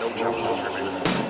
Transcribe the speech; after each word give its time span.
No 0.00 0.10
challenges 0.12 0.64
remaining. 0.64 1.20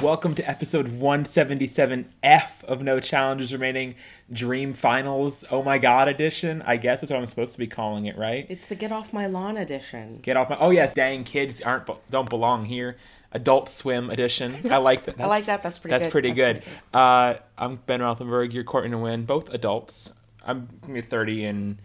Welcome 0.00 0.36
to 0.36 0.48
episode 0.48 1.00
177F 1.00 2.64
of 2.64 2.82
No 2.82 3.00
Challenges 3.00 3.52
Remaining 3.52 3.96
Dream 4.32 4.74
Finals 4.74 5.44
Oh 5.50 5.64
My 5.64 5.78
God 5.78 6.06
edition. 6.06 6.62
I 6.64 6.76
guess 6.76 7.00
that's 7.00 7.10
what 7.10 7.18
I'm 7.18 7.26
supposed 7.26 7.54
to 7.54 7.58
be 7.58 7.66
calling 7.66 8.06
it, 8.06 8.16
right? 8.16 8.46
It's 8.48 8.66
the 8.66 8.76
Get 8.76 8.92
Off 8.92 9.12
My 9.12 9.26
Lawn 9.26 9.56
edition. 9.56 10.20
Get 10.22 10.36
off 10.36 10.48
my. 10.48 10.56
Oh, 10.60 10.70
yes, 10.70 10.94
dang 10.94 11.24
kids 11.24 11.60
aren't 11.60 11.90
don't 12.10 12.30
belong 12.30 12.66
here. 12.66 12.96
Adult 13.32 13.68
Swim 13.68 14.10
edition. 14.10 14.54
I 14.70 14.76
like 14.78 15.06
that. 15.06 15.20
I 15.20 15.26
like 15.26 15.46
that. 15.46 15.62
That's 15.62 15.78
pretty 15.78 15.92
That's 15.92 16.06
good. 16.06 16.10
pretty 16.12 16.28
That's 16.32 16.58
good. 16.58 16.62
pretty 16.62 16.78
Uh, 16.94 17.34
I'm 17.58 17.76
Ben 17.86 18.00
Rothenberg. 18.00 18.52
You're 18.52 18.64
Courtney 18.64 18.90
Nguyen, 18.96 19.26
both 19.26 19.52
adults. 19.54 20.10
I'm 20.44 20.68
gonna 20.82 20.94
be 20.94 21.00
30 21.00 21.44
in 21.44 21.78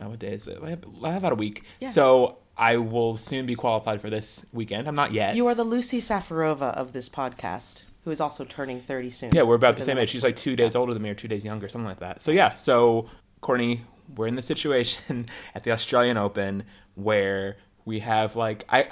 uh, 0.00 0.08
what 0.08 0.18
day 0.18 0.32
is 0.32 0.48
it? 0.48 0.58
I 0.62 0.70
have, 0.70 0.84
about 1.18 1.32
a 1.32 1.36
week. 1.36 1.64
Yeah. 1.80 1.88
So 1.90 2.38
I 2.56 2.76
will 2.76 3.16
soon 3.16 3.46
be 3.46 3.54
qualified 3.54 4.00
for 4.00 4.10
this 4.10 4.44
weekend. 4.52 4.88
I'm 4.88 4.94
not 4.94 5.12
yet. 5.12 5.36
You 5.36 5.46
are 5.46 5.54
the 5.54 5.64
Lucie 5.64 6.00
Safarova 6.00 6.74
of 6.74 6.92
this 6.92 7.08
podcast, 7.08 7.82
who 8.04 8.10
is 8.10 8.20
also 8.20 8.44
turning 8.44 8.80
30 8.80 9.10
soon. 9.10 9.34
Yeah, 9.34 9.42
we're 9.42 9.54
about 9.54 9.76
the 9.76 9.84
same 9.84 9.98
age. 9.98 10.10
She's 10.10 10.24
like 10.24 10.36
two 10.36 10.56
days 10.56 10.74
older 10.74 10.92
than 10.92 11.02
me, 11.02 11.10
or 11.10 11.14
two 11.14 11.28
days 11.28 11.44
younger, 11.44 11.68
something 11.68 11.86
like 11.88 12.00
that. 12.00 12.20
So 12.20 12.30
yeah, 12.30 12.52
so 12.52 13.08
Courtney, 13.40 13.84
we're 14.14 14.26
in 14.26 14.34
the 14.36 14.42
situation 14.42 15.28
at 15.54 15.62
the 15.64 15.70
Australian 15.70 16.16
Open 16.16 16.64
where 16.94 17.56
we 17.84 18.00
have 18.00 18.36
like 18.36 18.64
I, 18.68 18.86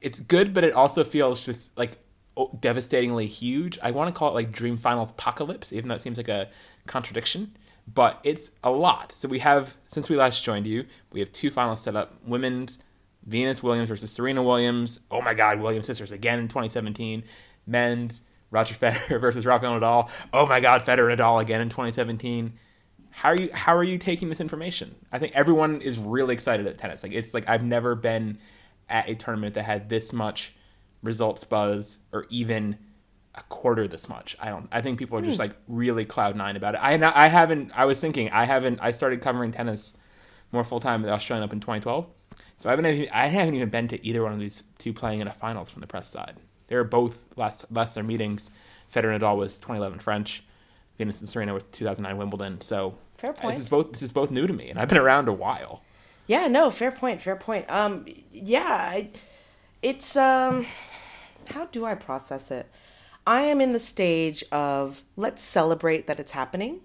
it's 0.00 0.20
good, 0.20 0.54
but 0.54 0.64
it 0.64 0.72
also 0.72 1.04
feels 1.04 1.44
just 1.44 1.76
like 1.76 1.98
devastatingly 2.60 3.26
huge. 3.26 3.78
I 3.82 3.90
want 3.90 4.12
to 4.12 4.18
call 4.18 4.30
it 4.30 4.34
like 4.34 4.52
Dream 4.52 4.76
Finals 4.76 5.10
apocalypse, 5.10 5.72
even 5.72 5.88
though 5.88 5.94
it 5.94 6.02
seems 6.02 6.16
like 6.16 6.28
a 6.28 6.48
contradiction. 6.86 7.56
But 7.92 8.20
it's 8.24 8.50
a 8.64 8.70
lot. 8.70 9.12
So 9.12 9.28
we 9.28 9.38
have 9.38 9.76
since 9.88 10.08
we 10.08 10.16
last 10.16 10.42
joined 10.42 10.66
you, 10.66 10.86
we 11.12 11.20
have 11.20 11.30
two 11.30 11.50
finals 11.50 11.80
set 11.80 11.94
up: 11.94 12.14
women's 12.26 12.78
Venus 13.24 13.62
Williams 13.62 13.88
versus 13.88 14.10
Serena 14.10 14.42
Williams. 14.42 15.00
Oh 15.10 15.20
my 15.20 15.34
God, 15.34 15.60
Williams 15.60 15.86
sisters 15.86 16.12
again 16.12 16.38
in 16.38 16.48
2017. 16.48 17.22
Men's 17.66 18.22
Roger 18.50 18.74
Federer 18.80 19.20
versus 19.20 19.46
Rafael 19.46 19.78
Nadal. 19.78 20.08
Oh 20.32 20.46
my 20.46 20.60
God, 20.60 20.82
Federer 20.84 21.10
and 21.12 21.20
Nadal 21.20 21.40
again 21.40 21.60
in 21.60 21.68
2017. 21.68 22.54
How 23.10 23.30
are 23.30 23.36
you? 23.36 23.50
How 23.52 23.74
are 23.74 23.84
you 23.84 23.98
taking 23.98 24.28
this 24.28 24.40
information? 24.40 24.96
I 25.12 25.18
think 25.18 25.32
everyone 25.34 25.80
is 25.80 25.98
really 25.98 26.34
excited 26.34 26.66
at 26.66 26.78
tennis. 26.78 27.02
Like 27.02 27.12
it's 27.12 27.32
like 27.32 27.48
I've 27.48 27.64
never 27.64 27.94
been 27.94 28.38
at 28.88 29.08
a 29.08 29.14
tournament 29.14 29.54
that 29.54 29.64
had 29.64 29.88
this 29.88 30.12
much 30.12 30.54
results 31.02 31.44
buzz 31.44 31.98
or 32.12 32.26
even 32.30 32.78
a 33.34 33.42
quarter 33.44 33.86
this 33.86 34.08
much. 34.08 34.36
I 34.40 34.48
don't. 34.48 34.68
I 34.72 34.80
think 34.80 34.98
people 34.98 35.18
are 35.18 35.22
just 35.22 35.36
hmm. 35.36 35.42
like 35.42 35.56
really 35.68 36.04
cloud 36.04 36.36
nine 36.36 36.56
about 36.56 36.74
it. 36.74 36.78
I 36.82 36.94
I 37.14 37.28
haven't. 37.28 37.72
I 37.74 37.84
was 37.84 38.00
thinking 38.00 38.30
I 38.30 38.44
haven't. 38.44 38.78
I 38.80 38.90
started 38.92 39.20
covering 39.20 39.52
tennis 39.52 39.92
more 40.52 40.64
full 40.64 40.80
time 40.80 41.02
at 41.02 41.06
the 41.06 41.12
Australian 41.12 41.44
Open 41.44 41.60
2012. 41.60 42.06
So 42.56 42.68
I 42.68 42.72
haven't. 42.72 42.86
Even, 42.86 43.08
I 43.12 43.26
haven't 43.26 43.54
even 43.54 43.68
been 43.68 43.88
to 43.88 44.06
either 44.06 44.22
one 44.22 44.32
of 44.32 44.40
these 44.40 44.62
two 44.78 44.92
playing 44.92 45.20
in 45.20 45.28
a 45.28 45.32
finals 45.32 45.70
from 45.70 45.80
the 45.80 45.86
press 45.86 46.08
side. 46.08 46.36
They 46.68 46.76
were 46.76 46.84
both 46.84 47.24
last 47.36 47.66
last 47.70 47.94
their 47.94 48.04
meetings. 48.04 48.50
Federer 48.92 49.14
and 49.14 49.22
Nadal 49.22 49.36
was 49.36 49.56
2011 49.56 49.98
French. 49.98 50.44
Venus 50.98 51.20
and 51.20 51.28
Serena 51.28 51.52
with 51.52 51.70
2009 51.72 52.16
Wimbledon. 52.16 52.60
So 52.60 52.96
Fair 53.18 53.32
point. 53.32 53.54
This 53.54 53.64
is 53.64 53.68
both. 53.68 53.92
This 53.92 54.02
is 54.02 54.12
both 54.12 54.30
new 54.30 54.46
to 54.46 54.52
me, 54.52 54.68
and 54.68 54.78
I've 54.78 54.88
been 54.88 54.98
around 54.98 55.28
a 55.28 55.32
while. 55.32 55.82
Yeah, 56.26 56.48
no, 56.48 56.70
fair 56.70 56.90
point, 56.90 57.22
fair 57.22 57.36
point. 57.36 57.70
Um, 57.70 58.06
yeah, 58.32 58.60
I, 58.64 59.10
it's 59.82 60.16
um, 60.16 60.66
how 61.48 61.66
do 61.66 61.84
I 61.84 61.94
process 61.94 62.50
it? 62.50 62.68
I 63.26 63.42
am 63.42 63.60
in 63.60 63.72
the 63.72 63.80
stage 63.80 64.44
of 64.52 65.02
let's 65.16 65.42
celebrate 65.42 66.06
that 66.06 66.20
it's 66.20 66.32
happening. 66.32 66.80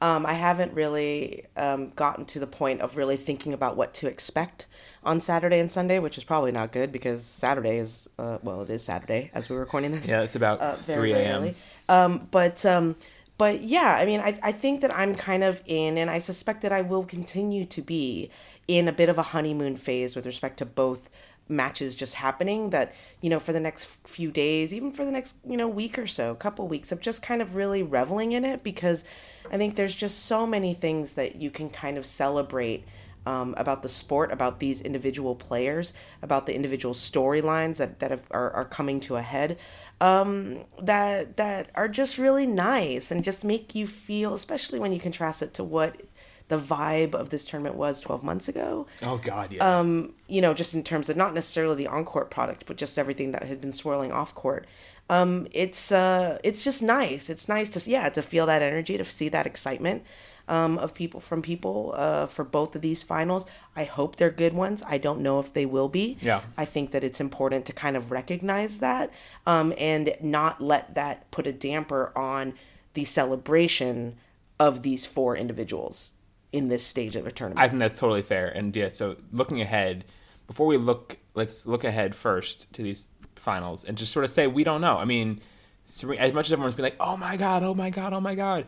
Um, 0.00 0.26
I 0.26 0.34
haven't 0.34 0.74
really 0.74 1.46
um, 1.56 1.90
gotten 1.90 2.24
to 2.26 2.38
the 2.38 2.46
point 2.46 2.80
of 2.80 2.96
really 2.96 3.16
thinking 3.16 3.54
about 3.54 3.76
what 3.76 3.94
to 3.94 4.08
expect 4.08 4.66
on 5.02 5.20
Saturday 5.20 5.58
and 5.60 5.70
Sunday, 5.70 5.98
which 5.98 6.18
is 6.18 6.24
probably 6.24 6.52
not 6.52 6.72
good 6.72 6.92
because 6.92 7.24
Saturday 7.24 7.78
is 7.78 8.08
uh, 8.18 8.38
well, 8.42 8.62
it 8.62 8.70
is 8.70 8.82
Saturday 8.82 9.30
as 9.34 9.48
we're 9.48 9.60
recording 9.60 9.92
this. 9.92 10.08
Yeah, 10.08 10.22
it's 10.22 10.36
about 10.36 10.60
uh, 10.60 10.74
3 10.74 11.12
a.m. 11.12 11.54
Um, 11.88 12.28
but 12.30 12.66
um, 12.66 12.96
but 13.36 13.62
yeah, 13.62 13.96
I 13.96 14.04
mean, 14.04 14.20
I, 14.20 14.38
I 14.42 14.52
think 14.52 14.80
that 14.82 14.94
I'm 14.94 15.14
kind 15.14 15.42
of 15.42 15.60
in, 15.66 15.98
and 15.98 16.10
I 16.10 16.18
suspect 16.18 16.62
that 16.62 16.72
I 16.72 16.82
will 16.82 17.04
continue 17.04 17.64
to 17.64 17.82
be 17.82 18.30
in 18.66 18.88
a 18.88 18.92
bit 18.92 19.08
of 19.08 19.18
a 19.18 19.22
honeymoon 19.22 19.76
phase 19.76 20.16
with 20.16 20.26
respect 20.26 20.58
to 20.58 20.66
both 20.66 21.10
matches 21.48 21.94
just 21.94 22.14
happening 22.14 22.70
that 22.70 22.92
you 23.20 23.28
know 23.28 23.38
for 23.38 23.52
the 23.52 23.60
next 23.60 23.84
few 24.06 24.30
days 24.30 24.72
even 24.72 24.90
for 24.90 25.04
the 25.04 25.10
next 25.10 25.36
you 25.46 25.58
know 25.58 25.68
week 25.68 25.98
or 25.98 26.06
so 26.06 26.34
couple 26.34 26.66
weeks 26.66 26.90
of 26.90 27.00
just 27.00 27.22
kind 27.22 27.42
of 27.42 27.54
really 27.54 27.82
reveling 27.82 28.32
in 28.32 28.46
it 28.46 28.62
because 28.62 29.04
i 29.52 29.58
think 29.58 29.76
there's 29.76 29.94
just 29.94 30.24
so 30.24 30.46
many 30.46 30.72
things 30.72 31.14
that 31.14 31.36
you 31.36 31.50
can 31.50 31.68
kind 31.68 31.98
of 31.98 32.06
celebrate 32.06 32.86
um, 33.26 33.54
about 33.56 33.82
the 33.82 33.88
sport, 33.88 34.32
about 34.32 34.60
these 34.60 34.80
individual 34.80 35.34
players, 35.34 35.92
about 36.22 36.46
the 36.46 36.54
individual 36.54 36.94
storylines 36.94 37.78
that, 37.78 37.98
that 38.00 38.10
have, 38.10 38.22
are, 38.30 38.50
are 38.50 38.64
coming 38.64 39.00
to 39.00 39.16
a 39.16 39.22
head, 39.22 39.58
um, 40.00 40.64
that 40.82 41.36
that 41.36 41.70
are 41.74 41.88
just 41.88 42.18
really 42.18 42.46
nice 42.46 43.10
and 43.10 43.24
just 43.24 43.44
make 43.44 43.74
you 43.74 43.86
feel, 43.86 44.34
especially 44.34 44.78
when 44.78 44.92
you 44.92 45.00
contrast 45.00 45.42
it 45.42 45.54
to 45.54 45.64
what 45.64 46.02
the 46.48 46.58
vibe 46.58 47.14
of 47.14 47.30
this 47.30 47.44
tournament 47.44 47.74
was 47.74 48.00
12 48.00 48.22
months 48.22 48.48
ago. 48.48 48.86
Oh 49.02 49.18
God, 49.18 49.52
yeah. 49.52 49.78
Um, 49.78 50.12
you 50.28 50.40
know, 50.40 50.52
just 50.52 50.74
in 50.74 50.82
terms 50.82 51.08
of 51.08 51.16
not 51.16 51.34
necessarily 51.34 51.76
the 51.76 51.86
on 51.86 52.04
court 52.04 52.30
product, 52.30 52.64
but 52.66 52.76
just 52.76 52.98
everything 52.98 53.32
that 53.32 53.44
had 53.44 53.60
been 53.60 53.72
swirling 53.72 54.12
off 54.12 54.34
court. 54.34 54.66
Um, 55.10 55.46
it's 55.52 55.92
uh, 55.92 56.38
it's 56.42 56.64
just 56.64 56.82
nice. 56.82 57.28
It's 57.28 57.48
nice 57.48 57.70
to 57.70 57.90
yeah 57.90 58.08
to 58.10 58.22
feel 58.22 58.46
that 58.46 58.62
energy, 58.62 58.96
to 58.96 59.04
see 59.04 59.28
that 59.30 59.46
excitement 59.46 60.02
um, 60.48 60.78
of 60.78 60.94
people 60.94 61.20
from 61.20 61.42
people 61.42 61.92
uh, 61.96 62.26
for 62.26 62.44
both 62.44 62.76
of 62.76 62.82
these 62.82 63.02
finals. 63.02 63.46
I 63.74 63.84
hope 63.84 64.16
they're 64.16 64.30
good 64.30 64.52
ones. 64.52 64.82
I 64.86 64.98
don't 64.98 65.20
know 65.20 65.38
if 65.38 65.52
they 65.52 65.66
will 65.66 65.88
be. 65.88 66.18
Yeah. 66.20 66.42
I 66.56 66.64
think 66.64 66.90
that 66.92 67.04
it's 67.04 67.20
important 67.20 67.66
to 67.66 67.72
kind 67.72 67.96
of 67.96 68.10
recognize 68.10 68.78
that 68.80 69.10
um, 69.46 69.72
and 69.78 70.14
not 70.20 70.60
let 70.60 70.94
that 70.94 71.30
put 71.30 71.46
a 71.46 71.52
damper 71.52 72.12
on 72.16 72.54
the 72.94 73.04
celebration 73.04 74.16
of 74.60 74.82
these 74.82 75.04
four 75.04 75.36
individuals 75.36 76.12
in 76.54 76.68
this 76.68 76.86
stage 76.86 77.16
of 77.16 77.26
a 77.26 77.32
tournament. 77.32 77.60
I 77.60 77.68
think 77.68 77.80
that's 77.80 77.98
totally 77.98 78.22
fair. 78.22 78.46
And 78.46 78.74
yeah, 78.76 78.88
so 78.88 79.16
looking 79.32 79.60
ahead, 79.60 80.04
before 80.46 80.68
we 80.68 80.76
look, 80.76 81.18
let's 81.34 81.66
look 81.66 81.82
ahead 81.82 82.14
first 82.14 82.72
to 82.74 82.82
these 82.82 83.08
finals 83.34 83.82
and 83.82 83.98
just 83.98 84.12
sort 84.12 84.24
of 84.24 84.30
say 84.30 84.46
we 84.46 84.62
don't 84.62 84.80
know. 84.80 84.96
I 84.96 85.04
mean, 85.04 85.40
as 85.88 86.32
much 86.32 86.46
as 86.46 86.52
everyone's 86.52 86.76
been 86.76 86.84
like, 86.84 86.96
"Oh 87.00 87.16
my 87.16 87.36
god, 87.36 87.64
oh 87.64 87.74
my 87.74 87.90
god, 87.90 88.12
oh 88.12 88.20
my 88.20 88.36
god," 88.36 88.66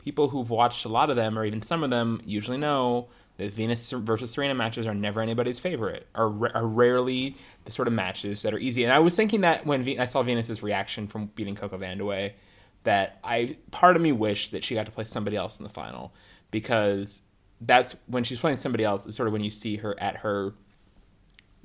people 0.00 0.30
who've 0.30 0.50
watched 0.50 0.84
a 0.84 0.88
lot 0.88 1.08
of 1.08 1.14
them, 1.14 1.38
or 1.38 1.44
even 1.44 1.62
some 1.62 1.84
of 1.84 1.90
them, 1.90 2.20
usually 2.24 2.58
know 2.58 3.06
that 3.36 3.52
Venus 3.52 3.88
versus 3.92 4.32
Serena 4.32 4.54
matches 4.54 4.88
are 4.88 4.94
never 4.94 5.20
anybody's 5.20 5.60
favorite. 5.60 6.08
Are 6.16 6.56
are 6.56 6.66
rarely 6.66 7.36
the 7.66 7.70
sort 7.70 7.86
of 7.86 7.94
matches 7.94 8.42
that 8.42 8.52
are 8.52 8.58
easy. 8.58 8.82
And 8.82 8.92
I 8.92 8.98
was 8.98 9.14
thinking 9.14 9.42
that 9.42 9.64
when 9.64 9.84
Ve- 9.84 10.00
I 10.00 10.06
saw 10.06 10.24
Venus's 10.24 10.60
reaction 10.60 11.06
from 11.06 11.26
beating 11.36 11.54
Coco 11.54 11.78
Vandeweghe, 11.78 12.32
that 12.82 13.20
I 13.22 13.58
part 13.70 13.94
of 13.94 14.02
me 14.02 14.10
wished 14.10 14.50
that 14.50 14.64
she 14.64 14.74
got 14.74 14.86
to 14.86 14.92
play 14.92 15.04
somebody 15.04 15.36
else 15.36 15.58
in 15.58 15.62
the 15.62 15.70
final 15.70 16.12
because 16.56 17.20
that's 17.60 17.94
when 18.06 18.24
she's 18.24 18.38
playing 18.38 18.56
somebody 18.56 18.82
else. 18.82 19.14
Sort 19.14 19.26
of 19.26 19.32
when 19.34 19.44
you 19.44 19.50
see 19.50 19.76
her 19.76 19.94
at 20.00 20.16
her 20.16 20.54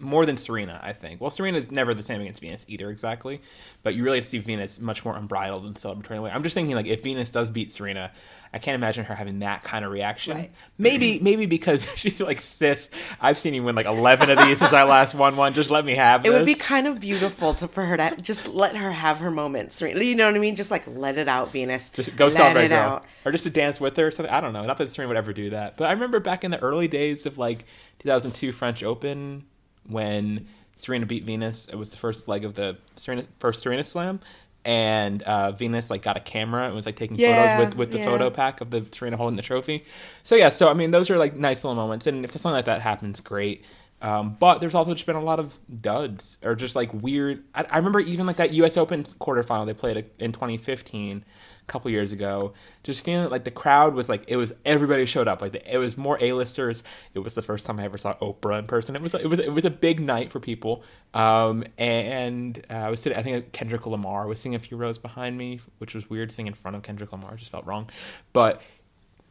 more 0.02 0.26
than 0.26 0.38
Serena, 0.38 0.80
I 0.84 0.94
think. 0.94 1.22
Well, 1.22 1.30
Serena's 1.32 1.72
never 1.72 1.94
the 1.94 2.04
same 2.04 2.22
against 2.22 2.42
Venus 2.42 2.66
either, 2.68 2.90
exactly. 2.90 3.42
But 3.84 3.96
you 3.96 4.04
really 4.04 4.18
have 4.18 4.26
to 4.26 4.30
see 4.30 4.40
Venus 4.40 4.80
much 4.80 5.06
more 5.06 5.16
unbridled 5.16 5.66
and 5.66 5.76
celebratory. 5.76 6.22
way. 6.22 6.32
I'm 6.32 6.44
just 6.44 6.54
thinking, 6.54 6.76
like, 6.76 6.86
if 6.88 7.04
Venus 7.04 7.30
does 7.30 7.52
beat 7.52 7.72
Serena, 7.72 8.12
I 8.54 8.60
can't 8.60 8.76
imagine 8.76 9.06
her 9.06 9.16
having 9.16 9.40
that 9.40 9.64
kind 9.64 9.86
of 9.86 9.92
reaction. 9.92 10.36
Right. 10.38 10.52
Maybe, 10.78 11.20
maybe 11.20 11.46
because 11.46 11.88
she's 11.96 12.20
like, 12.20 12.42
sis, 12.42 12.90
I've 13.22 13.38
seen 13.38 13.54
you 13.54 13.64
win 13.64 13.76
like 13.76 13.86
11 13.86 14.30
of 14.30 14.38
these 14.40 14.60
since 14.60 14.74
I 14.74 14.84
last 14.84 15.14
won 15.16 15.38
one. 15.38 15.54
Just 15.54 15.72
let 15.72 15.86
me 15.86 15.96
have 15.96 16.26
it 16.26 16.30
this. 16.30 16.38
would 16.38 16.46
be 16.46 16.56
kind 16.56 16.88
of 16.88 17.00
beautiful 17.00 17.54
to 17.56 17.68
for 17.68 17.86
her 17.86 17.96
to 17.96 18.16
just 18.22 18.48
let 18.48 18.76
her 18.76 18.92
have 18.92 19.20
her 19.20 19.32
moments. 19.32 19.78
Serena. 19.78 20.04
You 20.04 20.16
know 20.16 20.26
what 20.26 20.36
I 20.36 20.40
mean? 20.40 20.56
Just 20.56 20.72
like 20.72 20.84
let 20.88 21.18
it 21.18 21.30
out, 21.30 21.52
Venus. 21.52 21.92
Just 21.92 22.16
go 22.16 22.26
let 22.26 22.34
celebrate, 22.34 22.66
it 22.66 22.70
girl. 22.70 22.80
out. 22.80 23.06
Or 23.24 23.32
just 23.32 23.46
to 23.46 23.50
dance 23.50 23.80
with 23.80 23.96
her 23.96 24.08
or 24.08 24.12
something. 24.12 24.34
I 24.34 24.42
don't 24.42 24.54
know. 24.54 24.66
Not 24.66 24.78
that 24.80 24.90
Serena 24.90 25.08
would 25.08 25.18
ever 25.18 25.32
do 25.32 25.52
that. 25.52 25.78
But 25.78 25.88
I 25.88 25.94
remember 25.94 26.20
back 26.20 26.44
in 26.44 26.52
the 26.52 26.60
early 26.60 26.90
days 26.90 27.26
of 27.26 27.38
like 27.38 27.66
2002 28.00 28.52
French 28.52 28.84
Open 28.84 29.46
when 29.88 30.48
Serena 30.76 31.06
beat 31.06 31.24
Venus. 31.26 31.68
It 31.68 31.76
was 31.76 31.90
the 31.92 31.98
first 31.98 32.28
leg 32.28 32.46
of 32.46 32.56
the 32.56 32.78
Serena, 32.96 33.24
first 33.40 33.62
Serena 33.62 33.84
Slam. 33.84 34.20
And 34.64 35.24
uh, 35.24 35.54
Venus 35.54 35.90
like 35.90 36.04
got 36.04 36.18
a 36.18 36.20
camera 36.20 36.66
and 36.68 36.76
was 36.76 36.86
like 36.86 36.96
taking 36.96 37.18
Yeah, 37.18 37.58
photos 37.58 37.66
with, 37.66 37.76
with 37.78 37.92
the 37.92 37.98
yeah. 37.98 38.06
photo 38.06 38.30
pack 38.30 38.62
of 38.62 38.70
the 38.70 38.86
Serena 38.92 39.18
holding 39.18 39.36
the 39.36 39.42
trophy. 39.42 39.86
So 40.24 40.36
yeah, 40.36 40.50
so 40.50 40.70
I 40.70 40.74
mean 40.76 40.92
those 40.92 41.10
are 41.10 41.18
like 41.18 41.36
nice 41.36 41.64
little 41.64 41.76
moments. 41.76 42.06
And 42.06 42.24
if 42.24 42.32
something 42.32 42.52
like 42.52 42.66
that 42.66 42.82
happens, 42.82 43.20
great. 43.20 43.66
Um, 44.04 44.36
but 44.40 44.60
there's 44.62 44.74
also 44.76 44.94
just 44.94 45.06
been 45.06 45.16
a 45.16 45.22
lot 45.22 45.40
of 45.40 45.60
duds 45.82 46.38
or 46.44 46.56
just 46.56 46.76
like 46.76 46.94
weird. 46.94 47.44
I, 47.56 47.66
I 47.70 47.78
remember 47.78 48.00
even 48.00 48.26
like 48.26 48.38
that 48.38 48.52
U.S. 48.54 48.78
Open 48.78 49.04
quarterfinal 49.04 49.66
they 49.66 49.74
played 49.74 50.06
in 50.20 50.32
2015, 50.32 51.18
a 51.20 51.24
couple 51.72 51.90
years 51.90 52.12
ago. 52.12 52.54
Just 52.84 53.06
feeling 53.06 53.30
like 53.30 53.44
the 53.44 53.52
crowd 53.52 53.94
was 53.94 54.10
like 54.10 54.24
it 54.28 54.36
was 54.36 54.54
everybody 54.66 55.06
showed 55.06 55.28
up. 55.28 55.42
Like 55.42 55.54
the, 55.54 55.74
it 55.74 55.78
was 55.78 55.98
more 55.98 56.18
A-listers. 56.22 56.84
It 57.14 57.20
was 57.20 57.34
the 57.34 57.42
first 57.42 57.66
time 57.66 57.80
I 57.80 57.86
ever 57.86 57.98
saw 57.98 58.16
Oprah 58.16 58.60
in 58.60 58.68
person. 58.68 58.96
It 58.96 59.02
was 59.02 59.14
it 59.14 59.28
was 59.28 59.40
it 59.40 59.54
was 59.54 59.66
a 59.66 59.70
big 59.70 60.00
night 60.00 60.32
for 60.32 60.40
people. 60.40 60.84
Um, 61.14 61.64
and 61.78 62.66
uh, 62.70 62.74
I 62.74 62.90
was 62.90 63.00
sitting. 63.00 63.18
I 63.18 63.24
think 63.24 63.52
Kendrick 63.52 63.86
Lamar 63.86 64.28
was 64.28 64.40
sitting 64.40 64.56
a 64.56 64.60
few 64.60 64.78
rows 64.78 64.98
behind 64.98 65.38
me, 65.38 65.60
which 65.78 65.96
was 65.96 66.10
weird. 66.10 66.32
Sitting 66.32 66.48
in 66.48 66.54
front 66.54 66.76
of 66.76 66.84
Kendrick 66.84 67.12
Lamar 67.12 67.36
just 67.36 67.52
felt 67.52 67.66
wrong. 67.66 67.90
But 68.34 68.62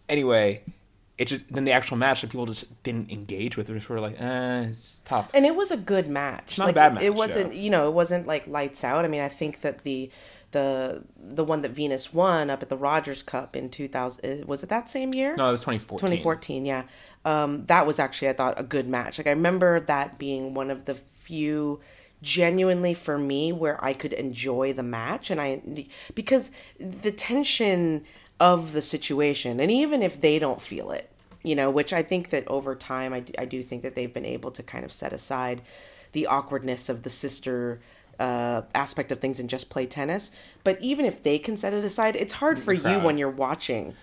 anyway 0.08 0.62
it 1.20 1.26
just 1.26 1.42
then 1.50 1.64
the 1.64 1.72
actual 1.72 1.98
match 1.98 2.22
that 2.22 2.30
people 2.30 2.46
just 2.46 2.64
didn't 2.82 3.10
engage 3.10 3.54
with. 3.54 3.68
It 3.68 3.74
was 3.74 3.84
sort 3.84 3.98
of 3.98 4.04
like, 4.04 4.18
eh, 4.18 4.68
it's 4.70 5.02
tough. 5.04 5.30
And 5.34 5.44
it 5.44 5.54
was 5.54 5.70
a 5.70 5.76
good 5.76 6.08
match. 6.08 6.56
not 6.56 6.64
a 6.64 6.68
like, 6.68 6.74
bad 6.74 6.94
match, 6.94 7.02
It 7.02 7.14
wasn't, 7.14 7.52
yeah. 7.52 7.60
you 7.60 7.68
know, 7.68 7.88
it 7.88 7.92
wasn't 7.92 8.26
like 8.26 8.46
lights 8.46 8.82
out. 8.84 9.04
I 9.04 9.08
mean, 9.08 9.20
I 9.20 9.28
think 9.28 9.60
that 9.60 9.82
the 9.84 10.10
the 10.52 11.02
the 11.16 11.44
one 11.44 11.62
that 11.62 11.70
Venus 11.70 12.12
won 12.12 12.50
up 12.50 12.62
at 12.62 12.68
the 12.68 12.76
Rogers 12.76 13.22
Cup 13.22 13.54
in 13.54 13.68
2000 13.70 14.46
was 14.46 14.62
it 14.62 14.68
that 14.68 14.88
same 14.88 15.14
year? 15.14 15.36
No, 15.36 15.48
it 15.48 15.52
was 15.52 15.60
2014. 15.60 15.98
2014, 15.98 16.64
yeah. 16.64 16.82
Um, 17.24 17.66
that 17.66 17.86
was 17.86 17.98
actually, 17.98 18.30
I 18.30 18.32
thought, 18.32 18.58
a 18.58 18.62
good 18.62 18.88
match. 18.88 19.18
Like, 19.18 19.26
I 19.26 19.30
remember 19.30 19.80
that 19.80 20.18
being 20.18 20.54
one 20.54 20.70
of 20.70 20.86
the 20.86 20.94
few 20.94 21.80
genuinely 22.22 22.94
for 22.94 23.18
me 23.18 23.52
where 23.52 23.82
I 23.84 23.92
could 23.92 24.12
enjoy 24.12 24.72
the 24.72 24.82
match. 24.82 25.30
And 25.30 25.40
I, 25.40 25.86
because 26.14 26.50
the 26.78 27.12
tension 27.12 28.04
of 28.38 28.72
the 28.72 28.82
situation, 28.82 29.60
and 29.60 29.70
even 29.70 30.02
if 30.02 30.20
they 30.20 30.38
don't 30.38 30.60
feel 30.60 30.90
it, 30.90 31.10
you 31.42 31.54
know, 31.54 31.70
which 31.70 31.92
I 31.92 32.02
think 32.02 32.30
that 32.30 32.46
over 32.48 32.74
time, 32.74 33.12
I, 33.12 33.20
do- 33.20 33.32
I 33.38 33.44
do 33.44 33.62
think 33.62 33.82
that 33.82 33.94
they've 33.94 34.12
been 34.12 34.26
able 34.26 34.50
to 34.52 34.62
kind 34.62 34.84
of 34.84 34.92
set 34.92 35.12
aside 35.12 35.62
the 36.12 36.26
awkwardness 36.26 36.88
of 36.88 37.02
the 37.02 37.10
sister 37.10 37.80
uh, 38.20 38.62
aspect 38.74 39.10
of 39.10 39.18
things 39.18 39.40
and 39.40 39.48
just 39.48 39.70
play 39.70 39.86
tennis. 39.86 40.30
But 40.62 40.80
even 40.80 41.04
if 41.04 41.22
they 41.22 41.38
can 41.38 41.56
set 41.56 41.72
it 41.74 41.84
aside, 41.84 42.14
it's 42.16 42.34
hard 42.34 42.58
for 42.60 42.72
you 42.72 43.00
when 43.00 43.18
you're 43.18 43.30
watching 43.30 43.94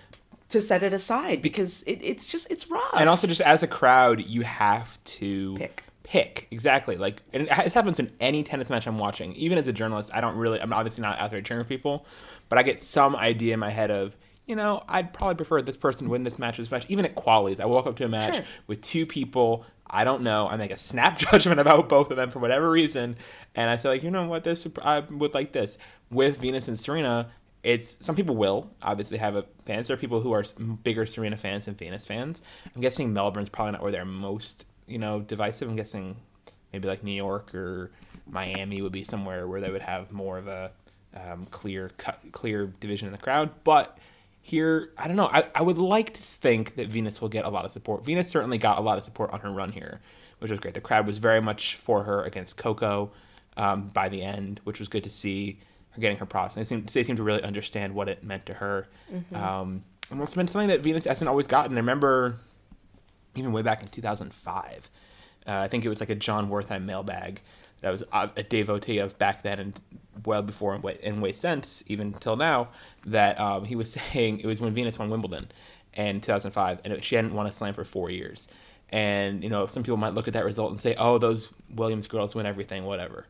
to 0.48 0.60
set 0.60 0.82
it 0.82 0.92
aside 0.92 1.40
because 1.42 1.82
it, 1.84 2.00
it's 2.02 2.26
just 2.26 2.50
it's 2.50 2.70
rough. 2.70 2.94
And 2.94 3.08
also, 3.08 3.26
just 3.26 3.40
as 3.40 3.62
a 3.62 3.66
crowd, 3.66 4.20
you 4.20 4.42
have 4.42 5.02
to 5.04 5.54
Pick. 5.56 5.84
Pick 6.02 6.48
exactly. 6.50 6.96
Like, 6.96 7.22
and 7.34 7.42
it 7.44 7.48
it 7.50 7.72
happens 7.74 8.00
in 8.00 8.10
any 8.18 8.42
tennis 8.42 8.70
match 8.70 8.86
I'm 8.86 8.98
watching. 8.98 9.34
Even 9.34 9.58
as 9.58 9.68
a 9.68 9.72
journalist, 9.72 10.10
I 10.12 10.20
don't 10.20 10.36
really. 10.36 10.60
I'm 10.60 10.72
obviously 10.72 11.02
not 11.02 11.18
out 11.18 11.30
there 11.30 11.42
cheering 11.42 11.62
for 11.64 11.68
people, 11.68 12.06
but 12.48 12.58
I 12.58 12.62
get 12.62 12.80
some 12.80 13.14
idea 13.14 13.54
in 13.54 13.60
my 13.60 13.70
head 13.70 13.90
of. 13.90 14.16
You 14.46 14.56
know, 14.56 14.82
I'd 14.88 15.12
probably 15.12 15.34
prefer 15.34 15.60
this 15.60 15.76
person 15.76 16.08
win 16.08 16.22
this 16.22 16.38
match. 16.38 16.56
This 16.56 16.70
match, 16.70 16.86
even 16.88 17.04
at 17.04 17.14
qualies, 17.14 17.60
I 17.60 17.66
walk 17.66 17.86
up 17.86 17.96
to 17.96 18.06
a 18.06 18.08
match 18.08 18.36
Sure. 18.36 18.44
with 18.66 18.80
two 18.80 19.04
people 19.04 19.66
I 19.90 20.04
don't 20.04 20.22
know. 20.22 20.48
I 20.48 20.56
make 20.56 20.70
a 20.70 20.76
snap 20.76 21.18
judgment 21.30 21.60
about 21.60 21.88
both 21.88 22.10
of 22.10 22.16
them 22.16 22.30
for 22.30 22.38
whatever 22.38 22.70
reason, 22.70 23.16
and 23.54 23.70
I 23.70 23.76
say 23.76 23.88
like, 23.88 24.02
you 24.02 24.10
know 24.10 24.26
what, 24.26 24.44
this 24.44 24.66
I 24.82 25.00
would 25.00 25.34
like 25.34 25.52
this 25.52 25.78
with 26.10 26.38
Venus 26.38 26.68
and 26.68 26.78
Serena. 26.78 27.30
It's 27.62 27.96
some 28.00 28.14
people 28.14 28.36
will 28.36 28.70
obviously 28.82 29.18
have 29.18 29.34
a 29.34 29.44
fans. 29.64 29.88
There 29.88 29.94
are 29.94 30.00
people 30.00 30.20
who 30.20 30.32
are 30.32 30.44
bigger 30.84 31.06
Serena 31.06 31.36
fans 31.36 31.64
than 31.64 31.74
Venus 31.74 32.06
fans. 32.06 32.40
I'm 32.74 32.80
guessing 32.80 33.12
Melbourne's 33.12 33.48
probably 33.48 33.72
not 33.72 33.82
where 33.82 33.92
they're 33.92 34.04
most 34.04 34.64
you 34.86 34.98
know 34.98 35.20
divisive. 35.20 35.68
I'm 35.68 35.76
guessing 35.76 36.16
maybe 36.72 36.88
like 36.88 37.02
New 37.02 37.12
York 37.12 37.54
or 37.54 37.90
Miami 38.26 38.82
would 38.82 38.92
be 38.92 39.04
somewhere 39.04 39.46
where 39.46 39.60
they 39.60 39.70
would 39.70 39.82
have 39.82 40.12
more 40.12 40.38
of 40.38 40.48
a 40.48 40.70
um, 41.14 41.46
clear 41.50 41.90
cut, 41.96 42.20
clear 42.32 42.66
division 42.80 43.06
in 43.06 43.12
the 43.12 43.18
crowd. 43.18 43.50
But 43.64 43.98
here, 44.48 44.92
I 44.96 45.06
don't 45.06 45.16
know. 45.16 45.28
I, 45.28 45.44
I 45.54 45.62
would 45.62 45.78
like 45.78 46.14
to 46.14 46.22
think 46.22 46.74
that 46.76 46.88
Venus 46.88 47.20
will 47.20 47.28
get 47.28 47.44
a 47.44 47.48
lot 47.50 47.64
of 47.64 47.72
support. 47.72 48.04
Venus 48.04 48.28
certainly 48.28 48.58
got 48.58 48.78
a 48.78 48.80
lot 48.80 48.98
of 48.98 49.04
support 49.04 49.30
on 49.30 49.40
her 49.40 49.50
run 49.50 49.72
here, 49.72 50.00
which 50.38 50.50
was 50.50 50.58
great. 50.58 50.74
The 50.74 50.80
crowd 50.80 51.06
was 51.06 51.18
very 51.18 51.40
much 51.40 51.76
for 51.76 52.04
her 52.04 52.24
against 52.24 52.56
Coco 52.56 53.10
um, 53.56 53.88
by 53.88 54.08
the 54.08 54.22
end, 54.22 54.60
which 54.64 54.78
was 54.78 54.88
good 54.88 55.04
to 55.04 55.10
see 55.10 55.60
her 55.90 56.00
getting 56.00 56.16
her 56.16 56.26
props. 56.26 56.56
And 56.56 56.64
they 56.64 56.68
seem, 56.68 56.84
they 56.84 57.04
seem 57.04 57.16
to 57.16 57.22
really 57.22 57.42
understand 57.42 57.94
what 57.94 58.08
it 58.08 58.24
meant 58.24 58.46
to 58.46 58.54
her. 58.54 58.88
Um, 59.34 59.84
and 60.10 60.20
it's 60.22 60.34
been 60.34 60.48
something 60.48 60.68
that 60.68 60.80
Venus 60.80 61.04
hasn't 61.04 61.28
always 61.28 61.46
gotten. 61.46 61.76
I 61.76 61.80
remember 61.80 62.36
even 63.34 63.52
way 63.52 63.62
back 63.62 63.82
in 63.82 63.88
2005. 63.88 64.90
Uh, 65.46 65.52
I 65.52 65.68
think 65.68 65.84
it 65.84 65.88
was 65.88 66.00
like 66.00 66.10
a 66.10 66.14
John 66.14 66.48
Wertheim 66.50 66.84
mailbag 66.84 67.42
I 67.82 67.90
was 67.90 68.02
a 68.12 68.42
devotee 68.42 68.98
of 68.98 69.18
back 69.18 69.42
then 69.42 69.58
and 69.58 69.80
well 70.24 70.42
before 70.42 70.74
in 70.74 70.82
way, 70.82 70.98
in 71.02 71.20
way 71.20 71.32
since, 71.32 71.82
even 71.86 72.12
till 72.12 72.36
now, 72.36 72.68
that 73.06 73.38
um, 73.40 73.64
he 73.64 73.76
was 73.76 73.92
saying 74.12 74.40
it 74.40 74.46
was 74.46 74.60
when 74.60 74.72
Venus 74.74 74.98
won 74.98 75.10
Wimbledon 75.10 75.50
in 75.94 76.20
2005 76.20 76.80
and 76.84 76.92
it, 76.92 77.04
she 77.04 77.16
hadn't 77.16 77.34
won 77.34 77.46
a 77.46 77.52
slam 77.52 77.74
for 77.74 77.84
four 77.84 78.10
years. 78.10 78.48
And, 78.90 79.44
you 79.44 79.50
know, 79.50 79.66
some 79.66 79.82
people 79.82 79.98
might 79.98 80.14
look 80.14 80.28
at 80.28 80.34
that 80.34 80.44
result 80.44 80.70
and 80.70 80.80
say, 80.80 80.94
oh, 80.98 81.18
those 81.18 81.50
Williams 81.70 82.08
girls 82.08 82.34
win 82.34 82.46
everything, 82.46 82.84
whatever. 82.84 83.26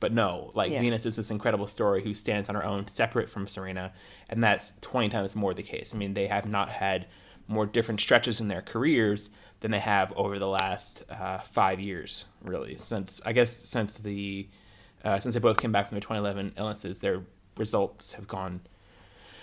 But 0.00 0.12
no, 0.12 0.50
like 0.54 0.72
Yeah. 0.72 0.80
Venus 0.80 1.06
is 1.06 1.16
this 1.16 1.30
incredible 1.30 1.66
story 1.66 2.02
who 2.02 2.14
stands 2.14 2.48
on 2.48 2.54
her 2.54 2.64
own, 2.64 2.88
separate 2.88 3.28
from 3.28 3.46
Serena, 3.46 3.92
and 4.30 4.42
that's 4.42 4.72
twenty 4.80 5.10
times 5.10 5.36
more 5.36 5.52
the 5.52 5.62
case. 5.62 5.92
I 5.94 5.98
mean, 5.98 6.14
they 6.14 6.26
have 6.26 6.46
not 6.46 6.70
had 6.70 7.06
more 7.50 7.66
different 7.66 8.00
stretches 8.00 8.40
in 8.40 8.48
their 8.48 8.62
careers 8.62 9.28
than 9.60 9.70
they 9.70 9.80
have 9.80 10.12
over 10.16 10.38
the 10.38 10.48
last 10.48 11.04
uh, 11.10 11.38
five 11.38 11.80
years, 11.80 12.24
really. 12.42 12.76
Since 12.76 13.20
I 13.26 13.32
guess 13.32 13.54
since 13.54 13.98
the 13.98 14.48
uh, 15.04 15.18
since 15.20 15.34
they 15.34 15.40
both 15.40 15.58
came 15.58 15.72
back 15.72 15.88
from 15.88 15.96
their 15.96 16.00
2011 16.00 16.54
illnesses, 16.56 17.00
their 17.00 17.22
results 17.56 18.12
have 18.12 18.28
gone. 18.28 18.60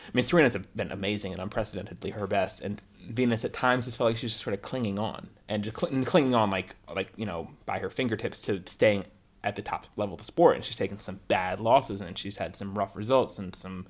I 0.08 0.10
mean, 0.14 0.24
Serena's 0.24 0.56
been 0.74 0.92
amazing 0.92 1.34
and 1.34 1.42
unprecedentedly 1.42 2.12
her 2.12 2.28
best, 2.28 2.62
and 2.62 2.82
Venus 3.02 3.44
at 3.44 3.52
times 3.52 3.86
has 3.86 3.98
felt 3.98 4.12
like 4.12 4.18
she's 4.18 4.32
just 4.32 4.44
sort 4.44 4.54
of 4.54 4.62
clinging 4.62 4.98
on 4.98 5.30
and 5.50 5.64
just 5.64 5.78
cl- 5.78 6.04
clinging 6.06 6.34
on 6.34 6.50
like 6.50 6.76
like 6.96 7.12
you 7.18 7.26
know 7.26 7.50
by 7.66 7.80
her 7.80 7.90
fingertips 7.90 8.42
to 8.44 8.64
staying 8.66 9.04
at 9.44 9.56
the 9.56 9.62
top 9.62 9.86
level 9.98 10.16
of 10.16 10.20
the 10.20 10.26
sport. 10.26 10.56
And 10.56 10.66
she's 10.66 10.78
taken 10.78 11.00
some 11.00 11.20
bad 11.28 11.60
losses 11.60 12.02
and 12.02 12.18
she's 12.18 12.38
had 12.38 12.56
some 12.56 12.78
rough 12.78 12.96
results 12.96 13.38
and 13.38 13.56
some 13.56 13.86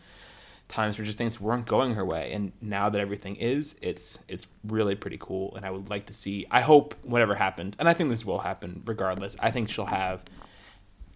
times 0.67 0.97
where 0.97 1.05
just 1.05 1.17
things 1.17 1.39
weren't 1.39 1.65
going 1.65 1.95
her 1.95 2.05
way. 2.05 2.31
And 2.33 2.51
now 2.61 2.89
that 2.89 2.99
everything 2.99 3.35
is, 3.35 3.75
it's 3.81 4.19
it's 4.27 4.47
really 4.65 4.95
pretty 4.95 5.17
cool. 5.19 5.55
And 5.55 5.65
I 5.65 5.71
would 5.71 5.89
like 5.89 6.07
to 6.07 6.13
see. 6.13 6.45
I 6.51 6.61
hope 6.61 6.95
whatever 7.03 7.35
happens, 7.35 7.75
and 7.79 7.87
I 7.87 7.93
think 7.93 8.09
this 8.09 8.25
will 8.25 8.39
happen 8.39 8.83
regardless. 8.85 9.35
I 9.39 9.51
think 9.51 9.69
she'll 9.69 9.85
have 9.85 10.23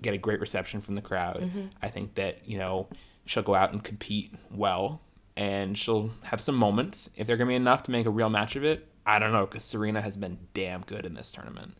get 0.01 0.13
a 0.13 0.17
great 0.17 0.39
reception 0.39 0.81
from 0.81 0.95
the 0.95 1.01
crowd. 1.01 1.41
Mm-hmm. 1.41 1.67
I 1.81 1.89
think 1.89 2.15
that 2.15 2.47
you 2.47 2.57
know 2.57 2.87
she'll 3.25 3.43
go 3.43 3.55
out 3.55 3.71
and 3.71 3.83
compete 3.83 4.33
well, 4.49 5.01
and 5.35 5.77
she'll 5.77 6.11
have 6.23 6.41
some 6.41 6.55
moments. 6.55 7.09
If 7.15 7.27
they're 7.27 7.37
gonna 7.37 7.49
be 7.49 7.55
enough 7.55 7.83
to 7.83 7.91
make 7.91 8.05
a 8.05 8.11
real 8.11 8.29
match 8.29 8.55
of 8.55 8.63
it, 8.63 8.87
I 9.05 9.19
don't 9.19 9.33
know 9.33 9.45
because 9.45 9.63
Serena 9.63 10.01
has 10.01 10.17
been 10.17 10.37
damn 10.53 10.81
good 10.81 11.05
in 11.05 11.13
this 11.13 11.31
tournament, 11.31 11.75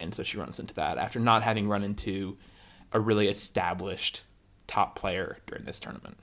and 0.00 0.14
so 0.14 0.22
she 0.22 0.38
runs 0.38 0.58
into 0.58 0.74
that 0.74 0.98
after 0.98 1.20
not 1.20 1.42
having 1.42 1.68
run 1.68 1.84
into 1.84 2.38
a 2.92 3.00
really 3.00 3.28
established 3.28 4.22
top 4.66 4.96
player 4.96 5.38
during 5.46 5.64
this 5.64 5.80
tournament. 5.80 6.18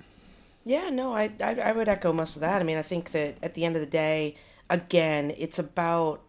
Yeah, 0.69 0.89
no, 0.91 1.13
I, 1.15 1.31
I 1.41 1.55
I 1.55 1.71
would 1.71 1.89
echo 1.89 2.13
most 2.13 2.35
of 2.35 2.41
that. 2.41 2.61
I 2.61 2.63
mean, 2.63 2.77
I 2.77 2.83
think 2.83 3.11
that 3.13 3.37
at 3.41 3.55
the 3.55 3.65
end 3.65 3.75
of 3.75 3.81
the 3.81 3.87
day, 4.05 4.35
again, 4.69 5.33
it's 5.37 5.57
about. 5.57 6.21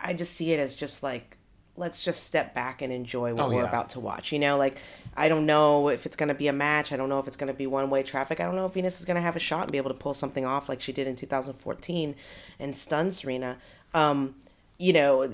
I 0.00 0.14
just 0.14 0.32
see 0.32 0.52
it 0.52 0.58
as 0.58 0.74
just 0.74 1.02
like 1.02 1.36
let's 1.76 2.02
just 2.02 2.24
step 2.24 2.54
back 2.54 2.80
and 2.82 2.90
enjoy 2.92 3.34
what 3.34 3.44
Oh, 3.46 3.48
we're 3.50 3.62
yeah. 3.62 3.68
about 3.68 3.90
to 3.90 4.00
watch. 4.00 4.32
You 4.32 4.38
know, 4.38 4.56
like 4.56 4.78
I 5.14 5.28
don't 5.28 5.44
know 5.44 5.88
if 5.90 6.06
it's 6.06 6.16
going 6.16 6.30
to 6.30 6.34
be 6.34 6.48
a 6.48 6.54
match. 6.54 6.90
I 6.90 6.96
don't 6.96 7.10
know 7.10 7.18
if 7.18 7.26
it's 7.28 7.36
going 7.36 7.52
to 7.52 7.58
be 7.64 7.66
one 7.66 7.90
way 7.90 8.02
traffic. 8.02 8.40
I 8.40 8.44
don't 8.46 8.56
know 8.56 8.64
if 8.64 8.72
Venus 8.72 8.98
is 8.98 9.04
going 9.04 9.16
to 9.16 9.20
have 9.20 9.36
a 9.36 9.40
shot 9.50 9.64
and 9.64 9.72
be 9.72 9.78
able 9.78 9.90
to 9.90 10.00
pull 10.04 10.14
something 10.14 10.46
off 10.46 10.68
like 10.70 10.80
she 10.80 10.92
did 10.92 11.06
in 11.06 11.14
2014 11.16 12.14
and 12.58 12.74
stun 12.74 13.10
Serena. 13.10 13.58
Um, 13.92 14.36
you 14.78 14.94
know, 14.94 15.24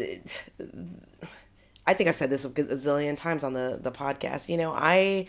I 1.87 1.95
think 1.95 2.09
I've 2.09 2.17
said 2.17 2.31
this 2.31 2.45
a 2.45 2.51
zillion 2.51 3.17
times 3.17 3.45
on 3.45 3.53
the 3.53 3.79
the 3.81 3.93
podcast. 3.93 4.49
You 4.49 4.57
know, 4.57 4.73
I 4.73 5.27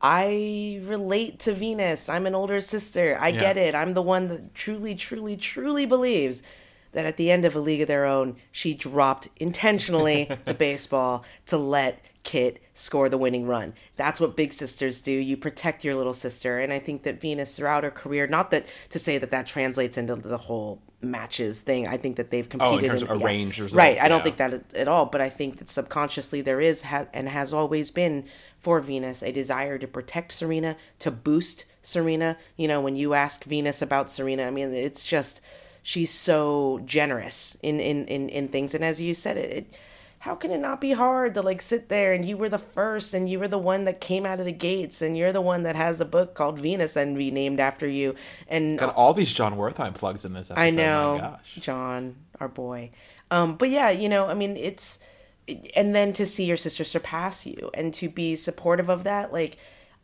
I 0.00 0.80
relate 0.84 1.40
to 1.40 1.54
Venus. 1.54 2.08
I'm 2.08 2.26
an 2.26 2.34
older 2.34 2.60
sister. 2.60 3.18
I 3.20 3.32
get 3.32 3.58
it. 3.58 3.74
I'm 3.74 3.92
the 3.94 4.02
one 4.02 4.28
that 4.28 4.54
truly, 4.54 4.94
truly, 4.94 5.36
truly 5.36 5.84
believes 5.84 6.42
that 6.92 7.06
at 7.06 7.16
the 7.16 7.30
end 7.30 7.44
of 7.44 7.54
a 7.54 7.60
league 7.60 7.82
of 7.82 7.88
their 7.88 8.06
own, 8.06 8.36
she 8.50 8.74
dropped 8.74 9.28
intentionally 9.36 10.30
the 10.44 10.54
baseball 10.54 11.24
to 11.46 11.58
let 11.58 12.02
Kit 12.22 12.62
score 12.74 13.08
the 13.08 13.16
winning 13.18 13.46
run. 13.46 13.72
That's 13.96 14.20
what 14.20 14.36
big 14.36 14.52
sisters 14.52 15.00
do. 15.00 15.12
You 15.12 15.36
protect 15.36 15.84
your 15.84 15.94
little 15.94 16.12
sister. 16.12 16.60
And 16.60 16.72
I 16.72 16.78
think 16.78 17.04
that 17.04 17.20
Venus 17.20 17.56
throughout 17.56 17.82
her 17.82 17.90
career, 17.90 18.26
not 18.26 18.50
that 18.50 18.66
to 18.90 18.98
say 18.98 19.16
that 19.18 19.30
that 19.30 19.46
translates 19.46 19.96
into 19.96 20.16
the 20.16 20.36
whole 20.36 20.82
matches 21.00 21.60
thing. 21.60 21.88
I 21.88 21.96
think 21.96 22.16
that 22.16 22.30
they've 22.30 22.46
oh, 22.46 22.58
competed 22.58 22.90
terms 22.90 23.02
of 23.02 23.08
yeah. 23.08 23.24
arranged 23.24 23.58
results, 23.58 23.74
Right. 23.74 23.98
I 23.98 24.08
don't 24.08 24.18
yeah. 24.18 24.24
think 24.24 24.36
that 24.36 24.52
at- 24.54 24.74
at 24.74 24.88
all, 24.88 25.06
but 25.06 25.22
I 25.22 25.30
think 25.30 25.58
that 25.58 25.70
subconsciously 25.70 26.42
there 26.42 26.60
is 26.60 26.82
ha- 26.82 27.06
and 27.14 27.28
has 27.28 27.54
always 27.54 27.90
been 27.90 28.26
for 28.58 28.80
Venus 28.80 29.22
a 29.22 29.32
desire 29.32 29.78
to 29.78 29.86
protect 29.86 30.32
Serena, 30.32 30.76
to 30.98 31.10
boost 31.10 31.64
Serena. 31.80 32.36
You 32.56 32.68
know, 32.68 32.82
when 32.82 32.96
you 32.96 33.14
ask 33.14 33.44
Venus 33.44 33.80
about 33.80 34.10
Serena, 34.10 34.46
I 34.46 34.50
mean, 34.50 34.74
it's 34.74 35.04
just 35.04 35.40
she's 35.82 36.12
so 36.12 36.82
generous 36.84 37.56
in 37.62 37.80
in 37.80 38.06
in, 38.06 38.28
in 38.28 38.48
things, 38.48 38.74
and 38.74 38.84
as 38.84 39.00
you 39.00 39.14
said, 39.14 39.38
it. 39.38 39.52
it 39.52 39.66
how 40.20 40.34
can 40.34 40.50
it 40.50 40.58
not 40.58 40.80
be 40.82 40.92
hard 40.92 41.34
to 41.34 41.42
like 41.42 41.62
sit 41.62 41.88
there 41.88 42.12
and 42.12 42.26
you 42.26 42.36
were 42.36 42.48
the 42.48 42.58
first 42.58 43.14
and 43.14 43.28
you 43.28 43.38
were 43.38 43.48
the 43.48 43.58
one 43.58 43.84
that 43.84 44.00
came 44.00 44.26
out 44.26 44.38
of 44.38 44.44
the 44.44 44.52
gates 44.52 45.00
and 45.00 45.16
you're 45.16 45.32
the 45.32 45.40
one 45.40 45.62
that 45.62 45.76
has 45.76 46.00
a 46.00 46.04
book 46.04 46.34
called 46.34 46.58
Venus 46.58 46.94
Envy 46.96 47.30
named 47.30 47.58
after 47.58 47.88
you 47.88 48.14
and 48.46 48.78
Got 48.78 48.94
all 48.94 49.14
these 49.14 49.32
John 49.32 49.56
Wertheim 49.56 49.94
plugs 49.94 50.24
in 50.26 50.34
this 50.34 50.50
episode. 50.50 50.62
I 50.62 50.70
know, 50.70 51.14
My 51.14 51.20
gosh. 51.20 51.56
John. 51.58 52.16
our 52.38 52.48
boy. 52.48 52.90
Um, 53.30 53.56
but 53.56 53.70
yeah, 53.70 53.90
you 53.90 54.08
know, 54.08 54.26
I 54.26 54.34
mean, 54.34 54.56
it's 54.56 54.98
and 55.74 55.94
then 55.94 56.12
to 56.12 56.26
see 56.26 56.44
your 56.44 56.56
sister 56.56 56.84
surpass 56.84 57.46
you 57.46 57.70
and 57.74 57.92
to 57.94 58.08
be 58.08 58.36
supportive 58.36 58.88
of 58.88 59.04
that, 59.04 59.32
like 59.32 59.56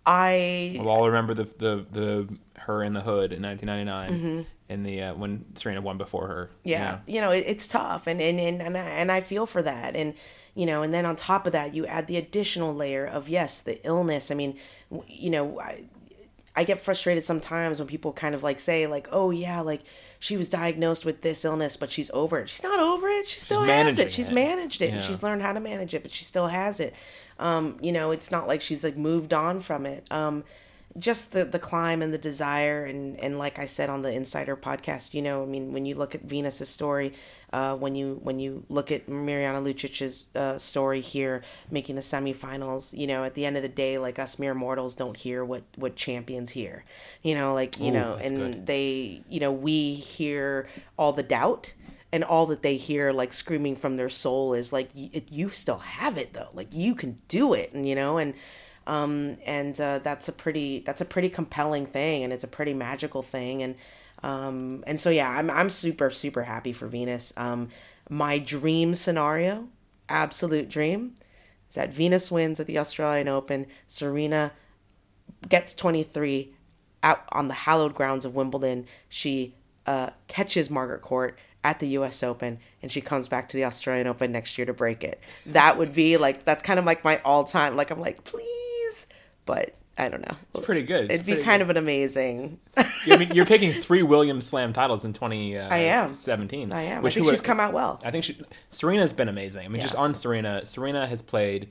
I 0.07 0.77
We'll 0.79 0.89
all 0.89 1.07
remember 1.07 1.35
the 1.35 1.45
the 1.45 1.87
the 1.91 2.39
her 2.61 2.83
in 2.83 2.93
the 2.93 3.03
hood 3.03 3.33
in 3.33 3.43
1999 3.43 4.47
in 4.69 4.83
the 4.83 5.03
uh, 5.03 5.15
when 5.15 5.45
Serena 5.57 5.81
won 5.81 5.99
before 5.99 6.29
her. 6.29 6.51
Mm-hmm. 6.59 6.69
yeah, 6.69 6.99
you 7.07 7.21
know, 7.21 7.31
it, 7.31 7.45
it's 7.47 7.69
tough, 7.69 8.07
and 8.07 8.21
and 8.21 8.39
and 8.39 8.63
and 8.63 8.77
I, 8.77 8.81
and 8.81 9.13
I 9.13 9.21
feel 9.21 9.47
for 9.47 9.63
that, 9.63 9.95
and 9.97 10.15
you 10.55 10.67
know, 10.67 10.83
and 10.83 10.93
then 10.93 11.07
on 11.07 11.17
top 11.17 11.47
of 11.47 11.53
that, 11.53 11.75
you 11.75 11.87
add 11.87 12.07
the 12.07 12.17
additional 12.17 12.75
layer 12.75 13.07
of 13.07 13.29
yes, 13.29 13.63
the 13.63 13.85
illness. 13.87 14.31
I 14.31 14.35
mean, 14.35 14.57
you 15.07 15.31
know, 15.31 15.61
I, 15.61 15.85
I 16.57 16.65
get 16.65 16.81
frustrated 16.81 17.23
sometimes 17.23 17.79
when 17.79 17.87
people 17.87 18.13
kind 18.13 18.35
of 18.35 18.43
like 18.43 18.59
say 18.59 18.87
like, 18.87 19.09
oh 19.13 19.31
yeah, 19.31 19.61
like 19.61 19.83
she 20.19 20.37
was 20.37 20.49
diagnosed 20.49 21.05
with 21.05 21.21
this 21.21 21.45
illness, 21.45 21.77
but 21.77 21.91
she's 21.91 22.11
over 22.15 22.39
it. 22.39 22.49
She's 22.49 22.63
not 22.63 22.81
over 22.81 23.09
it. 23.09 23.27
She 23.27 23.41
still 23.41 23.63
has 23.63 23.99
it. 23.99 24.11
She's 24.11 24.31
it. 24.31 24.35
managed 24.35 24.81
it, 24.81 24.93
and 24.93 25.03
she's 25.03 25.23
learned 25.23 25.43
how 25.43 25.53
to 25.53 25.61
manage 25.61 25.95
it, 25.95 26.03
but 26.03 26.11
she 26.11 26.25
still 26.25 26.49
has 26.49 26.81
it. 26.81 26.95
Um, 27.39 27.77
you 27.83 27.93
know, 27.93 28.11
it's 28.11 28.31
not 28.31 28.49
like 28.49 28.63
she's 28.63 28.83
like 28.83 28.97
moved 28.97 29.35
on 29.35 29.61
from 29.61 29.85
it. 29.85 30.11
Um, 30.11 30.45
just 30.99 31.33
the 31.33 31.45
the 31.45 31.59
climb 31.59 32.03
and 32.03 32.13
the 32.13 32.19
desire 32.19 32.85
and 32.85 33.19
and 33.21 33.39
like 33.39 33.59
I 33.59 33.67
said 33.67 33.91
on 33.91 34.03
the 34.03 34.11
Insider 34.13 34.57
podcast, 34.57 35.15
you 35.15 35.23
know, 35.23 35.43
I 35.43 35.47
mean, 35.47 35.73
when 35.73 35.87
you 35.87 35.95
look 35.95 36.15
at 36.15 36.23
Venus's 36.23 36.69
story, 36.69 37.13
uh, 37.53 37.77
when 37.77 37.95
you 37.95 38.19
when 38.23 38.39
you 38.39 38.65
look 38.69 38.91
at 38.91 39.07
Mirjana 39.09 39.63
Lucic's 39.63 40.25
uh, 40.35 40.59
story 40.59 41.01
here, 41.01 41.43
making 41.71 41.97
the 41.97 42.03
semifinals, 42.03 42.97
you 42.97 43.07
know, 43.07 43.25
at 43.25 43.35
the 43.35 43.45
end 43.45 43.57
of 43.57 43.63
the 43.63 43.69
day, 43.69 43.99
like 43.99 44.19
us 44.19 44.39
mere 44.39 44.55
mortals 44.55 44.95
don't 44.95 45.17
hear 45.17 45.45
what 45.45 45.63
what 45.77 45.97
champions 45.97 46.51
hear, 46.53 46.85
you 47.23 47.35
know, 47.35 47.55
like 47.55 47.79
you 47.81 47.91
Ooh, 47.91 47.93
know, 47.93 48.15
and 48.21 48.37
good. 48.37 48.67
they, 48.67 49.23
you 49.29 49.41
know, 49.41 49.53
we 49.53 49.95
hear 49.95 50.69
all 50.99 51.13
the 51.13 51.23
doubt. 51.23 51.75
And 52.13 52.23
all 52.23 52.47
that 52.47 52.63
they 52.63 52.77
hear, 52.77 53.13
like 53.13 53.33
screaming 53.33 53.75
from 53.75 53.97
their 53.97 54.09
soul, 54.09 54.55
is 54.55 54.73
like, 54.73 54.91
y- 54.95 55.11
"You 55.29 55.51
still 55.51 55.79
have 55.79 56.17
it, 56.17 56.33
though. 56.33 56.49
Like 56.55 56.73
you 56.73 56.95
can 56.95 57.19
do 57.29 57.53
it." 57.53 57.73
And 57.75 57.87
you 57.87 57.95
know, 57.97 58.17
and 58.17 58.33
um, 58.87 59.37
and 59.45 59.79
uh, 59.81 59.99
that's 60.01 60.29
a 60.29 60.33
pretty 60.33 60.81
that's 60.81 61.01
a 61.01 61.05
pretty 61.05 61.29
compelling 61.29 61.87
thing, 61.87 62.25
and 62.25 62.33
it's 62.33 62.45
a 62.45 62.49
pretty 62.49 62.75
magical 62.75 63.23
thing, 63.23 63.63
and 63.63 63.75
um, 64.23 64.85
and 64.87 65.01
so 65.01 65.11
yeah, 65.11 65.31
I'm 65.31 65.51
I'm 65.51 65.71
super 65.71 66.11
super 66.11 66.45
happy 66.45 66.73
for 66.73 66.87
Venus. 66.87 67.33
Um, 67.37 67.69
my 68.09 68.39
dream 68.39 68.95
scenario, 68.95 69.69
absolute 70.09 70.69
dream, 70.69 71.15
is 71.69 71.75
that 71.75 71.93
Venus 71.93 72.31
wins 72.31 72.61
at 72.61 72.67
the 72.67 72.79
Australian 72.79 73.29
Open, 73.29 73.67
Serena 73.89 74.53
gets 75.49 75.75
23 75.75 76.53
out 77.03 77.25
on 77.31 77.49
the 77.49 77.55
hallowed 77.55 77.95
grounds 77.95 78.25
of 78.25 78.35
Wimbledon. 78.35 78.87
She 79.09 79.55
uh, 79.87 80.11
catches 80.29 80.71
Margaret 80.71 81.03
Court 81.03 81.39
at 81.65 81.81
the 81.81 81.89
U.S. 81.89 82.23
Open, 82.23 82.59
and 82.81 82.93
she 82.93 83.01
comes 83.01 83.27
back 83.27 83.49
to 83.49 83.57
the 83.57 83.65
Australian 83.65 84.07
Open 84.07 84.31
next 84.31 84.57
year 84.57 84.67
to 84.67 84.73
break 84.73 85.03
it. 85.03 85.21
That 85.47 85.79
would 85.79 85.93
be 85.95 86.17
like 86.17 86.45
that's 86.45 86.63
kind 86.63 86.79
of 86.79 86.85
like 86.85 87.05
my 87.05 87.21
all 87.25 87.45
time. 87.45 87.77
Like 87.77 87.91
I'm 87.91 88.01
like 88.01 88.23
please, 88.25 88.76
but 89.47 89.75
I 89.99 90.11
don't 90.11 90.21
know. 90.21 90.37
It's 90.55 90.67
pretty 90.67 90.83
good. 90.83 91.07
It's 91.07 91.15
It'd 91.15 91.27
be 91.27 91.37
kind 91.37 91.61
good. 91.61 91.63
of 91.63 91.71
an 91.71 91.77
amazing. 91.79 92.61
I 92.77 93.17
mean, 93.17 93.31
you're 93.33 93.47
picking 93.47 93.73
three 93.73 94.03
Williams 94.03 94.47
Slam 94.47 94.75
titles 94.75 95.05
in 95.07 95.15
2017. 95.15 95.73
I 95.73 95.79
am. 95.79 96.13
17. 96.13 96.73
I 96.73 96.83
am. 96.83 96.99
I 96.99 97.01
which 97.01 97.15
think 97.15 97.25
she's 97.25 97.39
would- 97.41 97.45
come 97.45 97.59
out 97.61 97.73
well. 97.73 97.99
I 98.05 98.11
think 98.11 98.25
she 98.25 98.39
Serena's 98.71 99.15
been 99.15 99.29
amazing. 99.29 99.65
I 99.65 99.69
mean, 99.69 99.81
just 99.81 99.95
on 99.95 100.13
Serena, 100.15 100.67
Serena 100.67 101.07
has 101.07 101.23
played 101.23 101.71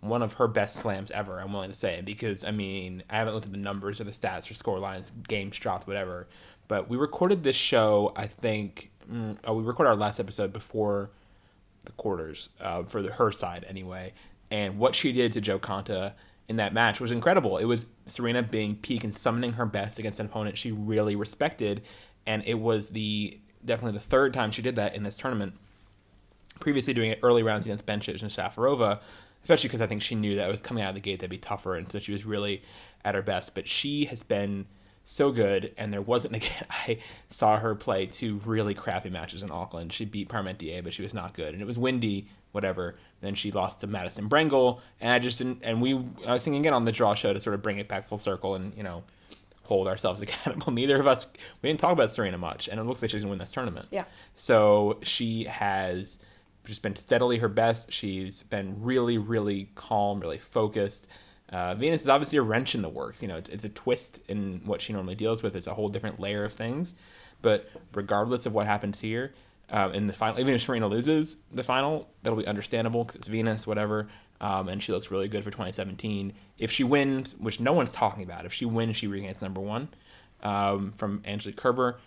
one 0.00 0.22
of 0.22 0.34
her 0.34 0.46
best 0.48 0.76
slams 0.76 1.10
ever. 1.10 1.38
I'm 1.40 1.52
willing 1.52 1.70
to 1.70 1.76
say 1.76 2.00
because 2.02 2.44
I 2.44 2.50
mean 2.50 3.02
I 3.10 3.16
haven't 3.16 3.34
looked 3.34 3.46
at 3.46 3.52
the 3.52 3.58
numbers 3.58 4.00
or 4.00 4.04
the 4.04 4.10
stats 4.12 4.50
or 4.50 4.54
score 4.54 4.78
lines, 4.78 5.12
games 5.28 5.58
dropped, 5.58 5.86
whatever. 5.86 6.28
But 6.68 6.88
we 6.88 6.96
recorded 6.96 7.42
this 7.42 7.56
show. 7.56 8.12
I 8.16 8.26
think 8.26 8.90
mm, 9.10 9.36
oh, 9.44 9.54
we 9.54 9.62
recorded 9.64 9.90
our 9.90 9.96
last 9.96 10.18
episode 10.18 10.52
before 10.52 11.10
the 11.84 11.92
quarters 11.92 12.48
uh, 12.60 12.84
for 12.84 13.02
the, 13.02 13.12
her 13.12 13.30
side 13.32 13.64
anyway. 13.68 14.12
And 14.50 14.78
what 14.78 14.94
she 14.94 15.12
did 15.12 15.32
to 15.32 15.40
Jo 15.40 15.58
Konta 15.58 16.12
in 16.48 16.56
that 16.56 16.72
match 16.72 17.00
was 17.00 17.10
incredible. 17.10 17.58
It 17.58 17.64
was 17.64 17.86
Serena 18.06 18.42
being 18.42 18.76
peak 18.76 19.04
and 19.04 19.16
summoning 19.16 19.54
her 19.54 19.66
best 19.66 19.98
against 19.98 20.20
an 20.20 20.26
opponent 20.26 20.58
she 20.58 20.72
really 20.72 21.16
respected, 21.16 21.82
and 22.26 22.42
it 22.46 22.54
was 22.60 22.90
the 22.90 23.40
definitely 23.64 23.98
the 23.98 24.04
third 24.04 24.32
time 24.32 24.52
she 24.52 24.62
did 24.62 24.76
that 24.76 24.94
in 24.94 25.02
this 25.02 25.16
tournament 25.16 25.54
previously 26.60 26.94
doing 26.94 27.10
it 27.10 27.18
early 27.22 27.42
rounds 27.42 27.66
against 27.66 27.86
Bencic 27.86 28.22
and 28.22 28.30
Safarova, 28.30 29.00
especially 29.42 29.68
because 29.68 29.80
I 29.80 29.86
think 29.86 30.02
she 30.02 30.14
knew 30.14 30.36
that 30.36 30.48
it 30.48 30.50
was 30.50 30.60
coming 30.60 30.82
out 30.82 30.90
of 30.90 30.94
the 30.94 31.00
gate 31.00 31.20
that'd 31.20 31.30
be 31.30 31.38
tougher, 31.38 31.74
and 31.74 31.90
so 31.90 31.98
she 31.98 32.12
was 32.12 32.24
really 32.24 32.62
at 33.04 33.14
her 33.14 33.22
best. 33.22 33.54
But 33.54 33.68
she 33.68 34.06
has 34.06 34.22
been 34.22 34.66
so 35.04 35.30
good, 35.30 35.72
and 35.76 35.92
there 35.92 36.02
wasn't 36.02 36.34
again. 36.36 36.64
I 36.70 36.98
saw 37.30 37.58
her 37.58 37.74
play 37.74 38.06
two 38.06 38.40
really 38.44 38.74
crappy 38.74 39.10
matches 39.10 39.42
in 39.42 39.50
Auckland. 39.50 39.92
She 39.92 40.04
beat 40.04 40.28
Parmentier, 40.28 40.82
but 40.82 40.92
she 40.92 41.02
was 41.02 41.14
not 41.14 41.34
good, 41.34 41.52
and 41.52 41.62
it 41.62 41.66
was 41.66 41.78
windy, 41.78 42.28
whatever. 42.56 42.96
Then 43.20 43.36
she 43.36 43.52
lost 43.52 43.80
to 43.80 43.86
Madison 43.86 44.28
Brengle, 44.28 44.80
and 45.00 45.12
I 45.12 45.20
just 45.20 45.38
didn't. 45.38 45.60
And 45.62 45.80
we, 45.80 45.94
I 46.26 46.32
was 46.32 46.42
thinking 46.42 46.60
again 46.60 46.74
on 46.74 46.84
the 46.84 46.90
draw 46.90 47.14
show 47.14 47.32
to 47.32 47.40
sort 47.40 47.54
of 47.54 47.62
bring 47.62 47.78
it 47.78 47.86
back 47.86 48.08
full 48.08 48.18
circle, 48.18 48.56
and 48.56 48.74
you 48.76 48.82
know. 48.82 49.04
Hold 49.64 49.88
ourselves 49.88 50.20
accountable. 50.22 50.72
Neither 50.72 51.00
of 51.00 51.08
us, 51.08 51.26
we 51.60 51.68
didn't 51.68 51.80
talk 51.80 51.90
about 51.90 52.12
Serena 52.12 52.38
much, 52.38 52.68
and 52.68 52.78
it 52.78 52.84
looks 52.84 53.02
like 53.02 53.10
she's 53.10 53.22
gonna 53.22 53.30
win 53.30 53.40
this 53.40 53.50
tournament. 53.50 53.88
Yeah. 53.90 54.04
So 54.36 55.00
she 55.02 55.42
has 55.46 56.20
just 56.64 56.82
been 56.82 56.94
steadily 56.94 57.38
her 57.38 57.48
best. 57.48 57.92
She's 57.92 58.44
been 58.44 58.80
really, 58.80 59.18
really 59.18 59.70
calm, 59.74 60.20
really 60.20 60.38
focused. 60.38 61.08
Uh, 61.48 61.74
Venus 61.74 62.02
is 62.02 62.08
obviously 62.08 62.38
a 62.38 62.42
wrench 62.42 62.76
in 62.76 62.82
the 62.82 62.88
works. 62.88 63.22
You 63.22 63.26
know, 63.28 63.36
it's, 63.36 63.48
it's 63.48 63.64
a 63.64 63.68
twist 63.68 64.20
in 64.28 64.62
what 64.64 64.80
she 64.80 64.92
normally 64.92 65.16
deals 65.16 65.42
with. 65.42 65.56
It's 65.56 65.66
a 65.66 65.74
whole 65.74 65.88
different 65.88 66.20
layer 66.20 66.44
of 66.44 66.52
things. 66.52 66.94
But 67.42 67.68
regardless 67.92 68.46
of 68.46 68.52
what 68.52 68.68
happens 68.68 69.00
here 69.00 69.32
uh, 69.70 69.90
in 69.92 70.06
the 70.06 70.12
final, 70.12 70.38
even 70.40 70.54
if 70.54 70.62
Serena 70.62 70.86
loses 70.86 71.36
the 71.50 71.62
final, 71.62 72.08
that'll 72.22 72.38
be 72.38 72.46
understandable 72.46 73.04
because 73.04 73.16
it's 73.16 73.28
Venus, 73.28 73.66
whatever. 73.66 74.08
Um, 74.40 74.68
and 74.68 74.82
she 74.82 74.92
looks 74.92 75.10
really 75.10 75.28
good 75.28 75.44
for 75.44 75.50
2017. 75.50 76.32
If 76.58 76.70
she 76.70 76.84
wins, 76.84 77.34
which 77.38 77.58
no 77.58 77.72
one's 77.72 77.92
talking 77.92 78.22
about, 78.22 78.44
if 78.44 78.52
she 78.52 78.64
wins, 78.64 78.96
she 78.96 79.06
regains 79.06 79.40
number 79.40 79.60
one 79.60 79.88
um, 80.42 80.92
from 80.92 81.22
Angelique 81.24 81.56
Kerber, 81.56 81.98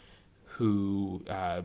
who, 0.46 1.24
uh, 1.28 1.64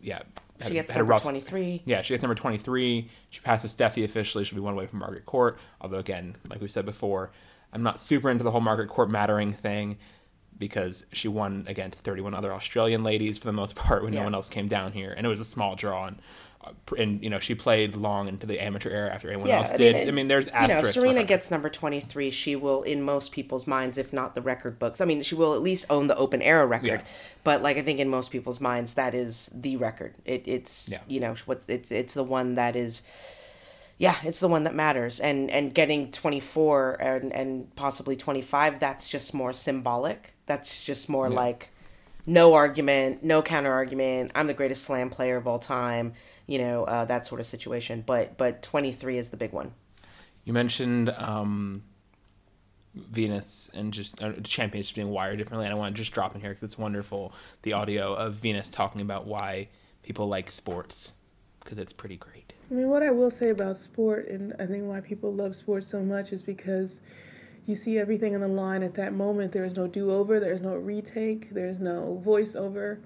yeah, 0.00 0.22
had, 0.60 0.68
She 0.68 0.74
gets 0.74 0.90
had 0.90 0.96
a 0.96 1.00
number 1.00 1.10
rough 1.12 1.22
23. 1.22 1.82
yeah, 1.84 2.02
she 2.02 2.14
gets 2.14 2.22
number 2.22 2.34
23. 2.34 3.10
She 3.30 3.40
passes 3.40 3.74
Steffi 3.74 4.04
officially. 4.04 4.44
She'll 4.44 4.56
be 4.56 4.62
one 4.62 4.72
away 4.72 4.86
from 4.86 5.00
Margaret 5.00 5.26
Court. 5.26 5.58
Although, 5.80 5.98
again, 5.98 6.36
like 6.48 6.60
we 6.60 6.68
said 6.68 6.86
before, 6.86 7.30
I'm 7.72 7.82
not 7.82 8.00
super 8.00 8.30
into 8.30 8.42
the 8.42 8.50
whole 8.50 8.60
Margaret 8.62 8.88
Court 8.88 9.10
mattering 9.10 9.52
thing 9.52 9.98
because 10.58 11.04
she 11.12 11.28
won 11.28 11.64
against 11.68 12.00
31 12.00 12.34
other 12.34 12.52
Australian 12.52 13.02
ladies 13.04 13.38
for 13.38 13.46
the 13.46 13.52
most 13.52 13.74
part 13.74 14.02
when 14.02 14.14
no 14.14 14.22
one 14.22 14.34
else 14.34 14.48
came 14.48 14.68
down 14.68 14.92
here. 14.92 15.12
And 15.16 15.26
it 15.26 15.28
was 15.28 15.40
a 15.40 15.44
small 15.44 15.76
draw. 15.76 16.06
And, 16.06 16.18
uh, 16.64 16.70
and 16.98 17.22
you 17.22 17.30
know, 17.30 17.38
she 17.38 17.54
played 17.54 17.94
long 17.94 18.26
into 18.26 18.46
the 18.46 18.58
amateur 18.58 18.90
era 18.90 19.12
after 19.14 19.28
anyone 19.28 19.48
Yeah, 19.48 19.58
else 19.58 19.70
I 19.72 19.76
did. 19.76 19.94
mean, 19.94 20.02
it- 20.04 20.08
I 20.08 20.10
mean, 20.12 20.28
there's 20.28 20.46
you 20.46 20.68
know, 20.68 20.82
Serena 20.84 21.24
gets 21.24 21.50
number 21.50 21.68
23. 21.68 22.30
She 22.30 22.56
will, 22.56 22.82
in 22.82 23.02
most 23.02 23.32
people's 23.32 23.66
minds, 23.66 23.98
if 23.98 24.12
not 24.12 24.34
the 24.34 24.40
record 24.42 24.78
books, 24.78 25.00
I 25.00 25.04
mean, 25.04 25.22
she 25.22 25.34
will 25.34 25.54
at 25.54 25.60
least 25.62 25.84
own 25.90 26.06
the 26.06 26.16
open 26.16 26.40
era 26.42 26.66
record. 26.66 26.86
Yeah. 26.86 27.02
But, 27.44 27.62
like, 27.62 27.76
I 27.76 27.82
think 27.82 28.00
in 28.00 28.08
most 28.08 28.30
people's 28.30 28.60
minds, 28.60 28.94
that 28.94 29.14
is 29.14 29.50
the 29.54 29.76
record. 29.76 30.14
It, 30.24 30.48
it's, 30.48 30.88
Yeah. 30.90 30.98
you 31.06 31.20
know, 31.20 31.34
what 31.44 31.62
it's, 31.68 31.92
it's 31.92 32.14
the 32.14 32.24
one 32.24 32.54
that 32.56 32.74
is, 32.74 33.02
yeah, 33.98 34.16
it's 34.24 34.40
the 34.40 34.48
one 34.48 34.64
that 34.64 34.74
matters. 34.74 35.20
And, 35.20 35.50
and 35.50 35.72
getting 35.72 36.10
24 36.10 36.94
and, 37.00 37.32
and 37.32 37.74
possibly 37.76 38.16
25, 38.16 38.80
that's 38.80 39.06
just 39.06 39.32
more 39.34 39.52
symbolic. 39.52 40.32
That's 40.46 40.84
just 40.84 41.08
more 41.08 41.28
like, 41.28 41.70
no 42.26 42.54
argument, 42.54 43.22
no 43.22 43.42
counter 43.42 43.72
argument. 43.72 44.32
I'm 44.34 44.46
the 44.46 44.54
greatest 44.54 44.84
slam 44.84 45.10
player 45.10 45.36
of 45.36 45.46
all 45.46 45.58
time. 45.58 46.12
You 46.46 46.58
know 46.58 46.84
uh, 46.84 47.04
that 47.06 47.26
sort 47.26 47.40
of 47.40 47.46
situation. 47.46 48.02
But 48.06 48.36
but 48.36 48.62
23 48.62 49.18
is 49.18 49.30
the 49.30 49.36
big 49.36 49.52
one. 49.52 49.72
You 50.44 50.52
mentioned 50.52 51.10
um, 51.10 51.82
Venus 52.94 53.68
and 53.74 53.92
just 53.92 54.22
uh, 54.22 54.32
champions 54.44 54.92
being 54.92 55.10
wired 55.10 55.38
differently. 55.38 55.66
And 55.66 55.74
I 55.74 55.76
want 55.76 55.94
to 55.94 56.00
just 56.00 56.12
drop 56.12 56.34
in 56.34 56.40
here 56.40 56.50
because 56.50 56.62
it's 56.62 56.78
wonderful 56.78 57.32
the 57.62 57.72
audio 57.72 58.14
of 58.14 58.34
Venus 58.34 58.70
talking 58.70 59.00
about 59.00 59.26
why 59.26 59.68
people 60.02 60.28
like 60.28 60.50
sports 60.50 61.12
because 61.66 61.78
it's 61.78 61.92
pretty 61.92 62.16
great. 62.16 62.52
I 62.70 62.74
mean, 62.74 62.88
what 62.88 63.02
I 63.02 63.10
will 63.10 63.30
say 63.30 63.50
about 63.50 63.76
sport, 63.76 64.28
and 64.28 64.54
I 64.60 64.66
think 64.66 64.84
why 64.84 65.00
people 65.00 65.32
love 65.32 65.56
sports 65.56 65.88
so 65.88 66.00
much, 66.00 66.32
is 66.32 66.40
because 66.40 67.00
you 67.66 67.74
see 67.74 67.98
everything 67.98 68.34
in 68.34 68.40
the 68.40 68.48
line 68.48 68.82
at 68.82 68.94
that 68.94 69.12
moment. 69.12 69.52
There 69.52 69.64
is 69.64 69.74
no 69.74 69.86
do 69.88 70.10
over, 70.10 70.38
there's 70.38 70.60
no 70.60 70.74
retake, 70.76 71.52
there's 71.52 71.80
no 71.80 72.22
voiceover. 72.24 72.98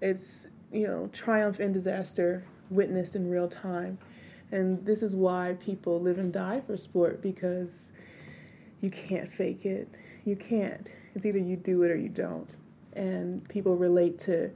It's, 0.00 0.46
you 0.72 0.86
know, 0.86 1.08
triumph 1.12 1.60
and 1.60 1.72
disaster 1.72 2.44
witnessed 2.70 3.14
in 3.14 3.30
real 3.30 3.48
time. 3.48 3.98
And 4.52 4.84
this 4.86 5.02
is 5.02 5.14
why 5.14 5.56
people 5.60 6.00
live 6.00 6.18
and 6.18 6.32
die 6.32 6.62
for 6.66 6.76
sport 6.76 7.20
because 7.20 7.92
you 8.80 8.90
can't 8.90 9.32
fake 9.32 9.66
it. 9.66 9.88
You 10.24 10.36
can't. 10.36 10.88
It's 11.14 11.26
either 11.26 11.38
you 11.38 11.56
do 11.56 11.82
it 11.82 11.90
or 11.90 11.96
you 11.96 12.08
don't. 12.08 12.48
And 12.94 13.46
people 13.48 13.76
relate 13.76 14.18
to 14.20 14.50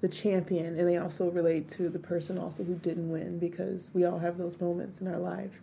the 0.00 0.08
champion 0.08 0.78
and 0.78 0.88
they 0.88 0.96
also 0.98 1.30
relate 1.30 1.68
to 1.68 1.88
the 1.88 1.98
person 1.98 2.38
also 2.38 2.62
who 2.62 2.74
didn't 2.74 3.10
win 3.10 3.38
because 3.38 3.90
we 3.94 4.04
all 4.04 4.18
have 4.18 4.38
those 4.38 4.60
moments 4.60 5.00
in 5.00 5.08
our 5.08 5.18
life. 5.18 5.60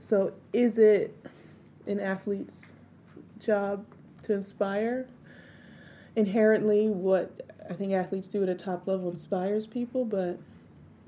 So 0.00 0.32
is 0.52 0.78
it 0.78 1.14
an 1.88 2.00
athlete's 2.00 2.72
job 3.40 3.84
to 4.22 4.34
inspire? 4.34 5.08
Inherently 6.16 6.88
what 6.88 7.42
I 7.68 7.74
think 7.74 7.92
athletes 7.92 8.28
do 8.28 8.42
at 8.42 8.48
a 8.48 8.54
top 8.54 8.86
level 8.86 9.10
inspires 9.10 9.66
people, 9.66 10.04
but 10.04 10.38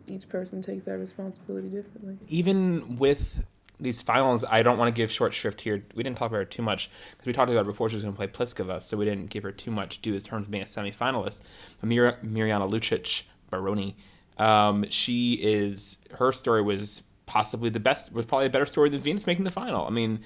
each 0.09 0.29
person 0.29 0.63
takes 0.63 0.85
that 0.85 0.99
responsibility 0.99 1.69
differently. 1.69 2.19
Even 2.29 2.99
with 2.99 3.45
these 3.79 4.03
finals, 4.03 4.45
I 4.49 4.63
don't 4.63 4.79
want 4.79 4.95
to 4.95 4.99
give 4.99 5.11
short 5.11 5.33
shrift 5.33 5.63
here. 5.63 5.83
We 5.95 6.03
didn't 6.03 6.19
talk 6.19 6.31
about 6.31 6.39
her 6.39 6.45
too 6.45 6.63
much 6.63 6.91
because 7.13 7.27
we 7.27 7.33
talked 7.33 7.51
about 7.51 7.65
before 7.65 7.89
she 7.89 7.97
was 7.97 8.05
going 8.05 8.15
to 8.15 8.17
play 8.17 8.27
Pliskova, 8.27 8.83
so 8.83 8.97
we 8.97 9.05
didn't 9.05 9.31
give 9.31 9.43
her 9.43 9.53
too 9.53 9.71
much 9.71 10.03
due 10.03 10.15
in 10.15 10.21
terms 10.21 10.47
of 10.47 10.51
being 10.51 10.63
a 10.63 10.67
semifinalist. 10.67 11.39
But 11.81 11.89
Mir- 11.89 12.19
Mirjana 12.23 12.71
Lucic 12.71 13.23
Baroni, 13.51 13.97
um, 14.39 14.85
she 14.91 15.35
is 15.35 15.99
her 16.13 16.33
story 16.33 16.63
was 16.63 17.03
possibly 17.27 17.71
the 17.71 17.81
best, 17.81 18.13
was 18.13 18.27
probably 18.27 18.47
a 18.47 18.51
better 18.51 18.67
story 18.67 18.91
than 18.91 19.01
Venus 19.01 19.27
making 19.27 19.45
the 19.45 19.51
final. 19.51 19.87
I 19.87 19.91
mean, 19.91 20.21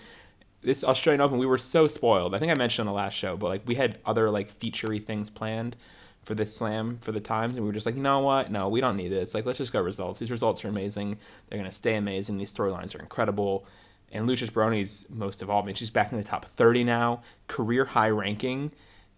this 0.65 0.83
Australian 0.85 1.21
Open, 1.21 1.39
we 1.39 1.47
were 1.47 1.59
so 1.59 1.89
spoiled. 1.89 2.35
I 2.35 2.39
think 2.39 2.51
I 2.51 2.55
mentioned 2.55 2.89
on 2.89 2.93
the 2.93 2.97
last 2.97 3.15
show, 3.15 3.37
but 3.37 3.49
like 3.49 3.63
we 3.67 3.75
had 3.75 3.99
other 4.05 4.31
like 4.31 4.53
featurey 4.53 5.05
things 5.05 5.31
planned 5.31 5.77
for 6.25 6.35
this 6.35 6.57
slam 6.57 6.99
for 7.01 7.13
the 7.13 7.21
times, 7.21 7.55
and 7.55 7.63
we 7.63 7.69
were 7.69 7.75
just 7.75 7.87
like, 7.87 7.97
you 7.97 8.03
know 8.03 8.21
what? 8.21 8.51
No, 8.51 8.69
we 8.69 8.81
don't 8.81 8.97
need 8.97 9.09
this. 9.09 9.35
Like, 9.35 9.45
let's 9.45 9.59
just 9.59 9.73
go 9.73 9.81
results. 9.81 10.21
These 10.21 10.31
results 10.31 10.65
are 10.65 10.69
amazing. 10.69 11.19
They're 11.49 11.59
gonna 11.59 11.71
stay 11.71 11.97
amazing. 11.97 12.39
These 12.39 12.55
storylines 12.55 12.95
are 12.95 13.01
incredible. 13.01 13.67
And 14.11 14.29
Lucic 14.29 14.53
Baroni's 14.53 15.05
most 15.11 15.43
of 15.43 15.51
all. 15.51 15.63
I 15.63 15.67
mean, 15.67 15.75
she's 15.75 15.91
back 15.91 16.13
in 16.13 16.19
the 16.19 16.25
top 16.25 16.45
30 16.45 16.85
now, 16.85 17.23
career 17.49 17.85
high 17.85 18.11
ranking, 18.11 18.71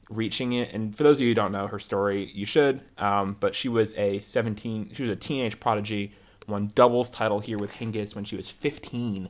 reaching 0.09 0.53
it. 0.53 0.73
And 0.73 0.97
for 0.97 1.03
those 1.03 1.19
of 1.19 1.21
you 1.21 1.29
who 1.29 1.35
don't 1.35 1.53
know 1.53 1.67
her 1.67 1.79
story, 1.79 2.31
you 2.35 2.47
should. 2.47 2.81
Um, 2.97 3.37
but 3.39 3.55
she 3.55 3.69
was 3.69 3.95
a 3.95 4.21
17. 4.21 4.93
She 4.95 5.03
was 5.03 5.11
a 5.11 5.17
teenage 5.17 5.61
prodigy. 5.61 6.13
Won 6.49 6.71
doubles 6.75 7.11
title 7.11 7.41
here 7.41 7.59
with 7.59 7.73
Hingis 7.73 8.15
when 8.15 8.25
she 8.25 8.37
was 8.37 8.49
15 8.49 9.29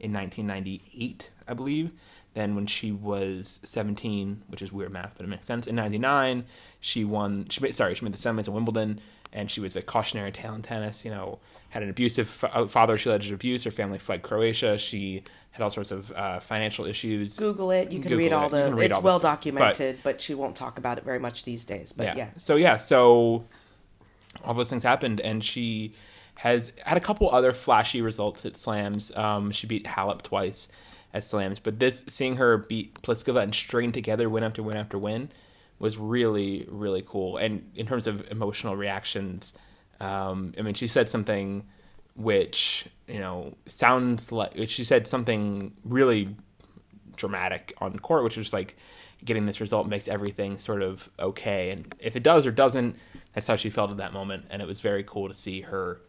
in 0.00 0.12
1998, 0.12 1.30
I 1.48 1.54
believe. 1.54 1.92
Then 2.34 2.56
when 2.56 2.66
she 2.66 2.90
was 2.90 3.60
17, 3.62 4.42
which 4.48 4.60
is 4.60 4.72
weird 4.72 4.92
math, 4.92 5.12
but 5.16 5.24
it 5.24 5.28
makes 5.28 5.46
sense. 5.46 5.68
In 5.68 5.76
99, 5.76 6.44
she 6.80 7.04
won, 7.04 7.46
she 7.48 7.60
made, 7.60 7.76
sorry, 7.76 7.94
she 7.94 8.04
made 8.04 8.12
the 8.12 8.18
semis 8.18 8.48
at 8.48 8.48
Wimbledon, 8.48 9.00
and 9.32 9.48
she 9.48 9.60
was 9.60 9.76
a 9.76 9.82
cautionary 9.82 10.32
tale 10.32 10.52
in 10.54 10.62
tennis, 10.62 11.04
you 11.04 11.12
know, 11.12 11.38
had 11.70 11.84
an 11.84 11.90
abusive 11.90 12.44
uh, 12.52 12.66
father 12.66 12.98
she 12.98 13.08
alleged 13.08 13.32
abuse. 13.32 13.64
Her 13.64 13.70
family 13.70 13.98
fled 13.98 14.22
Croatia. 14.22 14.78
She 14.78 15.22
had 15.52 15.62
all 15.62 15.70
sorts 15.70 15.92
of 15.92 16.10
uh, 16.12 16.40
financial 16.40 16.84
issues. 16.86 17.36
Google 17.36 17.70
it. 17.70 17.92
You 17.92 18.00
can 18.00 18.10
Google 18.10 18.18
read 18.18 18.32
all 18.32 18.46
it. 18.46 18.50
the. 18.50 18.74
Read 18.74 18.86
it's 18.86 18.96
all 18.96 19.02
well 19.02 19.18
documented, 19.20 19.98
but, 20.02 20.20
she 20.20 20.34
won't 20.34 20.56
talk 20.56 20.78
about 20.78 20.98
it 20.98 21.04
very 21.04 21.18
much 21.20 21.44
these 21.44 21.64
days. 21.64 21.92
But 21.92 22.16
yeah, 22.16 22.30
So 22.38 22.56
yeah, 22.56 22.76
so 22.76 23.44
all 24.44 24.54
those 24.54 24.70
things 24.70 24.82
happened, 24.82 25.20
and 25.20 25.44
she 25.44 25.94
has 26.36 26.72
had 26.84 26.96
a 26.96 27.00
couple 27.00 27.30
other 27.30 27.52
flashy 27.52 28.00
results 28.00 28.44
at 28.44 28.56
slams. 28.56 29.12
Um, 29.14 29.52
she 29.52 29.68
beat 29.68 29.84
Halep 29.84 30.22
twice 30.22 30.68
at 31.14 31.24
slams, 31.24 31.60
but 31.60 31.78
this 31.78 32.02
seeing 32.08 32.36
her 32.36 32.58
beat 32.58 33.00
Pliskova 33.02 33.42
and 33.42 33.54
string 33.54 33.92
together 33.92 34.28
win 34.28 34.42
after 34.42 34.62
win 34.62 34.76
after 34.76 34.98
win 34.98 35.30
was 35.78 35.96
really 35.96 36.66
really 36.68 37.02
cool. 37.06 37.36
And 37.36 37.70
in 37.74 37.86
terms 37.86 38.06
of 38.06 38.30
emotional 38.30 38.76
reactions, 38.76 39.54
um, 40.00 40.52
I 40.58 40.62
mean, 40.62 40.74
she 40.74 40.88
said 40.88 41.08
something 41.08 41.64
which 42.16 42.86
you 43.08 43.18
know 43.18 43.54
sounds 43.66 44.30
like 44.32 44.52
she 44.68 44.84
said 44.84 45.06
something 45.06 45.72
really 45.84 46.36
dramatic 47.16 47.72
on 47.78 47.98
court, 48.00 48.24
which 48.24 48.36
was 48.36 48.52
like 48.52 48.76
getting 49.24 49.46
this 49.46 49.60
result 49.60 49.86
makes 49.86 50.08
everything 50.08 50.58
sort 50.58 50.82
of 50.82 51.08
okay. 51.18 51.70
And 51.70 51.94
if 52.00 52.16
it 52.16 52.24
does 52.24 52.44
or 52.44 52.50
doesn't, 52.50 52.96
that's 53.32 53.46
how 53.46 53.56
she 53.56 53.70
felt 53.70 53.90
at 53.90 53.96
that 53.98 54.12
moment. 54.12 54.46
And 54.50 54.60
it 54.60 54.68
was 54.68 54.80
very 54.80 55.04
cool 55.04 55.28
to 55.28 55.34
see 55.34 55.62
her 55.62 56.00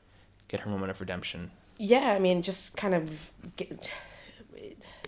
get 0.47 0.61
her 0.61 0.69
moment 0.69 0.89
of 0.91 0.99
redemption. 0.99 1.51
yeah. 1.77 2.13
I 2.15 2.19
mean, 2.19 2.41
just 2.41 2.75
kind 2.75 2.95
of. 2.95 3.31
Get, 3.55 3.91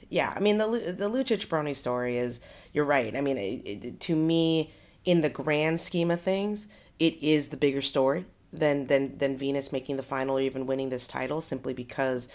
yeah, 0.10 0.34
I 0.36 0.40
mean 0.40 0.58
the 0.58 0.68
the 0.68 1.10
Lucic 1.10 1.48
Baroni 1.50 1.74
story 1.74 2.18
is. 2.18 2.40
You're 2.74 2.86
right. 2.86 3.16
I 3.16 3.22
mean, 3.22 3.38
it, 3.38 3.62
it, 3.66 4.00
to 4.02 4.16
me, 4.16 4.72
in 5.06 5.22
the 5.22 5.30
grand 5.30 5.80
scheme 5.80 6.12
of 6.12 6.22
things, 6.22 6.68
it 7.00 7.22
is 7.22 7.50
the 7.50 7.58
bigger 7.58 7.82
story 7.82 8.26
than 8.54 8.88
than 8.88 9.18
than 9.18 9.38
Venus 9.38 9.72
making 9.72 9.98
the 9.98 10.04
final 10.04 10.38
or 10.38 10.42
even 10.42 10.66
winning 10.66 10.90
this 10.90 11.08
title, 11.08 11.42
simply 11.42 11.74
because 11.74 12.30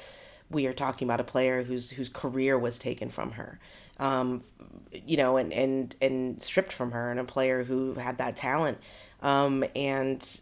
we 0.50 0.66
are 0.66 0.72
talking 0.72 1.06
about 1.06 1.20
a 1.20 1.24
player 1.24 1.62
whose 1.62 1.90
whose 1.90 2.08
career 2.08 2.58
was 2.58 2.78
taken 2.78 3.08
from 3.08 3.32
her, 3.32 3.58
um, 3.98 4.42
you 4.92 5.16
know, 5.16 5.36
and 5.36 5.52
and 5.52 5.96
and 6.00 6.42
stripped 6.42 6.72
from 6.72 6.92
her, 6.92 7.10
and 7.10 7.20
a 7.20 7.24
player 7.24 7.64
who 7.64 7.94
had 7.94 8.18
that 8.18 8.36
talent, 8.36 8.78
um, 9.22 9.64
and 9.74 10.40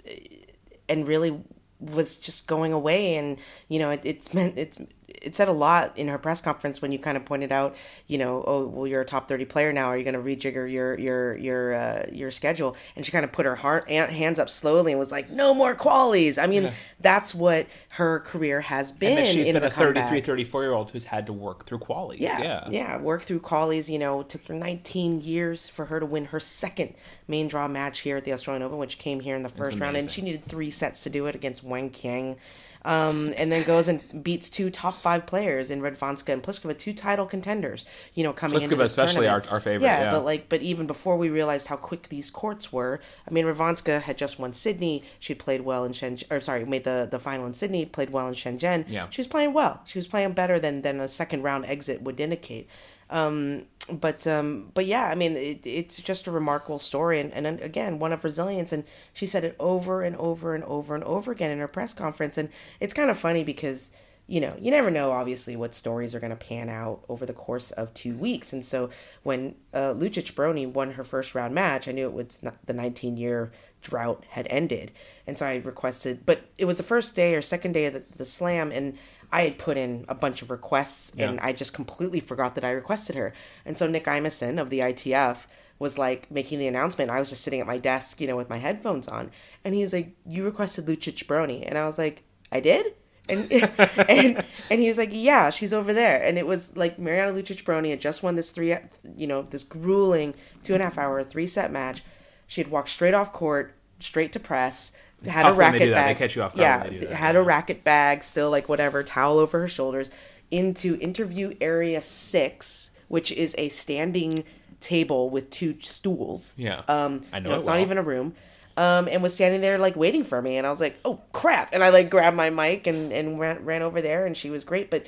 and 0.89 1.07
really 1.07 1.43
was 1.81 2.19
just 2.19 2.47
going 2.47 2.73
away 2.75 3.17
and 3.17 3.39
you 3.69 3.79
know 3.79 3.91
it, 3.91 4.01
it's 4.05 4.35
meant 4.35 4.57
it's 4.59 4.79
it 5.23 5.35
said 5.35 5.49
a 5.49 5.53
lot 5.53 5.97
in 5.97 6.09
her 6.09 6.19
press 6.19 6.41
conference 6.41 6.81
when 6.81 6.93
you 6.93 6.99
kind 6.99 7.17
of 7.17 7.25
pointed 7.25 7.53
out 7.53 7.77
you 8.07 8.19
know 8.19 8.45
oh 8.47 8.67
well 8.67 8.87
you're 8.87 9.01
a 9.01 9.05
top 9.05 9.29
30 9.29 9.45
player 9.45 9.73
now 9.73 9.87
are 9.87 9.97
you 9.99 10.05
going 10.05 10.15
to 10.15 10.21
rejigger 10.21 10.71
your 10.71 10.99
your 10.99 11.37
your 11.37 11.75
uh, 11.75 12.07
your 12.13 12.31
schedule 12.31 12.77
and 12.97 13.05
she 13.05 13.13
kind 13.13 13.25
of 13.25 13.33
put 13.33 13.47
her 13.47 13.57
heart, 13.57 13.89
hands 13.89 14.39
up 14.39 14.49
slowly 14.49 14.93
and 14.93 14.99
was 14.99 15.13
like 15.13 15.31
no 15.31 15.53
more 15.55 15.75
qualies 15.75 16.37
i 16.43 16.47
mean 16.47 16.73
that's 17.01 17.35
what 17.35 17.67
her 17.91 18.21
career 18.21 18.61
has 18.61 18.93
been 18.93 19.19
And 19.19 19.27
she's 19.27 19.47
in 19.49 19.55
been 19.55 19.63
the 19.63 19.69
a 19.69 19.71
33, 19.71 20.21
34 20.21 20.63
year 20.63 20.73
old 20.73 20.91
who's 20.91 21.05
had 21.05 21.27
to 21.27 21.33
work 21.33 21.67
through 21.67 21.79
qualities. 21.79 22.21
Yeah, 22.21 22.41
Yeah. 22.41 22.69
yeah, 22.71 22.97
Work 22.99 23.23
through 23.23 23.41
qualies. 23.41 23.89
You 23.89 23.99
know, 23.99 24.23
took 24.23 24.47
her 24.47 24.55
19 24.55 25.21
years 25.23 25.69
for 25.69 25.87
her 25.87 25.99
to 26.01 26.07
win 26.07 26.27
her 26.27 26.41
second 26.41 26.95
main 27.27 27.49
draw 27.49 27.67
match 27.69 28.01
here 28.01 28.17
at 28.17 28.25
the 28.25 28.33
Australian 28.33 28.63
Open, 28.63 28.79
which 28.79 28.99
came 28.99 29.21
here 29.21 29.37
in 29.37 29.43
the 29.43 29.49
first 29.49 29.79
round, 29.79 29.97
and 29.97 30.11
she 30.11 30.23
needed 30.23 30.45
three 30.45 30.71
sets 30.71 31.03
to 31.03 31.11
do 31.11 31.27
it 31.27 31.35
against 31.35 31.65
Wang 31.65 31.91
Qiang. 31.91 32.37
Um, 32.83 33.35
and 33.37 33.53
then 33.53 33.65
goes 33.65 33.89
and 33.89 34.01
beats 34.23 34.49
two 34.49 34.71
top 34.71 34.95
five 34.95 35.27
players 35.27 35.71
in 35.71 35.83
Radwanska 35.83 36.33
and 36.33 36.43
Pliskova, 36.43 36.79
two 36.79 36.95
title 36.95 37.27
contenders. 37.27 37.85
You 38.15 38.25
know, 38.25 38.33
coming 38.33 38.63
into 38.63 38.75
this 38.77 38.93
especially 38.93 39.27
tournament. 39.27 39.47
our- 39.49 39.53
our 39.55 39.61
favorite, 39.61 39.87
yeah. 39.87 40.11
but 40.11 40.25
like, 40.25 40.49
but 40.49 40.63
even 40.63 40.87
before 40.87 41.17
we 41.19 41.29
realized 41.29 41.67
how 41.67 41.77
quick 41.77 42.09
these 42.09 42.31
courts 42.31 42.73
were, 42.73 43.01
I 43.29 43.31
mean, 43.33 43.45
Radwanska 43.45 44.01
had 44.01 44.17
just 44.17 44.39
won 44.39 44.53
Sydney. 44.55 45.03
She 45.19 45.35
played 45.35 45.61
well 45.63 45.85
in 45.85 45.93
Shenzhen, 45.93 46.25
or 46.31 46.41
sorry, 46.41 46.65
made 46.65 46.85
the 46.85 47.07
the 47.11 47.19
final 47.19 47.45
in 47.47 47.53
Sydney. 47.55 47.85
Played 47.85 48.11
well 48.11 48.29
in 48.29 48.35
Shenzhen. 48.35 48.87
Yeah. 48.89 49.09
she 49.11 49.21
was 49.21 49.27
playing 49.29 49.53
well. 49.53 49.83
She 49.85 49.99
was 49.99 50.07
playing 50.07 50.33
better 50.33 50.59
than 50.59 50.81
than 50.83 51.01
a 51.01 51.09
second 51.09 51.43
round 51.43 51.67
exit 51.67 52.01
would 52.03 52.19
indicate. 52.19 52.67
Um, 53.11 53.65
but 53.93 54.27
um, 54.27 54.71
but 54.73 54.87
yeah, 54.87 55.07
I 55.07 55.15
mean, 55.15 55.37
it, 55.37 55.67
it's 55.67 56.01
just 56.01 56.27
a 56.27 56.31
remarkable 56.31 56.79
story, 56.79 57.21
and, 57.21 57.33
and 57.33 57.61
again, 57.61 57.99
one 57.99 58.13
of 58.13 58.25
resilience. 58.25 58.73
And 58.73 58.85
she 59.13 59.27
said 59.27 59.45
it 59.45 59.57
over 59.59 60.03
and 60.03 60.17
over 60.17 60.55
and 60.55 60.65
over 60.65 60.95
and 60.95 61.05
over 61.05 61.33
again 61.33 61.51
in 61.51 61.59
her 61.59 61.69
press 61.69 61.93
conference, 61.93 62.39
and 62.39 62.49
it's 62.79 62.95
kind 62.95 63.11
of 63.11 63.19
funny 63.19 63.45
because 63.45 63.91
you 64.27 64.41
know 64.41 64.55
you 64.61 64.71
never 64.71 64.91
know 64.91 65.11
obviously 65.11 65.57
what 65.57 65.75
stories 65.75 66.15
are 66.15 66.21
going 66.21 66.31
to 66.31 66.37
pan 66.37 66.69
out 66.69 67.05
over 67.09 67.27
the 67.27 67.33
course 67.33 67.73
of 67.73 67.93
two 67.95 68.17
weeks, 68.17 68.53
and 68.53 68.65
so 68.65 68.91
when 69.25 69.57
uh, 69.75 69.93
Lucic 69.95 70.35
Baroni 70.35 70.67
won 70.67 70.93
her 70.93 71.05
first 71.05 71.35
round 71.35 71.55
match, 71.55 71.89
I 71.89 71.93
knew 71.93 72.07
it 72.07 72.13
was 72.13 72.43
not 72.43 72.57
the 72.67 72.75
19 72.75 73.17
year 73.17 73.51
drought 73.83 74.25
had 74.31 74.47
ended, 74.51 74.93
and 75.27 75.37
so 75.37 75.47
I 75.47 75.57
requested, 75.57 76.25
but 76.27 76.43
it 76.59 76.67
was 76.67 76.77
the 76.77 76.83
first 76.85 77.15
day 77.17 77.35
or 77.35 77.43
second 77.43 77.73
day 77.73 77.87
of 77.87 77.95
the, 77.95 78.05
the 78.17 78.25
slam, 78.25 78.71
and 78.71 78.97
I 79.33 79.43
had 79.43 79.59
put 79.59 79.77
in 79.77 80.05
a 80.09 80.15
bunch 80.15 80.43
of 80.43 80.51
requests 80.51 81.13
and 81.17 81.39
I 81.41 81.53
just 81.53 81.73
completely 81.73 82.21
forgot 82.21 82.55
that 82.57 82.65
I 82.65 82.71
requested 82.71 83.17
her. 83.17 83.33
And 83.65 83.79
so 83.79 83.87
Nick 83.87 84.07
Imison 84.07 84.61
of 84.61 84.71
the 84.71 84.81
ITF 84.81 85.39
was 85.79 85.99
like 85.99 86.31
making 86.31 86.59
the 86.59 86.67
announcement. 86.67 87.11
I 87.11 87.19
was 87.19 87.31
just 87.31 87.43
sitting 87.43 87.61
at 87.61 87.67
my 87.67 87.79
desk, 87.79 88.21
you 88.21 88.27
know, 88.27 88.37
with 88.37 88.51
my 88.51 88.59
headphones 88.59 89.09
on. 89.09 89.31
And 89.65 89.75
he's 89.75 89.93
like, 89.93 90.15
You 90.27 90.45
requested 90.45 90.87
Lucic 90.87 91.27
Baroni. 91.27 91.65
And 91.65 91.79
I 91.79 91.87
was 91.87 91.97
like, 91.97 92.23
I 92.53 92.61
did? 92.61 92.95
And 93.29 93.51
and 94.09 94.45
and 94.71 94.81
he 94.81 94.89
was 94.89 94.99
like, 94.99 95.11
Yeah, 95.13 95.51
she's 95.51 95.73
over 95.73 95.93
there. 95.93 96.23
And 96.23 96.37
it 96.37 96.47
was 96.47 96.77
like 96.77 96.99
Mirjana 96.99 97.33
Lucic 97.33 97.65
Baroni 97.65 97.91
had 97.91 98.01
just 98.01 98.23
won 98.23 98.35
this 98.35 98.51
three 98.51 98.77
you 99.17 99.27
know, 99.27 99.43
this 99.43 99.65
grueling 99.65 100.35
two 100.63 100.75
and 100.75 100.83
a 100.83 100.85
half 100.85 100.99
hour, 100.99 101.25
three 101.25 101.47
set 101.47 101.73
match. 101.73 102.03
She 102.47 102.61
had 102.61 102.71
walked 102.71 102.89
straight 102.89 103.15
off 103.15 103.33
court, 103.33 103.75
straight 104.01 104.33
to 104.33 104.41
press, 104.41 104.93
had 105.25 105.43
tough 105.43 105.55
a 105.55 105.57
racket 105.57 105.81
that. 105.81 105.87
They 105.87 105.93
bag. 105.93 106.17
catch 106.17 106.37
you 106.37 106.43
off 106.43 106.53
guard 106.53 106.61
yeah, 106.61 106.83
when 106.83 106.93
they 106.93 106.99
do 107.01 107.07
that, 107.07 107.15
had 107.15 107.37
a 107.37 107.43
racket 107.43 107.85
bag, 107.85 108.23
still 108.23 108.51
like 108.51 108.69
whatever, 108.69 109.03
towel 109.03 109.39
over 109.39 109.61
her 109.61 109.69
shoulders, 109.69 110.11
into 110.51 110.97
interview 111.01 111.55
area 111.61 112.01
six, 112.01 112.91
which 113.09 113.31
is 113.33 113.55
a 113.59 113.69
standing 113.69 114.45
table 114.81 115.31
with 115.31 115.51
two 115.51 115.79
stools. 115.81 116.55
Yeah. 116.57 116.83
Um, 116.89 117.21
I 117.33 117.39
you 117.39 117.45
know 117.45 117.51
know, 117.51 117.57
it 117.57 117.59
it's 117.59 117.67
not 117.67 117.81
even 117.81 117.99
a 117.99 118.03
room. 118.03 118.35
Um, 118.77 119.09
and 119.09 119.23
was 119.23 119.35
standing 119.35 119.61
there 119.61 119.79
like 119.79 119.97
waiting 119.97 120.25
for 120.25 120.41
me, 120.41 120.57
and 120.57 120.67
I 120.67 120.71
was 120.71 120.81
like, 120.81 120.99
"Oh 121.05 121.21
crap!" 121.33 121.71
And 121.75 121.83
I 121.83 121.91
like 121.91 122.09
grabbed 122.09 122.37
my 122.37 122.51
mic 122.51 122.87
and 122.87 123.13
and 123.13 123.39
ran, 123.39 123.65
ran 123.65 123.83
over 123.83 124.01
there, 124.01 124.25
and 124.25 124.37
she 124.37 124.49
was 124.49 124.65
great. 124.65 124.91
But 124.91 125.07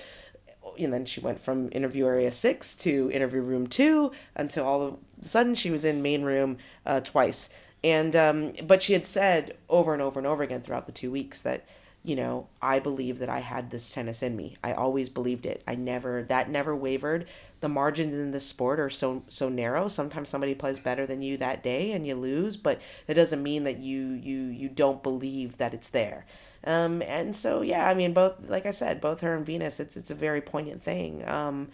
and 0.79 0.93
then 0.93 1.07
she 1.07 1.21
went 1.21 1.41
from 1.41 1.69
interview 1.73 2.07
area 2.07 2.33
six 2.33 2.75
to 2.77 3.11
interview 3.13 3.41
room 3.41 3.67
two 3.67 4.13
until 4.35 4.67
all 4.67 4.83
of 4.83 4.95
a 4.95 5.25
sudden 5.25 5.55
she 5.55 5.71
was 5.71 5.85
in 5.85 6.03
main 6.03 6.23
room 6.23 6.59
uh, 6.85 7.01
twice. 7.01 7.49
And 7.85 8.15
um, 8.15 8.53
but 8.65 8.83
she 8.83 8.93
had 8.93 9.05
said 9.05 9.57
over 9.69 9.93
and 9.93 10.03
over 10.03 10.21
and 10.21 10.27
over 10.27 10.43
again 10.43 10.63
throughout 10.63 10.87
the 10.87 10.93
two 10.93 11.11
weeks 11.11 11.41
that 11.43 11.65
you 12.05 12.15
know 12.15 12.49
I 12.61 12.79
believe 12.79 13.19
that 13.19 13.29
I 13.29 13.41
had 13.41 13.71
this 13.71 13.91
tennis 13.93 14.23
in 14.23 14.37
me. 14.37 14.57
I 14.63 14.73
always 14.73 15.09
believed 15.09 15.47
it. 15.47 15.63
I 15.67 15.75
never 15.75 16.23
that 16.25 16.49
never 16.49 16.77
wavered. 16.77 17.27
The 17.61 17.69
margins 17.69 18.15
in 18.15 18.31
this 18.31 18.47
sport 18.47 18.79
are 18.79 18.91
so 18.91 19.25
so 19.29 19.49
narrow. 19.49 19.89
Sometimes 19.89 20.29
somebody 20.29 20.55
plays 20.55 20.79
better 20.79 21.07
than 21.07 21.23
you 21.23 21.37
that 21.39 21.63
day 21.63 21.91
and 21.91 22.07
you 22.07 22.15
lose, 22.15 22.57
but 22.57 22.81
that 23.07 23.15
doesn't 23.15 23.43
mean 23.43 23.65
that 23.65 23.79
you 23.79 24.13
you 24.13 24.45
you 24.45 24.69
don't 24.69 25.03
believe 25.03 25.57
that 25.59 25.75
it's 25.75 25.89
there. 25.89 26.25
Um, 26.65 27.03
and 27.03 27.35
so 27.35 27.63
yeah, 27.63 27.89
I 27.89 27.95
mean 27.95 28.13
both 28.13 28.35
like 28.49 28.65
I 28.67 28.71
said, 28.71 29.01
both 29.01 29.21
her 29.21 29.35
and 29.35 29.45
Venus, 29.45 29.81
it's 29.81 29.97
it's 29.97 30.11
a 30.11 30.15
very 30.15 30.41
poignant 30.41 30.85
thing. 30.85 31.29
Um, 31.29 31.69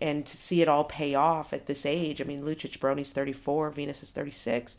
and 0.00 0.24
to 0.24 0.36
see 0.36 0.62
it 0.62 0.68
all 0.68 0.84
pay 0.84 1.16
off 1.16 1.52
at 1.52 1.66
this 1.66 1.84
age, 1.84 2.20
I 2.20 2.24
mean 2.24 2.42
Lucic 2.42 2.78
Baroni's 2.78 3.12
thirty 3.12 3.32
four, 3.32 3.70
Venus 3.70 4.02
is 4.04 4.12
thirty 4.12 4.30
six. 4.30 4.76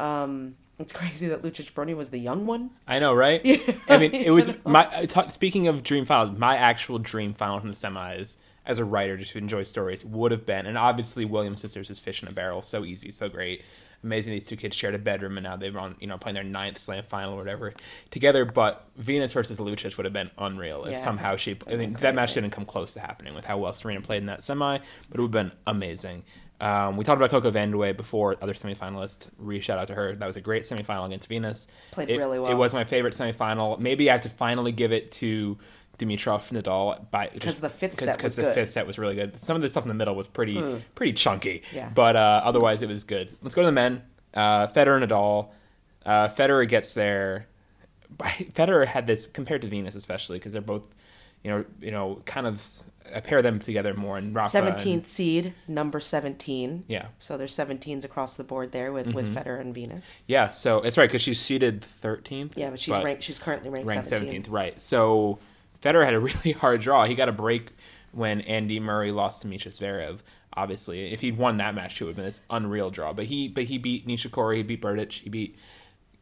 Um, 0.00 0.56
It's 0.78 0.92
crazy 0.92 1.28
that 1.28 1.42
Lucic 1.42 1.72
Baroni 1.74 1.94
was 1.94 2.10
the 2.10 2.18
young 2.18 2.46
one. 2.46 2.70
I 2.88 2.98
know, 2.98 3.14
right? 3.14 3.40
I 3.88 3.96
mean, 3.98 4.12
it 4.14 4.30
was 4.30 4.50
my. 4.64 4.88
I 4.92 5.06
talk, 5.06 5.30
speaking 5.30 5.68
of 5.68 5.82
dream 5.82 6.04
finals, 6.04 6.36
my 6.38 6.56
actual 6.56 6.98
dream 6.98 7.32
final 7.32 7.60
from 7.60 7.68
the 7.68 7.74
semis 7.74 8.36
as 8.66 8.78
a 8.78 8.84
writer, 8.84 9.16
just 9.16 9.32
to 9.32 9.38
enjoy 9.38 9.62
stories, 9.62 10.04
would 10.04 10.32
have 10.32 10.46
been, 10.46 10.64
and 10.66 10.76
obviously 10.78 11.24
Williams 11.26 11.60
sisters 11.60 11.90
is 11.90 11.98
fish 11.98 12.22
in 12.22 12.28
a 12.28 12.32
barrel, 12.32 12.62
so 12.62 12.82
easy, 12.84 13.10
so 13.10 13.28
great, 13.28 13.62
amazing. 14.02 14.32
These 14.32 14.46
two 14.46 14.56
kids 14.56 14.74
shared 14.74 14.94
a 14.94 14.98
bedroom, 14.98 15.36
and 15.36 15.44
now 15.44 15.56
they're 15.56 15.78
on, 15.78 15.96
you 16.00 16.06
know, 16.06 16.16
playing 16.16 16.34
their 16.34 16.42
ninth 16.44 16.78
slam 16.78 17.04
final 17.04 17.34
or 17.34 17.36
whatever 17.36 17.74
together. 18.10 18.46
But 18.46 18.86
Venus 18.96 19.32
versus 19.34 19.58
Lucic 19.58 19.96
would 19.98 20.06
have 20.06 20.14
been 20.14 20.30
unreal 20.38 20.86
if 20.86 20.92
Yeah. 20.92 20.98
somehow 20.98 21.36
she. 21.36 21.58
I 21.70 21.76
mean, 21.76 21.92
that 22.00 22.14
match 22.14 22.32
didn't 22.34 22.50
come 22.52 22.64
close 22.64 22.94
to 22.94 23.00
happening 23.00 23.34
with 23.34 23.44
how 23.44 23.58
well 23.58 23.72
Serena 23.74 24.00
played 24.00 24.18
in 24.22 24.26
that 24.26 24.42
semi, 24.44 24.78
but 24.78 25.18
it 25.18 25.22
would 25.22 25.34
have 25.34 25.50
been 25.50 25.52
amazing. 25.66 26.24
Um, 26.60 26.96
we 26.96 27.04
talked 27.04 27.20
about 27.20 27.30
Coco 27.30 27.50
Vandeweghe 27.50 27.96
before, 27.96 28.36
other 28.40 28.54
semifinalist. 28.54 29.28
Re 29.38 29.60
shout 29.60 29.78
out 29.78 29.88
to 29.88 29.94
her. 29.94 30.14
That 30.14 30.26
was 30.26 30.36
a 30.36 30.40
great 30.40 30.64
semifinal 30.64 31.04
against 31.06 31.28
Venus. 31.28 31.66
Played 31.90 32.10
It- 32.10 32.18
really 32.18 32.38
well. 32.38 32.50
It 32.50 32.54
was 32.54 32.72
my 32.72 32.84
favorite 32.84 33.14
semifinal. 33.14 33.78
Maybe 33.78 34.08
I 34.08 34.12
have 34.12 34.22
to 34.22 34.28
finally 34.30 34.72
give 34.72 34.92
it 34.92 35.10
to 35.12 35.58
Dimitrov 35.98 36.50
Nadal 36.50 37.10
by 37.10 37.28
Because 37.32 37.60
the 37.60 37.68
fifth 37.68 37.98
set 38.00 38.16
because 38.16 38.30
was 38.30 38.36
the 38.36 38.42
good. 38.42 38.54
Fifth 38.54 38.70
set 38.70 38.86
was 38.86 38.98
really 38.98 39.14
good. 39.14 39.36
Some 39.36 39.56
of 39.56 39.62
the 39.62 39.68
stuff 39.68 39.84
in 39.84 39.88
the 39.88 39.94
middle 39.94 40.14
was 40.14 40.26
pretty 40.28 40.80
pretty 40.94 41.12
chunky. 41.12 41.62
Yeah. 41.72 41.88
But 41.94 42.16
uh, 42.16 42.40
otherwise, 42.44 42.82
it 42.82 42.88
was 42.88 43.04
good. 43.04 43.36
Let's 43.42 43.54
go 43.54 43.62
to 43.62 43.66
the 43.66 43.72
men. 43.72 44.02
Uh, 44.32 44.66
Federer 44.68 45.00
and 45.02 45.10
Nadal. 45.10 45.50
Uh, 46.06 46.28
Federer 46.28 46.68
gets 46.68 46.94
there. 46.94 47.46
Federer 48.18 48.86
had 48.86 49.06
this 49.06 49.26
compared 49.26 49.62
to 49.62 49.66
Venus, 49.68 49.94
especially 49.94 50.38
because 50.38 50.52
they're 50.52 50.60
both, 50.62 50.82
you 51.42 51.50
know, 51.50 51.64
you 51.80 51.90
know, 51.90 52.22
kind 52.26 52.46
of 52.46 52.84
I 53.14 53.20
pair 53.20 53.42
them 53.42 53.58
together 53.58 53.94
more 53.94 54.16
in 54.18 54.32
Rafa. 54.32 54.58
and- 54.58 54.66
Seventeenth 54.66 55.06
seed, 55.06 55.54
number 55.68 56.00
seventeen. 56.00 56.84
Yeah. 56.88 57.08
So 57.18 57.36
there's 57.36 57.56
17s 57.56 58.04
across 58.04 58.34
the 58.34 58.44
board 58.44 58.72
there 58.72 58.92
with 58.92 59.14
with 59.14 59.26
mm-hmm. 59.26 59.36
Federer 59.36 59.60
and 59.60 59.74
Venus. 59.74 60.04
Yeah, 60.26 60.50
so 60.50 60.78
it's 60.78 60.96
right 60.96 61.08
because 61.08 61.22
she's 61.22 61.40
seeded 61.40 61.84
thirteenth. 61.84 62.56
Yeah, 62.56 62.70
but 62.70 62.80
she's 62.80 62.94
ranked. 62.94 63.22
She's 63.22 63.38
currently 63.38 63.70
ranked, 63.70 63.88
ranked 63.88 64.08
17. 64.08 64.18
seventeenth, 64.18 64.48
right? 64.48 64.80
So 64.80 65.38
Federer 65.82 66.04
had 66.04 66.14
a 66.14 66.20
really 66.20 66.52
hard 66.52 66.80
draw. 66.80 67.04
He 67.04 67.14
got 67.14 67.28
a 67.28 67.32
break 67.32 67.72
when 68.12 68.40
Andy 68.42 68.80
Murray 68.80 69.12
lost 69.12 69.42
to 69.42 69.48
Mischa 69.48 69.68
Zverev. 69.68 70.20
Obviously, 70.56 71.12
if 71.12 71.20
he'd 71.20 71.36
won 71.36 71.56
that 71.58 71.74
match, 71.74 72.00
it 72.00 72.04
would 72.04 72.10
have 72.10 72.16
been 72.16 72.24
this 72.24 72.40
unreal 72.48 72.90
draw. 72.90 73.12
But 73.12 73.26
he, 73.26 73.48
but 73.48 73.64
he 73.64 73.76
beat 73.76 74.06
Nishikori, 74.06 74.58
he 74.58 74.62
beat 74.62 74.80
Berdych, 74.80 75.12
he 75.12 75.28
beat 75.28 75.58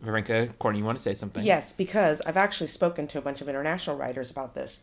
Wawrinka. 0.03 0.59
Courtney, 0.59 0.79
you 0.79 0.85
want 0.87 0.97
to 0.97 1.03
say 1.03 1.15
something? 1.15 1.45
Yes, 1.45 1.73
because 1.73 2.23
I've 2.23 2.39
actually 2.39 2.69
spoken 2.69 3.07
to 3.09 3.19
a 3.19 3.21
bunch 3.21 3.43
of 3.43 3.49
international 3.49 3.97
writers 3.97 4.31
about 4.31 4.55
this. 4.55 4.79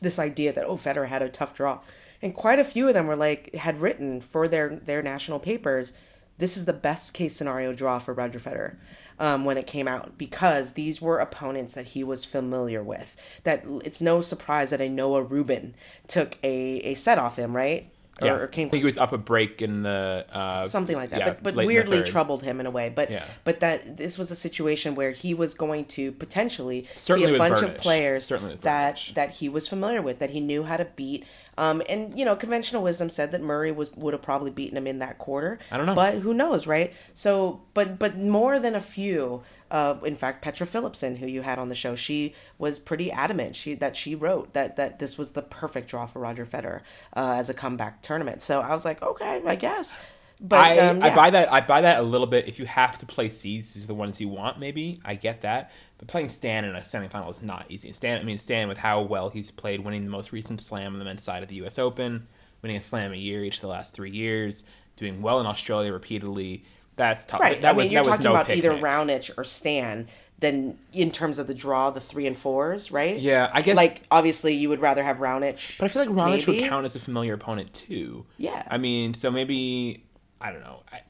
This 0.00 0.18
idea 0.18 0.52
that 0.52 0.64
oh 0.64 0.76
Federer 0.76 1.08
had 1.08 1.22
a 1.22 1.28
tough 1.28 1.54
draw, 1.54 1.80
and 2.22 2.34
quite 2.34 2.58
a 2.58 2.64
few 2.64 2.88
of 2.88 2.94
them 2.94 3.06
were 3.06 3.16
like 3.16 3.54
had 3.54 3.80
written 3.80 4.20
for 4.20 4.48
their 4.48 4.76
their 4.76 5.02
national 5.02 5.38
papers. 5.38 5.92
This 6.38 6.56
is 6.56 6.64
the 6.64 6.72
best 6.72 7.12
case 7.12 7.36
scenario 7.36 7.74
draw 7.74 7.98
for 7.98 8.14
Roger 8.14 8.38
Federer 8.38 8.76
um, 9.18 9.44
when 9.44 9.58
it 9.58 9.66
came 9.66 9.86
out 9.86 10.16
because 10.16 10.72
these 10.72 11.00
were 11.00 11.18
opponents 11.18 11.74
that 11.74 11.88
he 11.88 12.02
was 12.02 12.24
familiar 12.24 12.82
with. 12.82 13.14
That 13.44 13.62
it's 13.84 14.00
no 14.00 14.22
surprise 14.22 14.70
that 14.70 14.80
a 14.80 14.88
Noah 14.88 15.22
Rubin 15.22 15.74
took 16.08 16.38
a, 16.42 16.78
a 16.78 16.94
set 16.94 17.18
off 17.18 17.36
him, 17.36 17.54
right? 17.54 17.90
Yeah. 18.22 18.32
Or, 18.34 18.42
or 18.42 18.46
came 18.46 18.68
I 18.68 18.70
think 18.70 18.80
he 18.82 18.84
was 18.86 18.98
up 18.98 19.12
a 19.12 19.18
break 19.18 19.62
in 19.62 19.82
the 19.82 20.26
uh, 20.32 20.64
something 20.66 20.96
like 20.96 21.10
that 21.10 21.18
yeah, 21.20 21.26
but, 21.30 21.42
but 21.42 21.54
late 21.54 21.64
in 21.64 21.68
the 21.68 21.74
weirdly 21.90 22.02
troubled 22.10 22.42
him 22.42 22.60
in 22.60 22.66
a 22.66 22.70
way 22.70 22.88
but 22.88 23.10
Yeah. 23.10 23.24
but 23.44 23.60
that 23.60 23.96
this 23.96 24.18
was 24.18 24.30
a 24.30 24.36
situation 24.36 24.94
where 24.94 25.10
he 25.12 25.32
was 25.34 25.54
going 25.54 25.84
to 25.86 26.12
potentially 26.12 26.86
Certainly 26.96 27.30
see 27.30 27.34
a 27.34 27.38
bunch 27.38 27.58
Berdych. 27.60 27.64
of 27.64 27.76
players 27.78 28.28
that 28.62 29.00
that 29.14 29.30
he 29.32 29.48
was 29.48 29.68
familiar 29.68 30.02
with 30.02 30.18
that 30.18 30.30
he 30.30 30.40
knew 30.40 30.64
how 30.64 30.76
to 30.76 30.84
beat 30.84 31.24
um 31.60 31.80
and 31.88 32.18
you 32.18 32.24
know 32.24 32.34
conventional 32.34 32.82
wisdom 32.82 33.08
said 33.08 33.30
that 33.30 33.40
Murray 33.40 33.70
was 33.70 33.92
would 33.92 34.12
have 34.14 34.22
probably 34.22 34.50
beaten 34.50 34.76
him 34.76 34.86
in 34.86 34.98
that 34.98 35.18
quarter 35.18 35.58
I 35.70 35.76
don't 35.76 35.86
know. 35.86 35.94
but 35.94 36.16
who 36.16 36.34
knows 36.34 36.66
right 36.66 36.92
so 37.14 37.60
but 37.74 37.98
but 37.98 38.18
more 38.18 38.58
than 38.58 38.74
a 38.74 38.80
few 38.80 39.42
uh, 39.70 39.96
in 40.04 40.16
fact, 40.16 40.42
Petra 40.42 40.66
Philipson, 40.66 41.16
who 41.16 41.26
you 41.26 41.42
had 41.42 41.58
on 41.58 41.68
the 41.68 41.74
show, 41.76 41.94
she 41.94 42.34
was 42.58 42.80
pretty 42.80 43.10
adamant. 43.12 43.54
She 43.54 43.74
that 43.74 43.96
she 43.96 44.14
wrote 44.16 44.52
that 44.52 44.74
that 44.76 44.98
this 44.98 45.16
was 45.16 45.30
the 45.30 45.42
perfect 45.42 45.88
draw 45.88 46.06
for 46.06 46.18
Roger 46.18 46.44
Federer 46.44 46.80
uh, 47.14 47.34
as 47.36 47.48
a 47.48 47.54
comeback 47.54 48.02
tournament. 48.02 48.42
So 48.42 48.60
I 48.60 48.74
was 48.74 48.84
like, 48.84 49.00
okay, 49.00 49.40
I 49.46 49.54
guess. 49.54 49.94
But 50.42 50.58
I, 50.58 50.78
um, 50.78 51.02
I 51.02 51.14
buy 51.14 51.30
that. 51.30 51.52
I 51.52 51.60
buy 51.60 51.82
that 51.82 52.00
a 52.00 52.02
little 52.02 52.26
bit. 52.26 52.48
If 52.48 52.58
you 52.58 52.64
have 52.64 52.98
to 52.98 53.06
play 53.06 53.28
seeds, 53.28 53.74
these 53.74 53.84
are 53.84 53.88
the 53.88 53.94
ones 53.94 54.20
you 54.20 54.28
want. 54.28 54.58
Maybe 54.58 55.00
I 55.04 55.14
get 55.14 55.42
that. 55.42 55.70
But 55.98 56.08
playing 56.08 56.30
Stan 56.30 56.64
in 56.64 56.74
a 56.74 56.80
semifinal 56.80 57.30
is 57.30 57.42
not 57.42 57.66
easy. 57.68 57.92
Stan, 57.92 58.18
I 58.18 58.22
mean 58.22 58.38
Stan, 58.38 58.66
with 58.68 58.78
how 58.78 59.02
well 59.02 59.28
he's 59.28 59.50
played, 59.50 59.80
winning 59.80 60.04
the 60.04 60.10
most 60.10 60.32
recent 60.32 60.62
Slam 60.62 60.94
on 60.94 60.98
the 60.98 61.04
men's 61.04 61.22
side 61.22 61.42
of 61.42 61.50
the 61.50 61.56
U.S. 61.56 61.78
Open, 61.78 62.26
winning 62.62 62.78
a 62.78 62.80
Slam 62.80 63.12
a 63.12 63.16
year 63.16 63.44
each 63.44 63.56
of 63.56 63.60
the 63.60 63.68
last 63.68 63.92
three 63.92 64.10
years, 64.10 64.64
doing 64.96 65.20
well 65.20 65.40
in 65.40 65.46
Australia 65.46 65.92
repeatedly. 65.92 66.64
That's 66.96 67.26
tough. 67.26 67.40
Right. 67.40 67.60
That 67.60 67.70
I 67.70 67.72
was 67.72 67.84
mean, 67.84 67.92
you're 67.92 68.04
talking 68.04 68.24
no 68.24 68.32
about 68.32 68.48
either. 68.48 68.72
Raonic 68.72 69.30
or 69.36 69.44
Stan. 69.44 70.08
Then 70.38 70.78
in 70.94 71.10
terms 71.10 71.38
of 71.38 71.48
the 71.48 71.54
draw, 71.54 71.90
the 71.90 72.00
three 72.00 72.26
and 72.26 72.34
fours, 72.34 72.90
right? 72.90 73.18
Yeah, 73.18 73.50
I 73.52 73.60
guess. 73.60 73.76
Like 73.76 74.04
obviously, 74.10 74.54
you 74.54 74.70
would 74.70 74.80
rather 74.80 75.02
have 75.02 75.18
Raonic. 75.18 75.78
But 75.78 75.84
I 75.84 75.88
feel 75.88 76.06
like 76.06 76.10
Raonic 76.14 76.46
would 76.46 76.60
count 76.60 76.86
as 76.86 76.96
a 76.96 76.98
familiar 76.98 77.34
opponent 77.34 77.74
too. 77.74 78.24
Yeah. 78.38 78.66
I 78.70 78.78
mean, 78.78 79.12
so 79.12 79.30
maybe 79.30 80.02
I 80.40 80.52
don't 80.52 80.62
know. 80.62 80.82
I, 80.90 81.00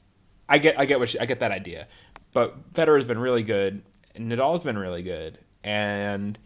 I 0.49 0.57
get 0.57 0.79
I 0.79 0.85
get 0.85 0.99
what 0.99 1.09
she, 1.09 1.19
I 1.19 1.25
get 1.25 1.39
that 1.39 1.51
idea, 1.51 1.87
but 2.33 2.73
Federer's 2.73 3.05
been 3.05 3.19
really 3.19 3.43
good. 3.43 3.81
and 4.15 4.31
Nadal's 4.31 4.63
been 4.63 4.77
really 4.77 5.03
good, 5.03 5.39
and 5.63 6.37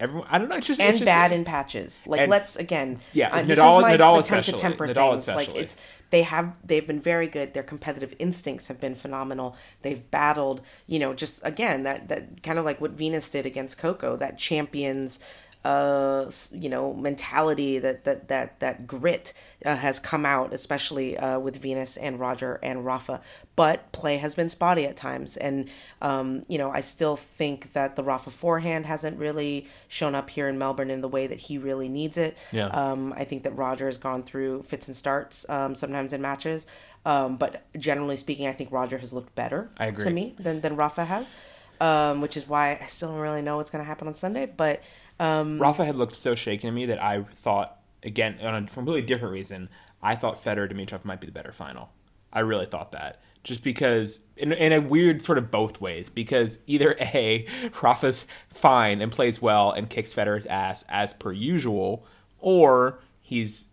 everyone. 0.00 0.26
I 0.30 0.38
don't 0.38 0.48
know. 0.48 0.56
It's 0.56 0.66
just 0.66 0.80
and 0.80 0.88
it's 0.90 0.98
just, 0.98 1.06
bad 1.06 1.32
in 1.32 1.44
patches. 1.44 2.04
Like 2.06 2.22
and- 2.22 2.30
let's 2.30 2.56
again. 2.56 3.00
Yeah, 3.12 3.30
uh, 3.34 3.42
this 3.42 3.58
Nadal- 3.58 3.78
is 3.78 3.82
my 3.82 3.96
Nadal 3.96 4.18
attempt 4.20 4.28
to 4.48 4.54
especially. 4.54 4.60
temper 4.60 4.88
Nadal 4.88 5.12
things. 5.14 5.28
Like 5.28 5.48
especially. 5.48 5.60
it's 5.60 5.76
they 6.10 6.22
have 6.22 6.56
they've 6.64 6.86
been 6.86 7.00
very 7.00 7.28
good. 7.28 7.54
Their 7.54 7.62
competitive 7.62 8.14
instincts 8.18 8.66
have 8.68 8.80
been 8.80 8.94
phenomenal. 8.96 9.56
They've 9.82 10.10
battled. 10.10 10.60
You 10.86 10.98
know, 10.98 11.14
just 11.14 11.40
again 11.44 11.84
that 11.84 12.08
that 12.08 12.42
kind 12.42 12.58
of 12.58 12.64
like 12.64 12.80
what 12.80 12.92
Venus 12.92 13.28
did 13.28 13.46
against 13.46 13.78
Coco. 13.78 14.16
That 14.16 14.38
champions. 14.38 15.20
Uh, 15.64 16.30
you 16.52 16.68
know, 16.68 16.92
mentality 16.92 17.78
that 17.78 18.04
that 18.04 18.28
that 18.28 18.60
that 18.60 18.86
grit 18.86 19.32
uh, 19.64 19.74
has 19.74 19.98
come 19.98 20.26
out, 20.26 20.52
especially 20.52 21.16
uh, 21.16 21.38
with 21.38 21.56
Venus 21.56 21.96
and 21.96 22.20
Roger 22.20 22.58
and 22.62 22.84
Rafa. 22.84 23.20
But 23.56 23.90
play 23.92 24.18
has 24.18 24.34
been 24.34 24.48
spotty 24.48 24.84
at 24.84 24.94
times, 24.96 25.36
and 25.38 25.68
um, 26.02 26.44
you 26.48 26.58
know, 26.58 26.70
I 26.70 26.82
still 26.82 27.16
think 27.16 27.72
that 27.72 27.96
the 27.96 28.02
Rafa 28.02 28.30
forehand 28.30 28.84
hasn't 28.84 29.18
really 29.18 29.66
shown 29.88 30.14
up 30.14 30.28
here 30.28 30.48
in 30.48 30.58
Melbourne 30.58 30.90
in 30.90 31.00
the 31.00 31.08
way 31.08 31.26
that 31.26 31.40
he 31.40 31.56
really 31.56 31.88
needs 31.88 32.18
it. 32.18 32.36
Yeah. 32.52 32.66
Um, 32.66 33.14
I 33.16 33.24
think 33.24 33.42
that 33.44 33.56
Roger 33.56 33.86
has 33.86 33.96
gone 33.96 34.22
through 34.22 34.64
fits 34.64 34.86
and 34.86 34.96
starts 34.96 35.48
um, 35.48 35.74
sometimes 35.74 36.12
in 36.12 36.20
matches, 36.20 36.66
um, 37.06 37.36
but 37.36 37.64
generally 37.78 38.16
speaking, 38.16 38.46
I 38.46 38.52
think 38.52 38.72
Roger 38.72 38.98
has 38.98 39.12
looked 39.12 39.34
better 39.34 39.70
to 40.04 40.10
me 40.10 40.34
than 40.38 40.60
than 40.60 40.76
Rafa 40.76 41.04
has, 41.04 41.32
um, 41.80 42.20
which 42.20 42.36
is 42.36 42.48
why 42.48 42.78
I 42.80 42.86
still 42.86 43.08
don't 43.08 43.18
really 43.18 43.42
know 43.42 43.56
what's 43.56 43.70
going 43.70 43.82
to 43.82 43.88
happen 43.88 44.08
on 44.08 44.14
Sunday. 44.14 44.46
But 44.46 44.82
um, 45.20 45.58
Rafa 45.60 45.84
had 45.84 45.96
looked 45.96 46.16
so 46.16 46.34
shaken 46.34 46.68
to 46.68 46.74
me 46.74 46.86
that 46.86 47.02
I 47.02 47.22
thought 47.22 47.78
again 48.02 48.38
on 48.42 48.64
a 48.64 48.66
completely 48.66 49.02
different 49.02 49.32
reason. 49.32 49.68
I 50.02 50.16
thought 50.16 50.42
Federer 50.42 50.70
Dimitrov 50.70 51.04
might 51.04 51.20
be 51.20 51.26
the 51.26 51.32
better 51.32 51.52
final. 51.52 51.90
I 52.32 52.40
really 52.40 52.66
thought 52.66 52.92
that. 52.92 53.22
Just 53.42 53.62
because, 53.62 54.20
in, 54.36 54.52
in 54.52 54.72
a 54.72 54.80
weird 54.80 55.22
sort 55.22 55.38
of 55.38 55.50
both 55.50 55.80
ways, 55.80 56.10
because 56.10 56.58
either 56.66 56.96
A, 57.00 57.46
Rafa's 57.82 58.26
fine 58.48 59.00
and 59.00 59.12
plays 59.12 59.40
well 59.40 59.70
and 59.70 59.88
kicks 59.88 60.12
Federer's 60.12 60.46
ass 60.46 60.84
as 60.88 61.12
per 61.14 61.32
usual, 61.32 62.06
or 62.38 63.00
he's 63.20 63.68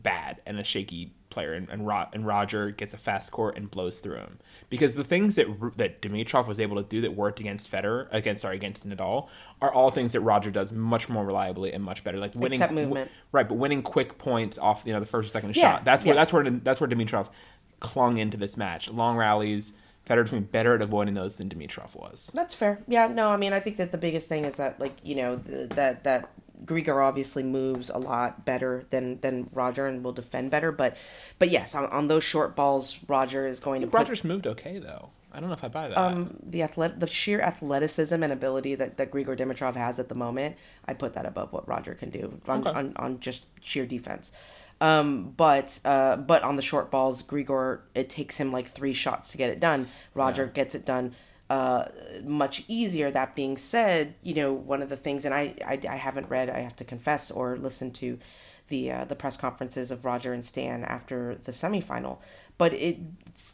bad 0.00 0.40
and 0.46 0.58
a 0.58 0.64
shaky 0.64 1.14
player, 1.34 1.52
and 1.52 1.68
and, 1.68 1.86
Ro- 1.86 2.06
and 2.14 2.26
Roger 2.26 2.70
gets 2.70 2.94
a 2.94 2.96
fast 2.96 3.30
court 3.30 3.56
and 3.58 3.70
blows 3.70 4.00
through 4.00 4.16
him. 4.16 4.38
Because 4.70 4.94
the 4.94 5.04
things 5.04 5.34
that 5.34 5.46
that 5.76 6.00
Dimitrov 6.00 6.46
was 6.46 6.58
able 6.58 6.76
to 6.76 6.82
do 6.88 7.00
that 7.02 7.14
worked 7.14 7.40
against 7.40 7.70
Federer, 7.70 8.08
against 8.10 8.42
sorry, 8.42 8.56
against 8.56 8.88
Nadal, 8.88 9.28
are 9.60 9.72
all 9.72 9.90
things 9.90 10.12
that 10.14 10.20
Roger 10.20 10.50
does 10.50 10.72
much 10.72 11.08
more 11.08 11.24
reliably 11.26 11.72
and 11.72 11.84
much 11.84 12.02
better. 12.04 12.18
Like 12.18 12.34
winning, 12.34 12.60
Except 12.60 12.72
movement. 12.72 13.10
right? 13.32 13.46
But 13.48 13.56
winning 13.56 13.82
quick 13.82 14.16
points 14.16 14.56
off 14.56 14.82
you 14.86 14.92
know 14.94 15.00
the 15.00 15.06
first 15.06 15.28
or 15.28 15.32
second 15.32 15.56
Yeah, 15.56 15.72
shot. 15.74 15.84
That's 15.84 16.04
where 16.04 16.14
yeah. 16.14 16.20
that's 16.20 16.32
where 16.32 16.48
that's 16.48 16.80
where 16.80 16.88
Dimitrov 16.88 17.28
clung 17.80 18.18
into 18.18 18.36
this 18.36 18.56
match. 18.56 18.88
Long 18.90 19.16
rallies. 19.16 19.72
Federer's 20.08 20.30
been 20.32 20.44
better 20.44 20.74
at 20.74 20.82
avoiding 20.82 21.14
those 21.14 21.38
than 21.38 21.48
Dimitrov 21.48 21.94
was. 21.96 22.30
That's 22.34 22.52
fair. 22.52 22.82
Yeah, 22.86 23.06
no, 23.06 23.28
I 23.30 23.38
mean, 23.38 23.54
I 23.54 23.60
think 23.60 23.78
that 23.78 23.90
the 23.90 23.96
biggest 23.96 24.28
thing 24.28 24.44
is 24.44 24.56
that, 24.56 24.78
like, 24.78 24.96
you 25.02 25.14
know, 25.14 25.36
th 25.38 25.70
that 25.70 26.04
that 26.04 26.28
Grigor 26.64 27.04
obviously 27.04 27.42
moves 27.42 27.90
a 27.90 27.98
lot 27.98 28.44
better 28.44 28.84
than 28.90 29.20
than 29.20 29.48
Roger 29.52 29.86
and 29.86 30.04
will 30.04 30.12
defend 30.12 30.50
better. 30.50 30.70
But, 30.72 30.96
but 31.38 31.50
yes, 31.50 31.74
on, 31.74 31.86
on 31.86 32.08
those 32.08 32.24
short 32.24 32.54
balls, 32.56 32.98
Roger 33.08 33.46
is 33.46 33.60
going 33.60 33.80
to 33.80 33.86
put 33.86 33.94
Rogers 33.98 34.24
moved 34.24 34.46
okay 34.46 34.78
though. 34.78 35.10
I 35.32 35.40
don't 35.40 35.48
know 35.48 35.54
if 35.54 35.64
I 35.64 35.68
buy 35.68 35.88
that. 35.88 35.98
um, 35.98 36.36
the 36.44 36.62
athlet, 36.62 37.00
the 37.00 37.08
sheer 37.08 37.40
athleticism 37.40 38.22
and 38.22 38.32
ability 38.32 38.76
that, 38.76 38.98
that 38.98 39.10
Grigor 39.10 39.36
Dimitrov 39.36 39.74
has 39.74 39.98
at 39.98 40.08
the 40.08 40.14
moment, 40.14 40.54
I 40.86 40.94
put 40.94 41.14
that 41.14 41.26
above 41.26 41.52
what 41.52 41.66
Roger 41.66 41.94
can 41.94 42.10
do 42.10 42.40
on, 42.46 42.60
Okay. 42.60 42.70
on, 42.70 42.92
on 42.96 43.18
just 43.18 43.46
sheer 43.60 43.84
defense. 43.84 44.30
Um, 44.80 45.32
but 45.36 45.80
uh, 45.84 46.16
but 46.16 46.42
on 46.42 46.56
the 46.56 46.62
short 46.62 46.90
balls, 46.90 47.22
Grigor 47.22 47.80
it 47.94 48.08
takes 48.08 48.36
him 48.36 48.52
like 48.52 48.68
three 48.68 48.92
shots 48.92 49.30
to 49.30 49.36
get 49.38 49.50
it 49.50 49.58
done. 49.60 49.88
Roger 50.14 50.46
gets 50.46 50.74
it 50.74 50.84
done 50.84 51.14
uh, 51.50 51.86
much 52.24 52.64
easier. 52.68 53.10
That 53.10 53.34
being 53.34 53.56
said, 53.56 54.14
you 54.22 54.34
know 54.34 54.52
one 54.52 54.82
of 54.82 54.88
the 54.88 54.96
things, 54.96 55.24
and 55.24 55.34
I, 55.34 55.54
I 55.66 55.80
I 55.88 55.96
haven't 55.96 56.28
read, 56.28 56.50
I 56.50 56.60
have 56.60 56.76
to 56.76 56.84
confess, 56.84 57.30
or 57.30 57.56
listened 57.56 57.94
to 57.96 58.18
the 58.68 58.90
uh, 58.90 59.04
the 59.04 59.14
press 59.14 59.36
conferences 59.36 59.90
of 59.90 60.04
Roger 60.04 60.32
and 60.32 60.44
Stan 60.44 60.84
after 60.84 61.34
the 61.36 61.52
semifinal. 61.52 62.18
But 62.56 62.72
it 62.74 62.98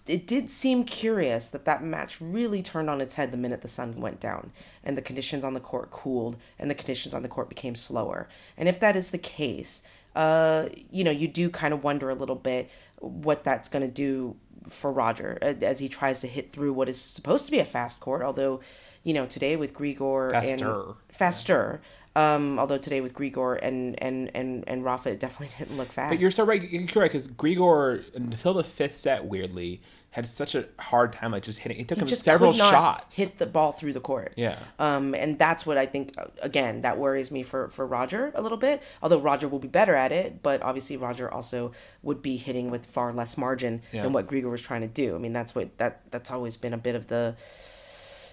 it 0.06 0.26
did 0.26 0.50
seem 0.50 0.84
curious 0.84 1.48
that 1.48 1.64
that 1.64 1.82
match 1.82 2.20
really 2.20 2.62
turned 2.62 2.90
on 2.90 3.00
its 3.00 3.14
head 3.14 3.32
the 3.32 3.36
minute 3.36 3.62
the 3.62 3.68
sun 3.68 3.96
went 3.96 4.20
down 4.20 4.52
and 4.84 4.96
the 4.96 5.02
conditions 5.02 5.42
on 5.42 5.54
the 5.54 5.60
court 5.60 5.90
cooled 5.90 6.36
and 6.58 6.70
the 6.70 6.74
conditions 6.74 7.14
on 7.14 7.22
the 7.22 7.28
court 7.28 7.48
became 7.48 7.74
slower. 7.74 8.28
And 8.56 8.68
if 8.68 8.78
that 8.80 8.96
is 8.96 9.10
the 9.10 9.18
case, 9.18 9.82
uh, 10.14 10.68
you 10.90 11.02
know, 11.02 11.10
you 11.10 11.28
do 11.28 11.50
kind 11.50 11.72
of 11.72 11.82
wonder 11.82 12.10
a 12.10 12.14
little 12.14 12.36
bit 12.36 12.70
what 12.98 13.42
that's 13.42 13.68
going 13.68 13.84
to 13.84 13.92
do 13.92 14.36
for 14.68 14.92
Roger 14.92 15.38
as 15.42 15.78
he 15.78 15.88
tries 15.88 16.20
to 16.20 16.26
hit 16.26 16.52
through 16.52 16.72
what 16.72 16.88
is 16.88 17.00
supposed 17.00 17.46
to 17.46 17.50
be 17.52 17.58
a 17.58 17.64
fast 17.64 18.00
court, 18.00 18.22
although 18.22 18.60
you 19.02 19.14
know 19.14 19.26
today 19.26 19.56
with 19.56 19.74
Grigor 19.74 20.30
Faster. 20.30 20.80
and 20.80 20.94
faster. 21.08 21.80
Um, 22.16 22.58
although 22.58 22.78
today 22.78 23.00
with 23.00 23.14
Grigor 23.14 23.58
and 23.62 24.00
and 24.02 24.30
and 24.34 24.64
and 24.66 24.84
Rafa, 24.84 25.10
it 25.10 25.20
definitely 25.20 25.54
didn't 25.58 25.76
look 25.76 25.92
fast. 25.92 26.10
But 26.10 26.20
you're 26.20 26.30
so 26.30 26.44
right. 26.44 26.62
You're 26.62 26.86
correct 26.86 27.12
because 27.12 27.28
Grigor 27.28 28.04
until 28.14 28.54
the 28.54 28.64
fifth 28.64 28.96
set, 28.96 29.24
weirdly, 29.26 29.80
had 30.12 30.26
such 30.26 30.56
a 30.56 30.66
hard 30.78 31.12
time 31.12 31.30
like 31.30 31.44
just 31.44 31.60
hitting. 31.60 31.78
It 31.78 31.86
took 31.88 31.98
He 31.98 32.02
him 32.04 32.08
several 32.16 32.52
shots. 32.52 33.14
hit 33.16 33.38
the 33.38 33.46
ball 33.46 33.70
through 33.70 33.92
the 33.92 34.00
court. 34.00 34.32
Yeah. 34.36 34.58
Um, 34.78 35.14
and 35.14 35.38
that's 35.38 35.64
what 35.64 35.78
I 35.78 35.86
think. 35.86 36.14
uh, 36.18 36.24
Again, 36.42 36.82
that 36.82 36.98
worries 36.98 37.30
me 37.30 37.42
for 37.44 37.68
for 37.68 37.86
Roger 37.86 38.32
a 38.34 38.42
little 38.42 38.58
bit. 38.58 38.82
Although 39.02 39.20
Roger 39.20 39.46
will 39.46 39.60
be 39.60 39.68
better 39.68 39.94
at 39.94 40.10
it, 40.10 40.42
but 40.42 40.62
obviously 40.62 40.96
Roger 40.96 41.30
also 41.32 41.70
would 42.02 42.22
be 42.22 42.36
hitting 42.36 42.70
with 42.70 42.86
far 42.86 43.12
less 43.12 43.36
margin 43.38 43.82
Yeah. 43.92 44.02
than 44.02 44.12
what 44.12 44.26
Grigor 44.26 44.50
was 44.50 44.62
trying 44.62 44.80
to 44.80 44.88
do. 44.88 45.14
I 45.14 45.18
mean, 45.18 45.32
that's 45.32 45.54
what 45.54 45.78
that 45.78 46.00
that's 46.10 46.30
always 46.30 46.56
been 46.56 46.72
a 46.74 46.78
bit 46.78 46.96
of 46.96 47.06
the 47.06 47.36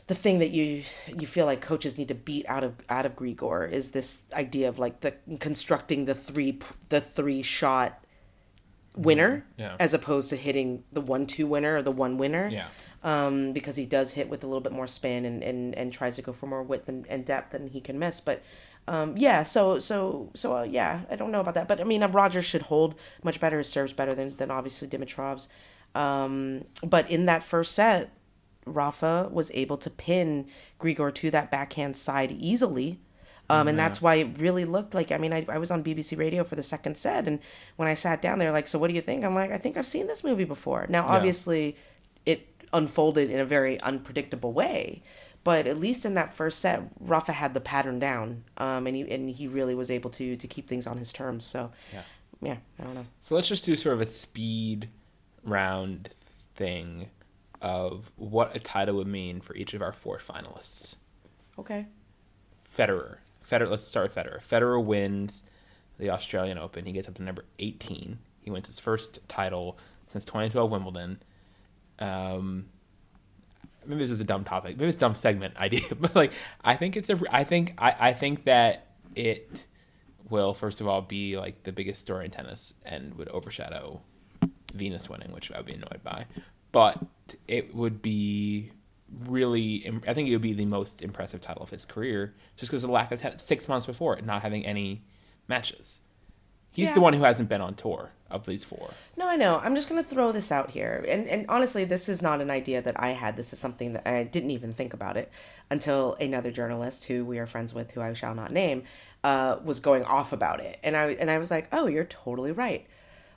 the 0.08 0.16
thing 0.16 0.40
that 0.40 0.50
you 0.52 0.84
you 1.20 1.28
feel 1.28 1.46
like 1.46 1.62
coaches 1.62 1.98
need 1.98 2.08
to 2.08 2.16
beat 2.16 2.46
out 2.48 2.64
of 2.64 2.74
out 2.90 3.06
of 3.06 3.16
Grigor 3.16 3.70
is 3.72 3.92
this 3.92 4.22
idea 4.34 4.70
of 4.70 4.80
like 4.80 5.02
the 5.02 5.14
constructing 5.40 6.06
the 6.06 6.16
three 6.16 6.58
the 6.90 7.02
three 7.02 7.42
shot 7.44 8.04
winner. 8.98 9.46
Yeah. 9.58 9.76
as 9.80 9.94
opposed 9.94 10.30
to 10.30 10.36
hitting 10.36 10.84
the 10.92 11.02
one 11.02 11.26
two 11.28 11.48
winner 11.48 11.76
or 11.78 11.82
the 11.82 11.92
one 11.92 12.18
winner 12.18 12.48
Yeah. 12.50 12.68
um, 13.04 13.54
because 13.54 13.76
he 13.76 13.86
does 13.86 14.14
hit 14.14 14.28
with 14.30 14.44
a 14.44 14.48
little 14.48 14.62
bit 14.62 14.72
more 14.74 14.88
spin 14.88 15.26
and, 15.26 15.44
and, 15.44 15.76
and 15.76 15.94
tries 15.94 16.16
to 16.16 16.22
go 16.22 16.34
for 16.34 16.48
more 16.48 16.64
width 16.64 16.88
and, 16.90 17.06
and 17.08 17.26
depth 17.26 17.52
than 17.52 17.68
he 17.68 17.80
can 17.82 17.98
miss. 18.00 18.20
But 18.22 18.42
um, 18.88 19.18
yeah, 19.18 19.44
so 19.44 19.80
so 19.80 20.32
so 20.34 20.58
uh, 20.58 20.64
yeah, 20.64 21.02
I 21.10 21.16
don't 21.18 21.32
know 21.32 21.42
about 21.42 21.56
that, 21.56 21.68
but 21.68 21.82
I 21.82 21.84
mean, 21.84 22.04
uh, 22.04 22.08
Rogers 22.08 22.46
should 22.46 22.64
hold 22.64 22.96
much 23.22 23.40
better. 23.40 23.62
Serves 23.62 23.92
better 23.94 24.16
than 24.16 24.36
than 24.38 24.50
obviously 24.50 24.88
Dimitrov's. 24.88 25.48
Um, 25.94 26.64
but 26.86 27.10
in 27.12 27.26
that 27.26 27.44
first 27.44 27.74
set, 27.74 28.12
Rafa 28.66 29.30
was 29.32 29.52
able 29.54 29.78
to 29.78 29.90
pin 29.90 30.48
Grigor 30.80 31.14
to 31.16 31.32
that 31.32 31.52
backhand 31.52 31.98
side 31.98 32.32
easily. 32.32 33.00
Um, 33.50 33.68
and 33.70 33.80
that's 33.80 34.02
why 34.02 34.16
it 34.16 34.40
really 34.40 34.66
looked 34.66 34.94
like. 34.94 35.12
I 35.12 35.18
mean, 35.18 35.32
I, 35.32 35.46
I 35.48 35.58
was 35.58 35.72
on 35.72 35.84
BBC 35.84 36.18
Radio 36.18 36.44
for 36.44 36.56
the 36.56 36.64
second 36.64 36.98
set, 36.98 37.28
and 37.28 37.40
when 37.78 37.88
I 37.88 37.94
sat 37.94 38.22
down, 38.22 38.40
they're 38.40 38.52
like, 38.52 38.68
"So 38.68 38.78
what 38.78 38.90
do 38.90 38.94
you 38.94 39.02
think?" 39.02 39.24
I'm 39.24 39.36
like, 39.36 39.52
"I 39.52 39.58
think 39.58 39.78
I've 39.78 39.88
seen 39.88 40.08
this 40.08 40.24
movie 40.24 40.44
before." 40.44 40.86
Now, 40.90 41.06
obviously, 41.08 41.78
it 42.26 42.46
unfolded 42.74 43.30
in 43.30 43.40
a 43.40 43.46
very 43.46 43.80
unpredictable 43.82 44.52
way, 44.52 45.02
but 45.46 45.66
at 45.66 45.80
least 45.80 46.06
in 46.06 46.14
that 46.16 46.34
first 46.34 46.60
set, 46.60 46.82
Rafa 47.00 47.32
had 47.32 47.54
the 47.54 47.62
pattern 47.62 48.00
down, 48.00 48.44
um, 48.58 48.86
and 48.86 48.96
he 48.98 49.10
and 49.10 49.30
he 49.30 49.48
really 49.48 49.76
was 49.76 49.90
able 49.90 50.10
to 50.12 50.36
to 50.36 50.48
keep 50.48 50.68
things 50.68 50.86
on 50.86 50.98
his 50.98 51.14
terms. 51.14 51.46
So, 51.46 51.72
Yeah. 51.94 52.02
yeah, 52.42 52.58
I 52.80 52.84
don't 52.84 52.96
know. 52.96 53.06
So 53.22 53.36
let's 53.36 53.48
just 53.48 53.64
do 53.64 53.78
sort 53.78 53.94
of 53.94 54.02
a 54.02 54.06
speed 54.08 54.90
round 55.46 56.10
thing 56.56 57.10
of 57.62 58.12
what 58.18 58.54
a 58.56 58.60
title 58.60 58.96
would 58.98 59.08
mean 59.08 59.40
for 59.40 59.56
each 59.56 59.74
of 59.74 59.82
our 59.82 59.94
four 59.94 60.18
finalists. 60.18 60.98
Okay. 61.58 61.88
Federer. 62.78 63.18
Federer. 63.50 63.70
Let's 63.70 63.84
start 63.84 64.16
with 64.16 64.16
Federer. 64.16 64.42
Federer 64.44 64.84
wins 64.84 65.44
the 65.98 66.10
Australian 66.10 66.58
Open. 66.58 66.86
He 66.86 66.92
gets 66.92 67.08
up 67.08 67.16
to 67.16 67.24
number 67.24 67.46
18. 67.60 68.20
He 68.42 68.52
wins 68.52 68.68
his 68.68 68.80
first 68.80 69.20
title 69.28 69.78
since 70.08 70.24
2012 70.26 70.72
Wimbledon. 70.72 71.22
Um, 72.00 72.66
maybe 73.86 74.02
this 74.02 74.12
is 74.12 74.20
a 74.20 74.26
dumb 74.26 74.44
topic. 74.44 74.78
Maybe 74.78 74.90
it's 74.90 74.98
a 74.98 75.02
dumb 75.02 75.16
segment 75.16 75.58
idea, 75.60 75.96
but 76.00 76.16
like 76.16 76.34
I 76.64 76.76
think 76.76 76.96
it's 76.98 77.10
a. 77.10 77.20
I 77.32 77.44
think 77.44 77.74
I, 77.78 77.96
I 78.00 78.14
think 78.14 78.46
that 78.46 78.88
it 79.16 79.66
will 80.30 80.54
first 80.54 80.82
of 80.82 80.88
all 80.88 81.02
be 81.02 81.38
like 81.38 81.64
the 81.64 81.72
biggest 81.72 82.02
story 82.02 82.26
in 82.26 82.32
tennis 82.32 82.74
and 82.86 83.16
would 83.16 83.30
overshadow 83.30 84.02
Venus 84.74 85.10
winning, 85.10 85.32
which 85.32 85.52
I 85.52 85.58
would 85.58 85.66
be 85.66 85.74
annoyed 85.74 86.04
by. 86.04 86.26
But 86.72 87.00
it 87.48 87.74
would 87.74 88.02
be 88.02 88.72
really, 89.28 89.90
I 90.08 90.14
think 90.14 90.28
it 90.30 90.32
would 90.34 90.42
be 90.42 90.54
the 90.54 90.66
most 90.66 91.02
impressive 91.02 91.42
title 91.42 91.64
of 91.64 91.70
his 91.70 91.86
career, 91.86 92.36
just 92.56 92.72
because 92.72 92.84
of 92.84 92.90
the 92.90 92.94
lack 92.94 93.12
of 93.12 93.42
six 93.42 93.68
months 93.68 93.86
before 93.86 94.18
it 94.18 94.26
not 94.26 94.42
having 94.42 94.66
any 94.66 95.04
matches. 95.48 96.00
He's 96.72 96.90
Yeah. 96.90 96.94
the 96.96 97.02
one 97.02 97.14
who 97.14 97.24
hasn't 97.24 97.50
been 97.50 97.62
on 97.62 97.74
tour 97.74 98.12
of 98.30 98.46
these 98.46 98.64
four. 98.64 98.92
No, 99.16 99.28
I 99.28 99.36
know. 99.36 99.60
I'm 99.64 99.74
just 99.74 99.90
going 99.90 100.04
to 100.04 100.08
throw 100.08 100.32
this 100.32 100.52
out 100.52 100.72
here. 100.72 101.04
And 101.08 101.28
and 101.28 101.46
honestly, 101.50 101.86
this 101.86 102.08
is 102.08 102.22
not 102.22 102.42
an 102.42 102.52
idea 102.52 102.82
that 102.82 103.00
I 103.02 103.10
had. 103.12 103.36
This 103.38 103.52
is 103.54 103.58
something 103.60 103.94
that 103.94 104.08
I 104.08 104.24
didn't 104.26 104.52
even 104.52 104.74
think 104.74 104.94
about 104.94 105.18
it 105.18 105.32
until 105.72 106.16
another 106.20 106.52
journalist 106.52 107.06
who 107.06 107.26
we 107.26 107.40
are 107.40 107.48
friends 107.48 107.74
with, 107.74 107.92
who 107.92 108.02
I 108.02 108.14
shall 108.14 108.36
not 108.36 108.52
name, 108.52 108.84
uh, 109.24 109.58
was 109.64 109.80
going 109.80 110.04
off 110.04 110.32
about 110.34 110.60
it. 110.60 110.78
And 110.84 110.96
I 110.96 111.12
and 111.14 111.32
I 111.32 111.40
was 111.40 111.50
like, 111.50 111.68
"Oh, 111.72 111.88
you're 111.88 112.04
totally 112.06 112.52
right. 112.52 112.86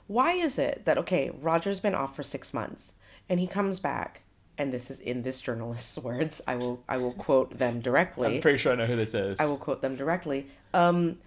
Why 0.07 0.33
is 0.33 0.59
it 0.59 0.83
that 0.85 0.97
okay, 0.99 1.31
Roger's 1.41 1.79
been 1.79 1.95
off 1.95 2.15
for 2.15 2.21
6 2.23 2.53
months 2.53 2.95
and 3.29 3.39
he 3.39 3.47
comes 3.47 3.79
back 3.79 4.21
and 4.57 4.73
this 4.73 4.89
is 4.91 4.99
in 4.99 5.23
this 5.23 5.41
journalist's 5.41 5.97
words. 6.03 6.41
I 6.47 6.55
will 6.55 6.83
I 6.87 6.97
will 6.97 7.13
quote 7.13 7.57
them 7.57 7.79
directly. 7.79 8.35
I'm 8.35 8.41
pretty 8.41 8.57
sure 8.57 8.73
I 8.73 8.75
know 8.75 8.85
who 8.85 8.95
this 8.95 9.13
is. 9.13 9.39
I 9.39 9.45
will 9.45 9.57
quote 9.57 9.81
them 9.81 9.95
directly. 9.95 10.47
Um, 10.73 11.17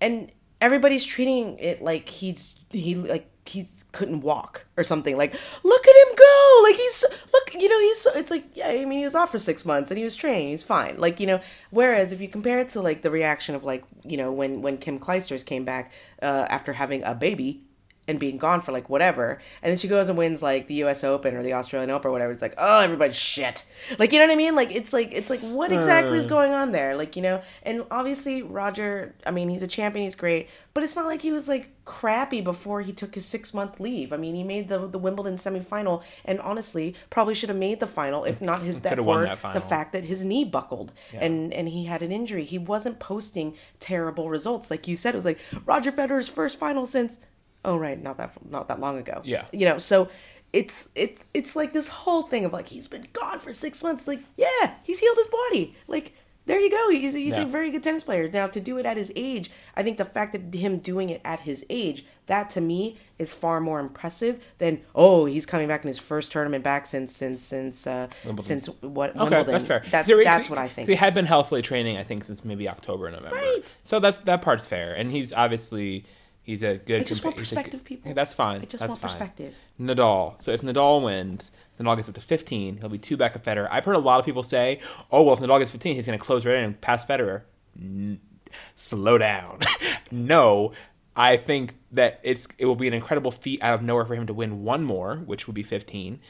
and 0.00 0.30
everybody's 0.60 1.04
treating 1.04 1.58
it 1.58 1.82
like 1.82 2.08
he's 2.08 2.56
he 2.70 2.94
like 2.94 3.30
he 3.46 3.66
couldn't 3.92 4.22
walk 4.22 4.66
or 4.76 4.82
something. 4.82 5.16
Like, 5.18 5.34
look 5.62 5.86
at 5.86 6.08
him 6.08 6.14
go! 6.16 6.60
Like 6.62 6.76
he's 6.76 7.04
look, 7.32 7.54
you 7.54 7.68
know, 7.68 7.78
he's 7.80 8.06
it's 8.16 8.30
like 8.30 8.56
yeah. 8.56 8.68
I 8.68 8.84
mean, 8.84 8.98
he 8.98 9.04
was 9.04 9.14
off 9.14 9.30
for 9.30 9.38
six 9.38 9.64
months 9.64 9.90
and 9.90 9.98
he 9.98 10.04
was 10.04 10.16
training. 10.16 10.48
He's 10.48 10.62
fine. 10.62 10.98
Like 10.98 11.20
you 11.20 11.26
know. 11.26 11.40
Whereas 11.70 12.12
if 12.12 12.20
you 12.20 12.28
compare 12.28 12.58
it 12.60 12.70
to 12.70 12.80
like 12.80 13.02
the 13.02 13.10
reaction 13.10 13.54
of 13.54 13.64
like 13.64 13.84
you 14.04 14.16
know 14.16 14.32
when 14.32 14.62
when 14.62 14.78
Kim 14.78 14.98
Clijsters 14.98 15.44
came 15.44 15.64
back 15.64 15.92
uh, 16.22 16.46
after 16.48 16.72
having 16.72 17.02
a 17.04 17.14
baby 17.14 17.62
and 18.06 18.20
being 18.20 18.36
gone 18.36 18.60
for 18.60 18.72
like 18.72 18.88
whatever, 18.88 19.40
and 19.62 19.70
then 19.70 19.78
she 19.78 19.88
goes 19.88 20.08
and 20.08 20.18
wins 20.18 20.42
like 20.42 20.66
the 20.66 20.74
U.S. 20.74 21.04
Open 21.04 21.34
or 21.34 21.42
the 21.42 21.54
Australian 21.54 21.90
Open 21.90 22.08
or 22.08 22.12
whatever. 22.12 22.32
It's 22.32 22.42
like, 22.42 22.54
oh, 22.58 22.80
everybody's 22.80 23.16
shit. 23.16 23.64
Like 23.98 24.12
you 24.12 24.18
know 24.18 24.26
what 24.26 24.32
I 24.32 24.36
mean? 24.36 24.54
Like 24.54 24.70
it's 24.70 24.92
like 24.92 25.12
it's 25.12 25.30
like 25.30 25.40
what 25.40 25.72
exactly 25.72 26.18
is 26.18 26.26
hmm. 26.26 26.30
going 26.30 26.52
on 26.52 26.72
there? 26.72 26.96
Like 26.96 27.16
you 27.16 27.22
know, 27.22 27.42
and 27.62 27.84
obviously 27.90 28.42
Roger. 28.42 29.14
I 29.26 29.30
mean, 29.30 29.48
he's 29.48 29.62
a 29.62 29.68
champion. 29.68 30.04
He's 30.04 30.14
great, 30.14 30.48
but 30.74 30.82
it's 30.82 30.96
not 30.96 31.06
like 31.06 31.22
he 31.22 31.32
was 31.32 31.48
like 31.48 31.70
crappy 31.84 32.40
before 32.40 32.80
he 32.80 32.92
took 32.92 33.14
his 33.14 33.24
six 33.24 33.54
month 33.54 33.80
leave. 33.80 34.12
I 34.12 34.16
mean, 34.16 34.34
he 34.34 34.44
made 34.44 34.68
the 34.68 34.86
the 34.86 34.98
Wimbledon 34.98 35.34
semifinal, 35.34 36.02
and 36.24 36.40
honestly, 36.40 36.94
probably 37.10 37.34
should 37.34 37.48
have 37.48 37.58
made 37.58 37.80
the 37.80 37.86
final 37.86 38.24
if 38.24 38.40
not 38.40 38.62
his 38.62 38.80
that 38.80 39.00
won 39.00 39.22
for 39.36 39.36
that 39.46 39.54
the 39.54 39.60
fact 39.60 39.92
that 39.92 40.04
his 40.04 40.24
knee 40.24 40.44
buckled 40.44 40.92
and 41.14 41.52
and 41.54 41.68
he 41.68 41.86
had 41.86 42.02
an 42.02 42.12
injury. 42.12 42.44
He 42.44 42.58
wasn't 42.58 42.98
posting 42.98 43.54
terrible 43.80 44.28
results 44.28 44.70
like 44.70 44.86
you 44.88 44.96
said. 44.96 45.14
It 45.14 45.18
was 45.18 45.24
like 45.24 45.38
Roger 45.64 45.92
Federer's 45.92 46.28
first 46.28 46.58
final 46.58 46.86
since 46.86 47.18
oh 47.64 47.76
right, 47.76 48.00
not 48.02 48.16
that 48.18 48.32
not 48.50 48.68
that 48.68 48.80
long 48.80 48.98
ago. 48.98 49.20
Yeah. 49.24 49.46
you 49.52 49.66
know, 49.66 49.78
so 49.78 50.08
it's 50.52 50.88
it's 50.94 51.26
it's 51.34 51.56
like 51.56 51.72
this 51.72 51.88
whole 51.88 52.22
thing 52.22 52.44
of 52.44 52.52
like 52.52 52.68
he's 52.68 52.86
been 52.88 53.08
gone 53.12 53.38
for 53.40 53.52
six 53.52 53.82
months. 53.82 54.06
Like 54.06 54.20
yeah, 54.36 54.74
he's 54.82 55.00
healed 55.00 55.16
his 55.16 55.26
body. 55.28 55.74
Like 55.88 56.14
there 56.46 56.60
you 56.60 56.70
go. 56.70 56.90
He's 56.90 57.14
he's 57.14 57.36
Yeah. 57.38 57.44
a 57.44 57.46
very 57.46 57.70
good 57.70 57.82
tennis 57.82 58.04
player. 58.04 58.28
Now 58.30 58.46
to 58.48 58.60
do 58.60 58.76
it 58.78 58.84
at 58.86 58.96
his 58.98 59.10
age, 59.16 59.50
I 59.74 59.82
think 59.82 59.96
the 59.96 60.04
fact 60.04 60.32
that 60.32 60.54
him 60.54 60.78
doing 60.78 61.08
it 61.08 61.22
at 61.24 61.40
his 61.40 61.64
age, 61.70 62.04
that 62.26 62.50
to 62.50 62.60
me 62.60 62.98
is 63.18 63.32
far 63.32 63.60
more 63.62 63.80
impressive 63.80 64.44
than 64.58 64.82
oh 64.94 65.24
he's 65.24 65.46
coming 65.46 65.66
back 65.68 65.82
in 65.84 65.88
his 65.88 65.98
first 65.98 66.30
tournament 66.30 66.62
back 66.62 66.84
since 66.86 67.16
since 67.16 67.40
since 67.42 67.86
uh 67.86 68.08
since 68.42 68.66
what 68.82 69.10
Okay, 69.10 69.20
Wimbledon. 69.20 69.52
that's 69.52 69.66
fair. 69.66 69.82
That, 69.90 70.06
So 70.06 70.18
he- 70.18 70.24
that's 70.24 70.50
what 70.50 70.58
I 70.58 70.68
think. 70.68 70.88
He 70.88 70.94
had 70.96 71.14
been 71.14 71.24
healthily 71.26 71.62
training, 71.62 71.96
I 71.96 72.02
think, 72.04 72.24
since 72.24 72.44
maybe 72.44 72.68
October, 72.68 73.10
November. 73.10 73.34
Right. 73.36 73.78
So 73.82 73.98
that's 73.98 74.18
that 74.20 74.42
part's 74.42 74.66
fair, 74.66 74.92
and 74.94 75.10
he's 75.10 75.32
obviously 75.32 76.04
he's 76.44 76.62
a 76.62 76.76
good. 76.76 77.00
I 77.00 77.04
just 77.04 77.24
want 77.24 77.36
perspective, 77.36 77.80
good- 77.80 77.84
people. 77.84 78.14
That's 78.14 78.32
fine. 78.34 78.60
I 78.62 78.64
just 78.66 78.78
that's 78.80 78.88
want 78.90 79.00
fine. 79.00 79.10
perspective. 79.10 79.54
Nadal. 79.80 80.40
So 80.40 80.52
if 80.52 80.62
Nadal 80.62 81.02
wins, 81.02 81.50
Nadal 81.80 81.96
gets 81.96 82.08
up 82.08 82.14
to 82.14 82.20
15. 82.20 82.76
He'll 82.76 82.88
be 82.88 82.98
two 82.98 83.16
back 83.16 83.34
of 83.34 83.42
Federer. 83.42 83.66
I've 83.70 83.84
heard 83.84 83.96
a 83.96 84.00
lot 84.00 84.20
of 84.20 84.24
people 84.24 84.42
say, 84.44 84.78
"Oh 85.10 85.22
well, 85.24 85.34
if 85.34 85.40
Nadal 85.40 85.58
gets 85.58 85.72
15, 85.72 85.96
he's 85.96 86.06
going 86.06 86.16
to 86.18 86.24
close 86.24 86.46
right 86.46 86.56
in 86.56 86.64
and 86.64 86.80
pass 86.80 87.04
Federer." 87.04 87.42
N- 87.76 88.20
slow 88.76 89.18
down. 89.18 89.58
no, 90.12 90.72
I 91.16 91.36
think 91.36 91.74
that 91.92 92.20
it's 92.22 92.46
it 92.58 92.66
will 92.66 92.76
be 92.76 92.86
an 92.86 92.94
incredible 92.94 93.30
feat 93.32 93.60
out 93.62 93.74
of 93.74 93.82
nowhere 93.82 94.04
for 94.04 94.14
him 94.14 94.26
to 94.26 94.34
win 94.34 94.62
one 94.62 94.84
more, 94.84 95.16
which 95.16 95.46
would 95.46 95.54
be 95.54 95.62
15. 95.64 96.20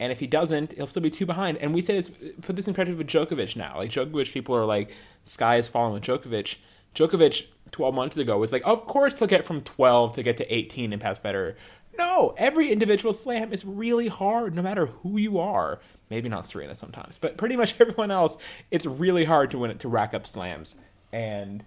And 0.00 0.10
if 0.10 0.18
he 0.18 0.26
doesn't, 0.26 0.72
he'll 0.72 0.88
still 0.88 1.02
be 1.02 1.10
two 1.10 1.24
behind. 1.24 1.56
And 1.58 1.72
we 1.72 1.80
say 1.80 1.94
this, 1.94 2.10
put 2.42 2.56
this 2.56 2.66
in 2.66 2.74
perspective 2.74 2.98
with 2.98 3.06
Djokovic 3.06 3.54
now. 3.54 3.76
Like 3.76 3.90
Djokovic, 3.90 4.32
people 4.32 4.56
are 4.56 4.64
like, 4.64 4.90
sky 5.24 5.56
is 5.56 5.68
falling 5.68 5.92
with 5.94 6.02
Djokovic. 6.02 6.56
Djokovic 6.94 7.46
12 7.72 7.94
months 7.94 8.16
ago 8.16 8.38
was 8.38 8.52
like, 8.52 8.62
of 8.64 8.86
course 8.86 9.18
he'll 9.18 9.28
get 9.28 9.44
from 9.44 9.60
12 9.60 10.14
to 10.14 10.22
get 10.22 10.36
to 10.36 10.54
18 10.54 10.92
and 10.92 11.02
pass 11.02 11.18
Federer. 11.18 11.56
No, 11.98 12.34
every 12.36 12.70
individual 12.70 13.12
slam 13.12 13.52
is 13.52 13.64
really 13.64 14.08
hard, 14.08 14.54
no 14.54 14.62
matter 14.62 14.86
who 14.86 15.16
you 15.16 15.38
are. 15.38 15.80
Maybe 16.10 16.28
not 16.28 16.46
Serena 16.46 16.74
sometimes, 16.74 17.18
but 17.18 17.36
pretty 17.36 17.56
much 17.56 17.74
everyone 17.80 18.10
else, 18.10 18.36
it's 18.70 18.86
really 18.86 19.24
hard 19.24 19.50
to 19.50 19.58
win 19.58 19.70
it 19.70 19.80
to 19.80 19.88
rack 19.88 20.14
up 20.14 20.26
slams, 20.26 20.74
and 21.12 21.64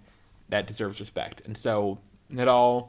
that 0.48 0.66
deserves 0.66 1.00
respect. 1.00 1.42
And 1.44 1.56
so 1.56 1.98
Nadal, 2.32 2.88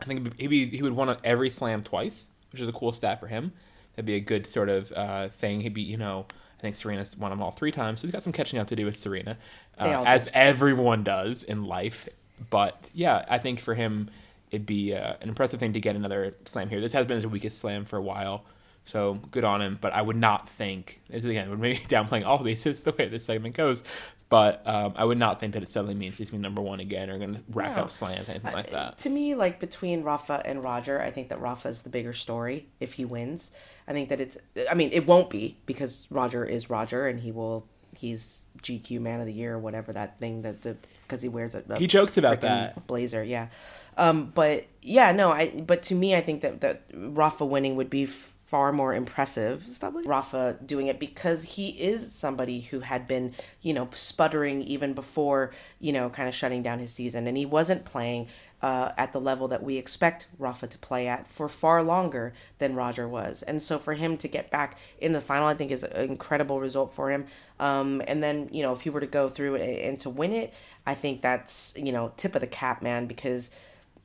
I 0.00 0.04
think 0.04 0.40
he'd 0.40 0.48
be, 0.48 0.66
he 0.68 0.82
would 0.82 0.94
won 0.94 1.14
every 1.24 1.50
slam 1.50 1.82
twice, 1.82 2.28
which 2.52 2.60
is 2.60 2.68
a 2.68 2.72
cool 2.72 2.92
stat 2.92 3.20
for 3.20 3.26
him. 3.26 3.52
That'd 3.94 4.06
be 4.06 4.14
a 4.14 4.20
good 4.20 4.46
sort 4.46 4.68
of 4.68 4.92
uh, 4.92 5.28
thing. 5.28 5.60
He'd 5.60 5.74
be, 5.74 5.82
you 5.82 5.96
know, 5.96 6.26
I 6.60 6.62
think 6.62 6.76
Serena's 6.76 7.16
won 7.16 7.30
them 7.30 7.42
all 7.42 7.50
three 7.50 7.72
times, 7.72 8.00
so 8.00 8.06
he's 8.06 8.12
got 8.12 8.22
some 8.22 8.32
catching 8.34 8.58
up 8.58 8.68
to 8.68 8.76
do 8.76 8.84
with 8.84 8.96
Serena, 8.96 9.38
uh, 9.78 10.04
as 10.06 10.28
everyone 10.34 11.02
does 11.02 11.42
in 11.42 11.64
life. 11.64 12.06
But 12.50 12.90
yeah, 12.92 13.24
I 13.28 13.38
think 13.38 13.60
for 13.60 13.74
him, 13.74 14.10
it'd 14.50 14.66
be 14.66 14.94
uh, 14.94 15.14
an 15.22 15.28
impressive 15.28 15.58
thing 15.58 15.72
to 15.72 15.80
get 15.80 15.96
another 15.96 16.34
slam 16.44 16.68
here. 16.68 16.80
This 16.80 16.92
has 16.92 17.06
been 17.06 17.16
his 17.16 17.26
weakest 17.26 17.58
slam 17.58 17.86
for 17.86 17.96
a 17.96 18.02
while. 18.02 18.44
So 18.84 19.14
good 19.30 19.44
on 19.44 19.62
him, 19.62 19.78
but 19.80 19.92
I 19.94 20.02
would 20.02 20.16
not 20.16 20.48
think. 20.48 21.00
This 21.08 21.24
is 21.24 21.30
again 21.30 21.48
would 21.48 21.60
maybe 21.60 21.78
downplaying 21.88 22.26
all 22.26 22.42
these. 22.42 22.66
It's 22.66 22.80
the 22.80 22.92
way 22.92 23.08
this 23.08 23.24
segment 23.24 23.54
goes, 23.54 23.82
but 24.30 24.62
um, 24.64 24.94
I 24.96 25.04
would 25.04 25.18
not 25.18 25.40
think 25.40 25.54
that 25.54 25.62
it 25.64 25.68
suddenly 25.68 25.94
means 25.94 26.16
he's 26.16 26.30
going 26.30 26.40
to 26.40 26.48
be 26.48 26.48
number 26.48 26.62
one 26.62 26.78
again 26.78 27.10
or 27.10 27.18
going 27.18 27.34
to 27.34 27.42
rack 27.50 27.74
no. 27.74 27.82
up 27.82 27.90
slams 27.90 28.28
anything 28.28 28.52
like 28.52 28.70
that. 28.70 28.96
To 28.98 29.10
me, 29.10 29.34
like 29.34 29.58
between 29.58 30.04
Rafa 30.04 30.40
and 30.44 30.62
Roger, 30.62 31.02
I 31.02 31.10
think 31.10 31.30
that 31.30 31.40
Rafa 31.40 31.68
is 31.68 31.82
the 31.82 31.90
bigger 31.90 32.12
story 32.12 32.68
if 32.78 32.92
he 32.92 33.04
wins. 33.04 33.50
I 33.88 33.92
think 33.92 34.08
that 34.08 34.20
it's. 34.20 34.38
I 34.70 34.74
mean, 34.74 34.90
it 34.92 35.04
won't 35.04 35.30
be 35.30 35.56
because 35.66 36.06
Roger 36.10 36.44
is 36.44 36.70
Roger 36.70 37.08
and 37.08 37.18
he 37.18 37.32
will. 37.32 37.66
He's 37.96 38.44
GQ 38.62 39.00
Man 39.00 39.18
of 39.18 39.26
the 39.26 39.32
Year 39.32 39.54
or 39.54 39.58
whatever 39.58 39.92
that 39.92 40.20
thing 40.20 40.42
that 40.42 40.62
the 40.62 40.76
because 41.02 41.22
he 41.22 41.28
wears 41.28 41.56
a, 41.56 41.64
a 41.68 41.80
he 41.80 41.88
jokes 41.88 42.16
about 42.16 42.40
that 42.42 42.86
blazer. 42.86 43.24
Yeah, 43.24 43.48
um, 43.96 44.30
but 44.32 44.66
yeah, 44.80 45.10
no, 45.10 45.32
I. 45.32 45.48
But 45.60 45.82
to 45.84 45.96
me, 45.96 46.14
I 46.14 46.20
think 46.20 46.42
that 46.42 46.60
that 46.60 46.82
Rafa 46.94 47.44
winning 47.44 47.74
would 47.74 47.90
be 47.90 48.08
far 48.50 48.72
more 48.72 48.92
impressive. 48.92 49.64
Stop 49.70 49.94
Rafa 50.04 50.58
doing 50.66 50.88
it 50.88 50.98
because 50.98 51.44
he 51.44 51.68
is 51.68 52.10
somebody 52.10 52.62
who 52.62 52.80
had 52.80 53.06
been, 53.06 53.32
you 53.62 53.72
know, 53.72 53.88
sputtering 53.94 54.60
even 54.62 54.92
before, 54.92 55.52
you 55.78 55.92
know, 55.92 56.10
kind 56.10 56.28
of 56.28 56.34
shutting 56.34 56.60
down 56.60 56.80
his 56.80 56.92
season, 56.92 57.28
and 57.28 57.36
he 57.36 57.46
wasn't 57.46 57.84
playing 57.84 58.26
uh, 58.60 58.90
at 58.98 59.12
the 59.12 59.20
level 59.20 59.46
that 59.46 59.62
we 59.62 59.76
expect 59.76 60.26
Rafa 60.36 60.66
to 60.66 60.78
play 60.78 61.06
at 61.06 61.28
for 61.28 61.48
far 61.48 61.80
longer 61.84 62.32
than 62.58 62.74
Roger 62.74 63.06
was. 63.06 63.42
And 63.44 63.62
so 63.62 63.78
for 63.78 63.94
him 63.94 64.16
to 64.16 64.26
get 64.26 64.50
back 64.50 64.76
in 64.98 65.12
the 65.12 65.20
final, 65.20 65.46
I 65.46 65.54
think 65.54 65.70
is 65.70 65.84
an 65.84 66.10
incredible 66.10 66.58
result 66.58 66.92
for 66.92 67.12
him. 67.12 67.26
Um, 67.60 68.02
and 68.08 68.20
then, 68.20 68.48
you 68.50 68.64
know, 68.64 68.72
if 68.72 68.80
he 68.80 68.90
were 68.90 69.00
to 69.00 69.06
go 69.06 69.28
through 69.28 69.54
it 69.54 69.86
and 69.86 70.00
to 70.00 70.10
win 70.10 70.32
it, 70.32 70.52
I 70.84 70.96
think 70.96 71.22
that's, 71.22 71.72
you 71.76 71.92
know, 71.92 72.12
tip 72.16 72.34
of 72.34 72.40
the 72.40 72.48
cap, 72.48 72.82
man, 72.82 73.06
because, 73.06 73.52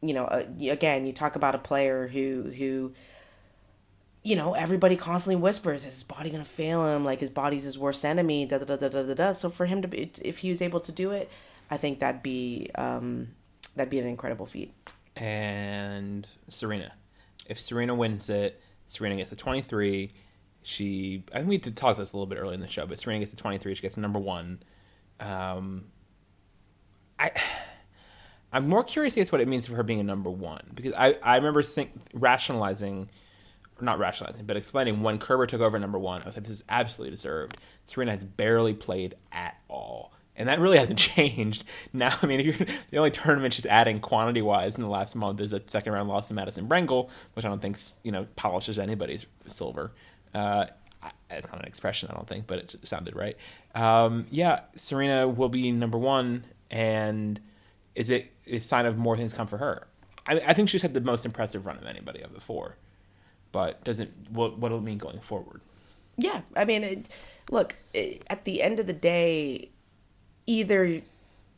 you 0.02 0.14
know, 0.14 0.26
uh, 0.26 0.46
again, 0.70 1.08
you 1.08 1.14
talk 1.14 1.36
about 1.36 1.56
a 1.56 1.60
player 1.60 2.08
who, 2.08 2.52
who, 2.56 2.94
you 4.26 4.36
know, 4.36 4.56
everybody 4.56 4.96
constantly 4.96 5.40
whispers, 5.40 5.86
is 5.86 5.94
his 5.94 6.04
body 6.04 6.32
gonna 6.32 6.44
fail 6.44 6.84
him? 6.88 7.06
Like 7.06 7.20
his 7.20 7.30
body's 7.30 7.64
his 7.64 7.78
worst 7.78 8.04
enemy. 8.04 8.48
Da 8.48 8.58
da 8.58 8.76
da 8.76 8.90
da 8.90 9.04
da 9.04 9.14
da. 9.14 9.32
So 9.34 9.50
for 9.50 9.68
him 9.68 9.84
to 9.84 9.88
be, 9.88 10.12
if 10.24 10.40
he 10.40 10.50
was 10.50 10.64
able 10.64 10.80
to 10.80 10.92
do 10.92 11.12
it, 11.12 11.30
I 11.70 11.78
think 11.78 12.00
that'd 12.00 12.24
be 12.24 12.72
um, 12.74 13.28
that'd 13.76 13.92
be 13.92 14.00
an 14.00 14.08
incredible 14.08 14.48
feat. 14.48 14.74
And 15.16 16.26
Serena, 16.50 16.92
if 17.48 17.60
Serena 17.60 17.94
wins 17.94 18.28
it, 18.28 18.60
Serena 18.88 19.16
gets 19.16 19.32
a 19.32 19.36
twenty 19.36 19.62
three. 19.62 20.12
She, 20.64 21.24
I 21.32 21.38
think 21.38 21.50
we 21.50 21.60
did 21.60 21.78
talk 21.78 21.98
this 21.98 22.12
a 22.12 22.18
little 22.18 22.26
bit 22.26 22.40
earlier 22.40 22.56
in 22.56 22.62
the 22.62 22.68
show, 22.68 22.88
but 22.88 23.00
Serena 23.00 23.20
gets 23.20 23.34
a 23.34 23.38
twenty 23.38 23.60
three. 23.60 23.76
She 23.76 23.84
gets 23.84 23.96
number 23.96 24.20
one. 24.20 24.64
Um, 25.20 25.86
I. 27.20 27.32
I'm 28.52 28.70
more 28.70 28.86
curious 28.86 29.18
as 29.18 29.34
what 29.34 29.42
it 29.42 29.50
means 29.50 29.68
for 29.68 29.76
her 29.76 29.84
being 29.84 30.00
a 30.00 30.04
number 30.04 30.30
one 30.30 30.62
because 30.74 30.94
I, 30.94 31.16
I 31.22 31.36
remember 31.36 31.62
think, 31.62 31.92
rationalizing 32.14 33.10
not 33.82 34.00
rationalizing, 34.00 34.46
but 34.46 34.58
explaining 34.58 35.02
when 35.02 35.18
Kerber 35.18 35.46
took 35.46 35.62
over 35.62 35.78
number 35.78 36.00
one, 36.00 36.22
I 36.22 36.26
was 36.26 36.36
like, 36.36 36.46
this 36.46 36.58
is 36.58 36.64
absolutely 36.70 37.16
deserved. 37.16 37.58
Serena 37.86 38.12
has 38.12 38.24
barely 38.24 38.74
played 38.74 39.16
at 39.32 39.58
all. 39.68 40.14
And 40.38 40.50
that 40.50 40.60
really 40.60 40.78
hasn't 40.80 41.00
changed. 41.00 41.64
Now, 41.94 42.18
I 42.22 42.26
mean, 42.26 42.40
if 42.40 42.60
you're, 42.60 42.68
the 42.92 42.98
only 42.98 43.12
tournament 43.12 43.54
she's 43.54 43.66
adding 43.66 44.00
quantity 44.00 44.42
wise 44.42 44.76
in 44.76 44.84
the 44.84 44.90
last 44.90 45.16
month 45.16 45.40
is 45.42 45.54
a 45.54 45.62
second 45.68 45.94
round 45.94 46.10
loss 46.10 46.28
to 46.30 46.34
Madison 46.34 46.68
Brengle, 46.68 47.10
which 47.34 47.46
I 47.46 47.50
don't 47.50 47.62
think, 47.62 47.78
you 48.04 48.12
know, 48.12 48.28
polishes 48.36 48.80
anybody's 48.80 49.26
silver. 49.48 49.92
Uh, 50.34 50.66
it's 51.30 51.48
not 51.48 51.60
an 51.60 51.66
expression, 51.66 52.10
I 52.12 52.16
don't 52.16 52.28
think, 52.28 52.48
but 52.48 52.60
it 52.60 52.76
sounded 52.84 53.16
right. 53.16 53.38
Um, 53.74 54.26
yeah, 54.32 54.62
Serena 54.76 55.28
will 55.28 55.50
be 55.50 55.72
number 55.72 55.98
one, 55.98 56.46
and 56.72 57.40
is 57.94 58.10
it 58.10 58.32
a 58.48 58.60
sign 58.60 58.86
of 58.86 58.98
more 58.98 59.16
things 59.18 59.34
come 59.34 59.48
for 59.48 59.58
her? 59.58 59.88
I, 60.28 60.42
I 60.48 60.54
think 60.54 60.70
she's 60.70 60.82
had 60.82 60.94
the 60.94 61.02
most 61.02 61.26
impressive 61.26 61.66
run 61.66 61.78
of 61.78 61.86
anybody 61.86 62.22
of 62.22 62.34
the 62.34 62.42
four 62.42 62.78
but 63.56 63.82
doesn't 63.86 64.12
what 64.32 64.60
what'll 64.60 64.82
mean 64.82 64.98
going 64.98 65.22
forward. 65.22 65.62
Yeah, 66.18 66.42
I 66.58 66.66
mean, 66.66 66.84
it, 66.84 67.08
look, 67.50 67.78
it, 67.94 68.22
at 68.28 68.44
the 68.44 68.62
end 68.62 68.82
of 68.82 68.86
the 68.86 68.92
day, 68.92 69.70
either, 70.46 71.02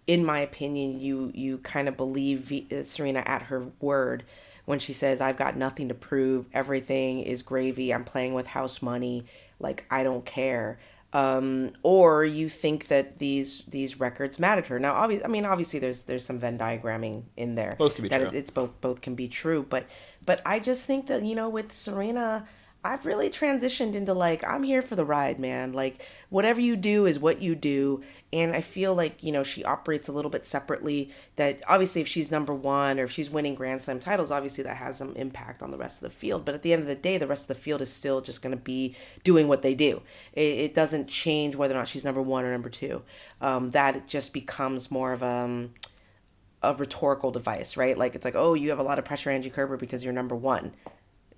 in 0.06 0.24
my 0.24 0.38
opinion, 0.42 1.00
you 1.00 1.32
you 1.34 1.58
kind 1.58 1.88
of 1.88 1.98
believe 1.98 2.42
v, 2.42 2.68
uh, 2.72 2.84
Serena 2.84 3.24
at 3.26 3.44
her 3.44 3.72
word 3.82 4.26
when 4.66 4.78
she 4.78 4.94
says, 4.94 5.22
"I've 5.22 5.38
got 5.38 5.58
nothing 5.58 5.88
to 5.88 5.96
prove. 5.96 6.46
Everything 6.54 7.22
is 7.22 7.42
gravy. 7.42 7.92
I'm 7.92 8.04
playing 8.04 8.36
with 8.36 8.46
house 8.46 8.80
money. 8.80 9.26
Like 9.60 9.86
I 9.90 10.04
don't 10.04 10.24
care." 10.24 10.78
Um, 11.14 11.72
or 11.84 12.26
you 12.26 12.50
think 12.50 12.90
that 12.90 13.18
these 13.18 13.64
these 13.68 14.00
records 14.00 14.40
matter 14.40 14.62
to 14.62 14.70
her. 14.70 14.80
Now, 14.80 14.94
obviously, 14.94 15.26
I 15.26 15.30
mean, 15.30 15.46
obviously, 15.46 15.80
there's 15.80 16.04
there's 16.04 16.26
some 16.26 16.38
Venn 16.38 16.58
diagramming 16.58 17.24
in 17.38 17.56
there. 17.56 17.76
Both 17.78 17.96
can 17.96 18.04
be 18.04 18.10
that 18.10 18.22
true. 18.22 18.32
it's 18.34 18.50
both 18.50 18.80
both 18.82 19.02
can 19.02 19.16
be 19.16 19.28
true, 19.30 19.66
but 19.68 19.86
but 20.26 20.42
I 20.46 20.60
just 20.60 20.86
think 20.86 21.08
that, 21.08 21.24
you 21.24 21.34
know, 21.34 21.48
with 21.48 21.72
Serena, 21.72 22.46
I've 22.88 23.06
really 23.06 23.30
transitioned 23.30 23.96
into 23.96 24.14
like, 24.14 24.46
I'm 24.46 24.64
here 24.64 24.82
for 24.82 24.96
the 24.96 25.04
ride, 25.04 25.40
man. 25.40 25.74
Like, 25.74 26.06
whatever 26.30 26.62
you 26.62 26.78
do 26.78 27.06
is 27.06 27.20
what 27.20 27.42
you 27.42 27.54
do. 27.54 28.02
And 28.32 28.56
I 28.56 28.62
feel 28.62 28.96
like, 28.96 29.22
you 29.22 29.34
know, 29.34 29.44
she 29.44 29.62
operates 29.66 30.08
a 30.08 30.14
little 30.14 30.32
bit 30.32 30.46
separately. 30.46 31.10
That 31.36 31.62
obviously, 31.68 32.00
if 32.00 32.08
she's 32.08 32.32
number 32.32 32.54
one 32.54 32.98
or 32.98 33.04
if 33.04 33.12
she's 33.12 33.30
winning 33.30 33.56
Grand 33.56 33.82
Slam 33.82 34.00
titles, 34.00 34.32
obviously 34.32 34.64
that 34.64 34.78
has 34.78 34.98
some 34.98 35.14
impact 35.18 35.62
on 35.62 35.72
the 35.72 35.78
rest 35.78 36.02
of 36.02 36.10
the 36.10 36.16
field. 36.16 36.46
But 36.46 36.56
at 36.56 36.62
the 36.62 36.72
end 36.72 36.82
of 36.82 36.88
the 36.88 36.96
day, 36.96 37.18
the 37.18 37.28
rest 37.28 37.50
of 37.50 37.58
the 37.58 37.62
field 37.62 37.82
is 37.82 37.92
still 37.92 38.22
just 38.22 38.42
going 38.42 38.56
to 38.56 38.62
be 38.62 38.96
doing 39.26 39.50
what 39.50 39.64
they 39.64 39.76
do. 39.76 40.02
It, 40.32 40.42
it, 40.42 40.74
doesn't 40.74 41.10
change 41.10 41.58
whether 41.58 41.74
or 41.74 41.80
not 41.80 41.90
she's 41.90 42.06
number 42.06 42.22
one 42.22 42.46
or 42.46 42.52
number 42.52 42.70
two. 42.70 43.02
Um, 43.42 43.72
that 43.72 44.08
just 44.08 44.32
becomes 44.32 44.90
more 44.90 45.12
of 45.12 45.22
a. 45.22 45.28
Um, 45.28 45.74
a 46.64 46.74
rhetorical 46.74 47.30
device, 47.30 47.78
right? 47.78 47.96
Like 47.96 48.16
it's 48.16 48.26
like, 48.26 48.36
oh, 48.36 48.56
you 48.56 48.72
have 48.72 48.80
a 48.80 48.84
lot 48.84 48.98
of 48.98 49.06
pressure, 49.06 49.30
Angie 49.30 49.52
Kerber, 49.52 49.78
because 49.78 50.04
you're 50.04 50.12
number 50.12 50.36
one. 50.36 50.74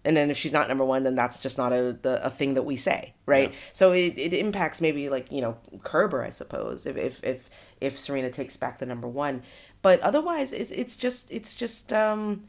And 0.05 0.15
then 0.15 0.31
if 0.31 0.37
she's 0.37 0.53
not 0.53 0.67
number 0.69 0.85
one, 0.85 1.03
then 1.03 1.15
that's 1.15 1.39
just 1.39 1.57
not 1.57 1.73
a 1.73 1.97
the, 2.01 2.25
a 2.25 2.29
thing 2.29 2.53
that 2.53 2.63
we 2.63 2.75
say, 2.77 3.13
right? 3.25 3.51
Yeah. 3.51 3.57
So 3.73 3.91
it, 3.91 4.13
it 4.17 4.33
impacts 4.33 4.79
maybe 4.79 5.09
like 5.09 5.31
you 5.31 5.41
know 5.41 5.57
Kerber, 5.83 6.23
I 6.23 6.29
suppose, 6.29 6.85
if 6.85 6.95
if 6.95 7.23
if 7.23 7.49
if 7.81 7.99
Serena 7.99 8.29
takes 8.29 8.55
back 8.55 8.79
the 8.79 8.85
number 8.85 9.07
one, 9.07 9.43
but 9.81 9.99
otherwise 9.99 10.53
it's 10.53 10.71
it's 10.71 10.95
just 10.95 11.29
it's 11.29 11.53
just 11.53 11.91
um 11.91 12.43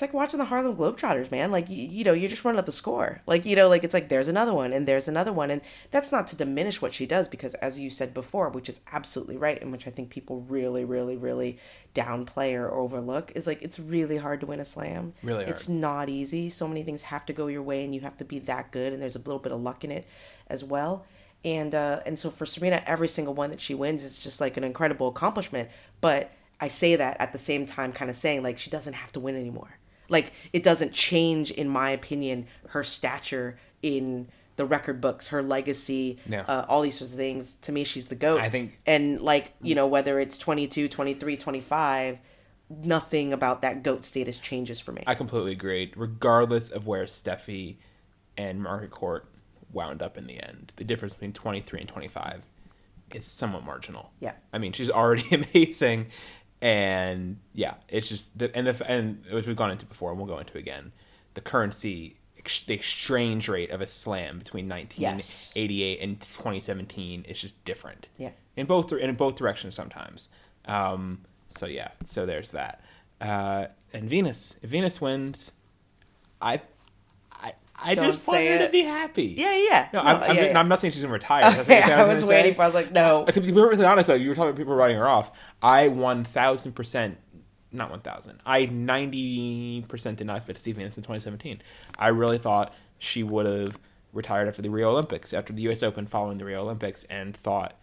it's 0.00 0.08
like 0.10 0.14
watching 0.14 0.38
the 0.38 0.46
Harlem 0.46 0.74
Globetrotters, 0.74 1.30
man. 1.30 1.50
Like, 1.50 1.68
you, 1.68 1.76
you 1.86 2.04
know, 2.04 2.14
you're 2.14 2.30
just 2.30 2.42
running 2.42 2.58
up 2.58 2.64
the 2.64 2.72
score. 2.72 3.20
Like, 3.26 3.44
you 3.44 3.54
know, 3.54 3.68
like 3.68 3.84
it's 3.84 3.92
like 3.92 4.08
there's 4.08 4.28
another 4.28 4.54
one 4.54 4.72
and 4.72 4.88
there's 4.88 5.08
another 5.08 5.30
one. 5.30 5.50
And 5.50 5.60
that's 5.90 6.10
not 6.10 6.26
to 6.28 6.36
diminish 6.36 6.80
what 6.80 6.94
she 6.94 7.04
does 7.04 7.28
because, 7.28 7.52
as 7.56 7.78
you 7.78 7.90
said 7.90 8.14
before, 8.14 8.48
which 8.48 8.70
is 8.70 8.80
absolutely 8.92 9.36
right, 9.36 9.60
and 9.60 9.70
which 9.70 9.86
I 9.86 9.90
think 9.90 10.08
people 10.08 10.40
really, 10.48 10.86
really, 10.86 11.18
really 11.18 11.58
downplay 11.94 12.54
or 12.54 12.72
overlook, 12.72 13.30
is 13.34 13.46
like 13.46 13.60
it's 13.60 13.78
really 13.78 14.16
hard 14.16 14.40
to 14.40 14.46
win 14.46 14.58
a 14.58 14.64
slam. 14.64 15.12
Really 15.22 15.44
hard. 15.44 15.50
It's 15.50 15.68
not 15.68 16.08
easy. 16.08 16.48
So 16.48 16.66
many 16.66 16.82
things 16.82 17.02
have 17.02 17.26
to 17.26 17.34
go 17.34 17.48
your 17.48 17.62
way 17.62 17.84
and 17.84 17.94
you 17.94 18.00
have 18.00 18.16
to 18.16 18.24
be 18.24 18.38
that 18.38 18.70
good. 18.70 18.94
And 18.94 19.02
there's 19.02 19.16
a 19.16 19.18
little 19.18 19.38
bit 19.38 19.52
of 19.52 19.60
luck 19.60 19.84
in 19.84 19.90
it 19.90 20.06
as 20.46 20.64
well. 20.64 21.04
And, 21.44 21.74
uh, 21.74 22.00
and 22.06 22.18
so 22.18 22.30
for 22.30 22.46
Serena, 22.46 22.82
every 22.86 23.08
single 23.08 23.34
one 23.34 23.50
that 23.50 23.60
she 23.60 23.74
wins 23.74 24.02
is 24.02 24.16
just 24.16 24.40
like 24.40 24.56
an 24.56 24.64
incredible 24.64 25.08
accomplishment. 25.08 25.68
But 26.00 26.32
I 26.58 26.68
say 26.68 26.96
that 26.96 27.18
at 27.20 27.32
the 27.32 27.38
same 27.38 27.66
time, 27.66 27.92
kind 27.92 28.10
of 28.10 28.16
saying 28.16 28.42
like 28.42 28.56
she 28.56 28.70
doesn't 28.70 28.94
have 28.94 29.12
to 29.12 29.20
win 29.20 29.36
anymore 29.36 29.76
like 30.10 30.32
it 30.52 30.62
doesn't 30.62 30.92
change, 30.92 31.50
in 31.50 31.68
my 31.68 31.90
opinion, 31.90 32.46
her 32.68 32.84
stature 32.84 33.58
in 33.82 34.28
the 34.56 34.66
record 34.66 35.00
books, 35.00 35.28
her 35.28 35.42
legacy, 35.42 36.18
uh, 36.30 36.66
all 36.68 36.82
these 36.82 36.98
sorts 36.98 37.12
of 37.12 37.16
things. 37.16 37.54
To 37.62 37.72
me, 37.72 37.82
she's 37.84 38.08
the 38.08 38.14
GOAT. 38.14 38.40
I 38.40 38.50
think. 38.50 38.78
And 38.84 39.20
like, 39.20 39.54
you 39.62 39.74
know, 39.74 39.86
whether 39.86 40.20
it's 40.20 40.36
22, 40.36 40.88
23, 40.88 41.36
25, 41.38 42.18
nothing 42.68 43.32
about 43.32 43.62
that 43.62 43.82
GOAT 43.82 44.04
status 44.04 44.36
changes 44.36 44.78
for 44.78 44.92
me. 44.92 45.02
I 45.06 45.14
completely 45.14 45.52
agree. 45.52 45.92
Regardless 45.96 46.68
of 46.68 46.86
where 46.86 47.04
Steffi 47.04 47.76
and 48.36 48.62
Margaret 48.62 48.90
Court 48.90 49.26
wound 49.72 50.02
up 50.02 50.18
in 50.18 50.26
the 50.26 50.42
end, 50.42 50.72
the 50.76 50.84
difference 50.84 51.14
between 51.14 51.32
23 51.32 51.80
and 51.80 51.88
25 51.88 52.42
is 53.14 53.26
somewhat 53.26 53.64
marginal. 53.64 54.12
Yeah. 54.20 54.32
I 54.52 54.58
mean, 54.58 54.72
she's 54.72 54.90
already 54.90 55.24
amazing 55.54 56.08
and 56.62 57.38
yeah, 57.54 57.74
it's 57.88 58.08
just 58.08 58.38
the 58.38 58.54
and 58.56 58.66
the 58.66 58.90
and 58.90 59.24
which 59.30 59.46
we've 59.46 59.56
gone 59.56 59.70
into 59.70 59.86
before, 59.86 60.10
and 60.10 60.18
we'll 60.18 60.28
go 60.28 60.38
into 60.38 60.58
again. 60.58 60.92
The 61.34 61.40
currency, 61.40 62.16
the 62.66 62.74
exchange 62.74 63.48
rate 63.48 63.70
of 63.70 63.80
a 63.80 63.86
slam 63.86 64.38
between 64.38 64.68
1988 64.68 65.90
yes. 65.90 66.02
and 66.02 66.20
2017 66.20 67.24
is 67.28 67.40
just 67.40 67.64
different. 67.64 68.08
Yeah, 68.18 68.30
in 68.56 68.66
both 68.66 68.92
in 68.92 69.14
both 69.14 69.36
directions 69.36 69.74
sometimes. 69.74 70.28
Um, 70.66 71.22
so 71.48 71.66
yeah, 71.66 71.90
so 72.04 72.26
there's 72.26 72.50
that. 72.50 72.82
Uh, 73.20 73.66
and 73.92 74.08
Venus, 74.08 74.56
if 74.62 74.70
Venus 74.70 75.00
wins, 75.00 75.52
I 76.40 76.60
I 77.82 77.94
Don't 77.94 78.04
just 78.06 78.26
want 78.26 78.40
her 78.40 78.54
it. 78.54 78.66
to 78.66 78.70
be 78.70 78.82
happy. 78.82 79.34
Yeah, 79.36 79.56
yeah. 79.56 79.88
No, 79.92 80.02
no 80.02 80.08
I'm, 80.08 80.22
I'm, 80.22 80.36
yeah, 80.36 80.44
yeah. 80.46 80.58
I'm, 80.58 80.68
not 80.68 80.80
saying 80.80 80.92
she's 80.92 81.02
gonna 81.02 81.12
retire. 81.12 81.44
Okay, 81.60 81.82
I, 81.82 82.04
was 82.04 82.24
waiting 82.24 82.54
for. 82.54 82.62
I 82.62 82.66
was 82.66 82.74
like, 82.74 82.92
no. 82.92 83.24
To 83.24 83.40
be 83.40 83.52
perfectly 83.52 83.86
honest, 83.86 84.08
though, 84.08 84.14
you 84.14 84.28
were 84.28 84.34
talking 84.34 84.50
about 84.50 84.58
people 84.58 84.74
writing 84.74 84.96
her 84.96 85.08
off. 85.08 85.30
I 85.62 85.88
one 85.88 86.24
thousand 86.24 86.72
percent 86.72 87.18
not 87.72 87.90
1,000. 87.90 88.40
I 88.44 88.66
90% 88.66 90.16
did 90.16 90.26
not 90.26 90.38
expect 90.38 90.56
to 90.56 90.62
see 90.62 90.72
Venus 90.72 90.96
in 90.96 91.02
2017. 91.02 91.62
I 91.98 92.08
really 92.08 92.38
thought 92.38 92.74
she 92.98 93.22
would 93.22 93.46
have 93.46 93.78
retired 94.12 94.48
after 94.48 94.62
the 94.62 94.70
Rio 94.70 94.90
Olympics, 94.90 95.32
after 95.32 95.52
the 95.52 95.62
U.S. 95.62 95.82
Open 95.82 96.06
following 96.06 96.38
the 96.38 96.44
Rio 96.44 96.62
Olympics, 96.62 97.04
and 97.04 97.36
thought, 97.36 97.74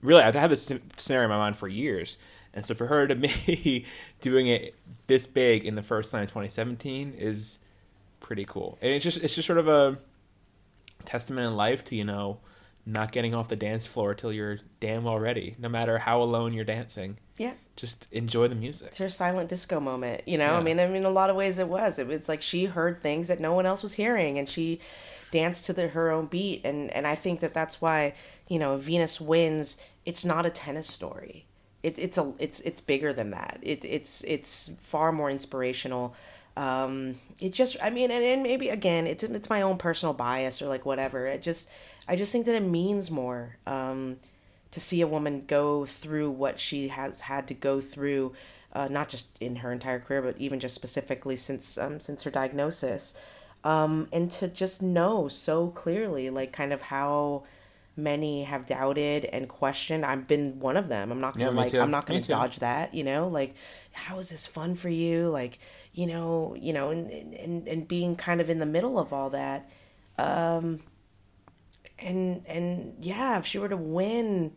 really, 0.00 0.22
I've 0.22 0.34
had 0.34 0.50
this 0.50 0.72
scenario 0.96 1.24
in 1.24 1.30
my 1.30 1.36
mind 1.36 1.56
for 1.56 1.68
years. 1.68 2.16
And 2.54 2.64
so 2.64 2.74
for 2.74 2.86
her 2.86 3.06
to 3.06 3.14
be 3.14 3.84
doing 4.20 4.46
it 4.46 4.74
this 5.06 5.26
big 5.26 5.64
in 5.64 5.74
the 5.74 5.82
first 5.82 6.12
time 6.12 6.22
in 6.22 6.28
2017 6.28 7.14
is 7.18 7.58
pretty 8.24 8.46
cool. 8.46 8.78
And 8.80 8.90
it's 8.90 9.04
just 9.04 9.18
it's 9.18 9.34
just 9.34 9.46
sort 9.46 9.58
of 9.58 9.68
a 9.68 9.98
testament 11.04 11.46
in 11.46 11.56
life 11.56 11.84
to 11.84 11.94
you 11.94 12.04
know 12.04 12.40
not 12.86 13.12
getting 13.12 13.34
off 13.34 13.48
the 13.48 13.56
dance 13.56 13.86
floor 13.86 14.14
till 14.14 14.32
you're 14.32 14.58
damn 14.80 15.04
well 15.04 15.18
ready, 15.18 15.56
no 15.58 15.68
matter 15.68 15.98
how 15.98 16.22
alone 16.22 16.52
you're 16.52 16.64
dancing. 16.64 17.18
Yeah. 17.38 17.52
Just 17.76 18.06
enjoy 18.12 18.48
the 18.48 18.54
music. 18.54 18.88
It's 18.88 18.98
her 18.98 19.08
silent 19.08 19.48
disco 19.48 19.80
moment, 19.80 20.22
you 20.26 20.38
know. 20.38 20.52
Yeah. 20.52 20.58
I 20.58 20.62
mean, 20.62 20.78
I 20.78 20.86
mean, 20.86 20.96
in 20.96 21.04
a 21.04 21.10
lot 21.10 21.30
of 21.30 21.36
ways, 21.36 21.58
it 21.58 21.68
was. 21.68 21.98
It 21.98 22.06
was 22.06 22.28
like 22.28 22.42
she 22.42 22.66
heard 22.66 23.02
things 23.02 23.28
that 23.28 23.40
no 23.40 23.52
one 23.52 23.66
else 23.66 23.82
was 23.82 23.94
hearing, 23.94 24.38
and 24.38 24.48
she 24.48 24.80
danced 25.30 25.66
to 25.66 25.72
the, 25.72 25.88
her 25.88 26.10
own 26.10 26.26
beat. 26.26 26.62
And 26.64 26.90
and 26.90 27.06
I 27.06 27.14
think 27.14 27.40
that 27.40 27.52
that's 27.52 27.80
why 27.80 28.14
you 28.48 28.58
know 28.58 28.76
Venus 28.76 29.20
wins. 29.20 29.76
It's 30.06 30.24
not 30.24 30.46
a 30.46 30.50
tennis 30.50 30.86
story. 30.86 31.46
It, 31.82 31.98
it's 31.98 32.16
a 32.16 32.32
it's 32.38 32.60
it's 32.60 32.80
bigger 32.80 33.12
than 33.12 33.30
that. 33.30 33.58
It 33.62 33.84
it's 33.84 34.22
it's 34.26 34.70
far 34.80 35.12
more 35.12 35.30
inspirational. 35.30 36.14
Um, 36.56 37.16
it 37.40 37.52
just 37.52 37.76
I 37.82 37.90
mean, 37.90 38.10
and, 38.10 38.24
and 38.24 38.42
maybe 38.42 38.68
again, 38.68 39.06
it's 39.06 39.24
it's 39.24 39.50
my 39.50 39.62
own 39.62 39.76
personal 39.76 40.12
bias 40.12 40.62
or 40.62 40.66
like 40.66 40.86
whatever. 40.86 41.26
It 41.26 41.42
just 41.42 41.68
I 42.06 42.16
just 42.16 42.32
think 42.32 42.46
that 42.46 42.54
it 42.54 42.60
means 42.60 43.10
more. 43.10 43.56
Um, 43.66 44.18
to 44.74 44.80
see 44.80 45.00
a 45.00 45.06
woman 45.06 45.44
go 45.46 45.86
through 45.86 46.28
what 46.28 46.58
she 46.58 46.88
has 46.88 47.20
had 47.20 47.46
to 47.46 47.54
go 47.54 47.80
through, 47.80 48.32
uh, 48.72 48.88
not 48.88 49.08
just 49.08 49.28
in 49.40 49.54
her 49.56 49.70
entire 49.70 50.00
career, 50.00 50.20
but 50.20 50.36
even 50.36 50.58
just 50.58 50.74
specifically 50.74 51.36
since 51.36 51.78
um, 51.78 52.00
since 52.00 52.24
her 52.24 52.30
diagnosis, 52.30 53.14
um, 53.62 54.08
and 54.12 54.32
to 54.32 54.48
just 54.48 54.82
know 54.82 55.28
so 55.28 55.68
clearly, 55.68 56.28
like 56.28 56.52
kind 56.52 56.72
of 56.72 56.82
how 56.82 57.44
many 57.96 58.44
have 58.44 58.66
doubted 58.66 59.24
and 59.26 59.48
questioned. 59.48 60.04
I've 60.04 60.26
been 60.26 60.58
one 60.60 60.76
of 60.76 60.88
them. 60.88 61.12
I'm 61.12 61.20
not 61.20 61.38
gonna 61.38 61.52
Yeah, 61.52 61.56
like 61.56 61.72
too. 61.72 61.80
I'm 61.80 61.90
not 61.90 62.06
gonna 62.06 62.20
too. 62.20 62.32
dodge 62.32 62.58
that. 62.60 62.94
You 62.94 63.04
know, 63.04 63.28
like 63.28 63.54
how 63.92 64.18
is 64.18 64.30
this 64.30 64.46
fun 64.46 64.74
for 64.74 64.88
you? 64.88 65.28
Like 65.28 65.58
you 65.92 66.06
know, 66.06 66.54
you 66.58 66.72
know, 66.72 66.90
and 66.90 67.10
and 67.10 67.68
and 67.68 67.88
being 67.88 68.16
kind 68.16 68.40
of 68.40 68.50
in 68.50 68.58
the 68.58 68.66
middle 68.66 68.98
of 68.98 69.12
all 69.12 69.30
that. 69.30 69.70
Um, 70.18 70.80
and 71.98 72.44
and 72.46 72.94
yeah, 72.98 73.38
if 73.38 73.46
she 73.46 73.58
were 73.58 73.68
to 73.68 73.76
win, 73.76 74.52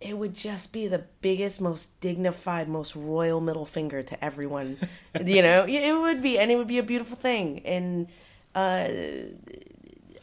it 0.00 0.18
would 0.18 0.34
just 0.34 0.72
be 0.72 0.88
the 0.88 1.04
biggest, 1.20 1.60
most 1.60 1.98
dignified, 2.00 2.68
most 2.68 2.96
royal 2.96 3.40
middle 3.40 3.66
finger 3.66 4.02
to 4.02 4.24
everyone. 4.24 4.78
you 5.24 5.42
know, 5.42 5.64
it 5.66 5.92
would 5.92 6.22
be, 6.22 6.38
and 6.38 6.50
it 6.50 6.56
would 6.56 6.66
be 6.68 6.78
a 6.78 6.82
beautiful 6.82 7.16
thing. 7.16 7.60
And 7.64 8.08
uh, 8.54 8.88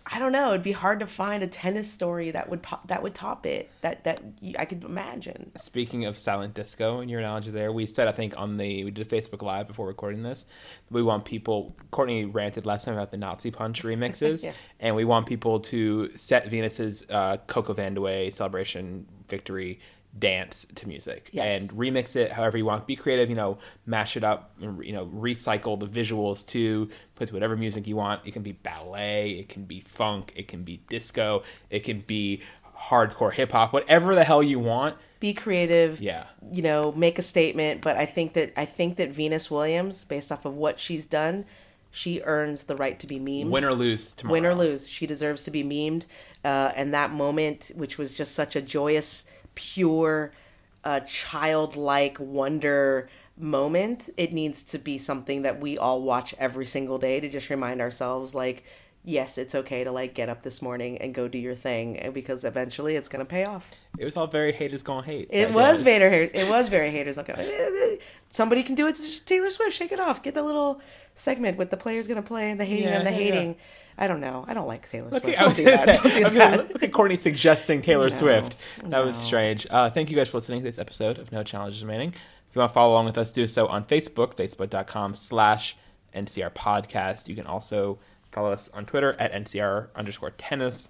I 0.05 0.19
don't 0.19 0.33
know, 0.33 0.49
it'd 0.49 0.63
be 0.63 0.73
hard 0.73 0.99
to 0.99 1.07
find 1.07 1.43
a 1.43 1.47
tennis 1.47 1.89
story 1.89 2.31
that 2.31 2.49
would 2.49 2.61
pop, 2.61 2.87
that 2.89 3.01
would 3.01 3.13
top 3.15 3.45
it. 3.45 3.71
That 3.81 4.03
that 4.03 4.21
you, 4.41 4.53
I 4.59 4.65
could 4.65 4.83
imagine. 4.83 5.51
Speaking 5.57 6.05
of 6.05 6.17
silent 6.17 6.53
disco 6.53 6.99
and 6.99 7.09
your 7.09 7.21
analogy 7.21 7.51
there, 7.51 7.71
we 7.71 7.85
said 7.85 8.07
I 8.09 8.11
think 8.11 8.37
on 8.37 8.57
the 8.57 8.83
we 8.83 8.91
did 8.91 9.07
a 9.07 9.09
Facebook 9.09 9.41
live 9.41 9.65
before 9.67 9.87
recording 9.87 10.21
this. 10.23 10.45
We 10.91 11.03
want 11.03 11.23
people. 11.23 11.75
Courtney 11.91 12.25
ranted 12.25 12.65
last 12.65 12.83
time 12.85 12.95
about 12.95 13.11
the 13.11 13.17
Nazi 13.17 13.49
Punch 13.49 13.81
remixes, 13.83 14.43
Yeah. 14.43 14.51
and 14.79 14.95
we 14.95 15.05
want 15.05 15.25
people 15.25 15.61
to 15.61 16.09
set 16.17 16.49
Venus's 16.49 17.03
uh, 17.09 17.37
Coco 17.47 17.73
Vandeweghe 17.73 18.33
celebration 18.33 19.05
victory 19.29 19.79
dance 20.17 20.65
to 20.75 20.87
music 20.87 21.29
Yes. 21.31 21.61
and 21.61 21.71
remix 21.71 22.15
it 22.15 22.31
however 22.31 22.57
you 22.57 22.65
want. 22.65 22.85
Be 22.85 22.95
creative, 22.95 23.29
you 23.29 23.35
know, 23.35 23.57
mash 23.85 24.15
it 24.15 24.23
up, 24.23 24.51
you 24.59 24.91
know, 24.93 25.07
recycle 25.07 25.79
the 25.79 25.87
visuals 25.87 26.45
too. 26.45 26.89
Put 27.15 27.29
to 27.29 27.33
whatever 27.33 27.55
music 27.57 27.87
you 27.87 27.95
want. 27.95 28.21
It 28.25 28.31
can 28.31 28.43
be 28.43 28.51
ballet, 28.51 29.31
it 29.31 29.49
can 29.49 29.65
be 29.65 29.79
funk, 29.81 30.31
it 30.35 30.47
can 30.47 30.63
be 30.63 30.81
disco, 30.89 31.43
it 31.69 31.79
can 31.79 32.01
be 32.01 32.41
hardcore 32.89 33.33
hip 33.33 33.51
hop, 33.53 33.73
whatever 33.73 34.13
the 34.13 34.23
hell 34.23 34.43
you 34.43 34.59
want. 34.59 34.97
Be 35.19 35.33
creative. 35.33 36.01
Yeah. 36.01 36.25
you 36.51 36.61
know, 36.61 36.91
make 36.91 37.17
a 37.17 37.21
statement. 37.21 37.81
But 37.81 37.95
I 37.97 38.05
think 38.05 38.33
that 38.33 38.51
I 38.57 38.65
think 38.65 38.97
that 38.97 39.11
Venus 39.11 39.49
Williams, 39.49 40.03
based 40.03 40.31
off 40.31 40.43
of 40.45 40.53
what 40.55 40.79
she's 40.79 41.05
done, 41.05 41.45
she 41.89 42.21
earns 42.23 42.65
the 42.65 42.75
right 42.75 42.99
to 42.99 43.07
be 43.07 43.19
memed. 43.19 43.49
Win 43.49 43.63
or 43.63 43.73
lose 43.73 44.13
tomorrow. 44.13 44.33
win 44.33 44.45
or 44.45 44.53
lose, 44.55 44.87
she 44.87 45.07
deserves 45.07 45.43
to 45.45 45.51
be 45.51 45.63
memed. 45.63 46.05
Uh, 46.43 46.71
and 46.75 46.93
that 46.93 47.11
moment, 47.11 47.71
which 47.75 47.97
was 47.97 48.13
just 48.13 48.35
such 48.35 48.55
a 48.57 48.61
joyous, 48.61 49.25
pure, 49.55 50.33
uh, 50.83 51.01
childlike 51.01 52.17
wonder 52.19 53.09
moment, 53.37 54.09
it 54.17 54.31
needs 54.33 54.63
to 54.63 54.77
be 54.77 54.97
something 54.97 55.41
that 55.41 55.59
we 55.59 55.77
all 55.77 56.03
watch 56.03 56.35
every 56.37 56.65
single 56.65 56.97
day 56.97 57.19
to 57.19 57.29
just 57.29 57.49
remind 57.49 57.81
ourselves, 57.81 58.35
like, 58.35 58.63
yes, 59.03 59.37
it's 59.37 59.53
okay 59.53 59.83
to 59.83 59.91
like 59.91 60.13
get 60.13 60.29
up 60.29 60.43
this 60.43 60.61
morning 60.61 60.97
and 60.99 61.13
go 61.13 61.27
do 61.27 61.37
your 61.37 61.55
thing, 61.55 61.97
and 61.99 62.13
because 62.13 62.43
eventually 62.43 62.95
it's 62.95 63.09
gonna 63.09 63.25
pay 63.25 63.45
off. 63.45 63.69
It 63.97 64.05
was 64.05 64.15
all 64.15 64.27
very 64.27 64.51
haters 64.51 64.83
gonna 64.83 65.05
hate. 65.05 65.27
It 65.29 65.51
was. 65.51 65.81
Vader. 65.81 66.07
It 66.07 66.49
was 66.49 66.69
very 66.69 66.91
haters. 66.91 67.17
Okay, 67.17 67.99
somebody 68.29 68.63
can 68.63 68.75
do 68.75 68.87
it. 68.87 68.95
to 68.95 69.25
Taylor 69.25 69.49
Swift, 69.49 69.75
shake 69.75 69.91
it 69.91 69.99
off. 69.99 70.23
Get 70.23 70.33
the 70.33 70.43
little 70.43 70.81
segment 71.15 71.57
with 71.57 71.69
the 71.69 71.77
players 71.77 72.07
gonna 72.07 72.21
play 72.21 72.49
and 72.51 72.59
the 72.59 72.65
hating 72.65 72.85
Yeah, 72.85 72.97
and 72.97 73.07
the 73.07 73.11
yeah, 73.11 73.17
hating. 73.17 73.55
I 73.97 74.07
don't 74.07 74.19
know. 74.21 74.43
I 74.47 74.53
don't 74.53 74.67
like 74.67 74.89
Taylor 74.89 75.09
Swift. 75.09 75.25
I 75.25 75.31
Don't 75.43 75.55
do 75.55 75.63
that. 75.65 75.93
say- 75.93 76.01
Don't 76.01 76.13
do 76.13 76.23
was 76.23 76.33
that. 76.33 76.73
Look 76.73 76.83
at 76.83 76.91
Courtney 76.91 77.17
suggesting 77.17 77.81
Taylor 77.81 78.09
No, 78.09 78.15
Swift. 78.15 78.55
That 78.85 79.05
was 79.05 79.15
strange. 79.15 79.67
Uh, 79.69 79.89
thank 79.89 80.09
you 80.09 80.15
guys 80.15 80.29
for 80.29 80.37
listening 80.37 80.59
to 80.59 80.63
this 80.65 80.79
episode 80.79 81.17
of 81.19 81.31
No 81.31 81.43
Challenges 81.43 81.81
Remaining. 81.83 82.09
If 82.09 82.55
you 82.55 82.59
want 82.59 82.69
to 82.71 82.73
follow 82.73 82.93
along 82.93 83.05
with 83.05 83.17
us, 83.17 83.31
do 83.33 83.47
so 83.47 83.67
on 83.67 83.83
Facebook, 83.85 84.35
facebook.com 84.35 85.15
slash 85.15 85.75
NCR 86.15 86.51
podcast. 86.53 87.27
You 87.27 87.35
can 87.35 87.45
also 87.47 87.99
follow 88.31 88.51
us 88.51 88.69
on 88.73 88.85
Twitter 88.85 89.15
at 89.19 89.31
NCR 89.33 89.89
underscore 89.95 90.31
tennis. 90.31 90.89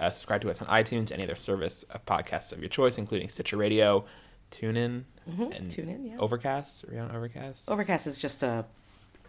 Uh, 0.00 0.10
subscribe 0.10 0.40
to 0.42 0.50
us 0.50 0.60
on 0.60 0.66
iTunes, 0.68 1.12
any 1.12 1.22
other 1.22 1.36
service 1.36 1.84
of 1.90 2.04
podcasts 2.06 2.52
of 2.52 2.58
your 2.60 2.68
choice, 2.68 2.98
including 2.98 3.28
Stitcher 3.28 3.56
Radio, 3.56 4.04
TuneIn, 4.50 4.76
and 4.76 5.04
Mm-hmm. 5.38 5.66
TuneIn, 5.66 6.10
yeah. 6.10 6.16
Overcast. 6.18 6.84
Are 6.84 6.88
we 6.92 6.98
on 6.98 7.10
Overcast? 7.14 7.62
Overcast 7.68 8.06
is 8.06 8.18
just 8.18 8.42
a. 8.42 8.64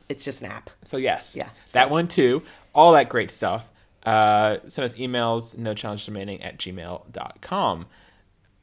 It's 0.10 0.24
just 0.24 0.42
an 0.42 0.52
app. 0.52 0.70
So 0.84 0.98
yes, 0.98 1.36
Yeah, 1.36 1.50
that 1.72 1.88
so- 1.88 1.92
one 1.92 2.08
too. 2.08 2.44
All 2.76 2.92
that 2.94 3.10
great 3.10 3.32
stuff. 3.32 3.68
Uh, 4.06 4.58
send 4.70 4.86
us 4.86 4.94
emails, 5.00 5.58
no 5.58 5.74
challenge 5.74 6.08
remaining 6.08 6.44
at 6.44 6.60
gmail.com. 6.60 7.88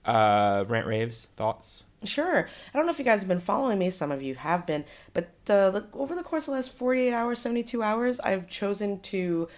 Uh, 0.05 0.65
rant 0.69 0.87
raves, 0.87 1.27
thoughts. 1.37 1.85
Sure. 2.05 2.49
I 2.75 2.77
don't 2.77 2.87
know 2.87 2.93
if 2.93 2.99
you 2.99 3.05
guys 3.05 3.21
have 3.21 3.29
been 3.29 3.41
following 3.41 3.79
me. 3.79 3.91
Some 3.91 4.11
of 4.13 4.23
you 4.23 4.35
have 4.35 4.67
been, 4.67 4.85
but 5.15 5.31
uh, 5.49 5.71
the, 5.71 5.87
over 5.93 6.15
the 6.15 6.23
course 6.23 6.45
of 6.45 6.47
the 6.47 6.53
last 6.53 6.73
forty-eight 6.73 7.13
hours, 7.13 7.39
seventy-two 7.41 7.83
hours, 7.83 8.21
I've 8.21 8.49
chosen 8.49 9.01
to. 9.01 9.49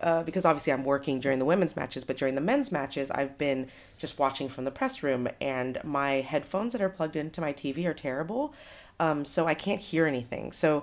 Uh, 0.00 0.24
because 0.24 0.44
obviously 0.44 0.72
I'm 0.72 0.82
working 0.82 1.20
during 1.20 1.38
the 1.38 1.44
women's 1.44 1.76
matches, 1.76 2.02
but 2.02 2.16
during 2.16 2.34
the 2.34 2.40
men's 2.40 2.72
matches, 2.72 3.08
I've 3.12 3.38
been 3.38 3.68
just 3.98 4.18
watching 4.18 4.48
from 4.48 4.64
the 4.64 4.72
press 4.72 5.00
room, 5.04 5.28
and 5.40 5.78
my 5.84 6.14
headphones 6.14 6.72
that 6.72 6.82
are 6.82 6.88
plugged 6.88 7.14
into 7.14 7.40
my 7.40 7.52
TV 7.52 7.86
are 7.86 7.94
terrible, 7.94 8.52
um, 8.98 9.24
so 9.24 9.46
I 9.46 9.54
can't 9.54 9.80
hear 9.80 10.06
anything. 10.06 10.50
So, 10.50 10.82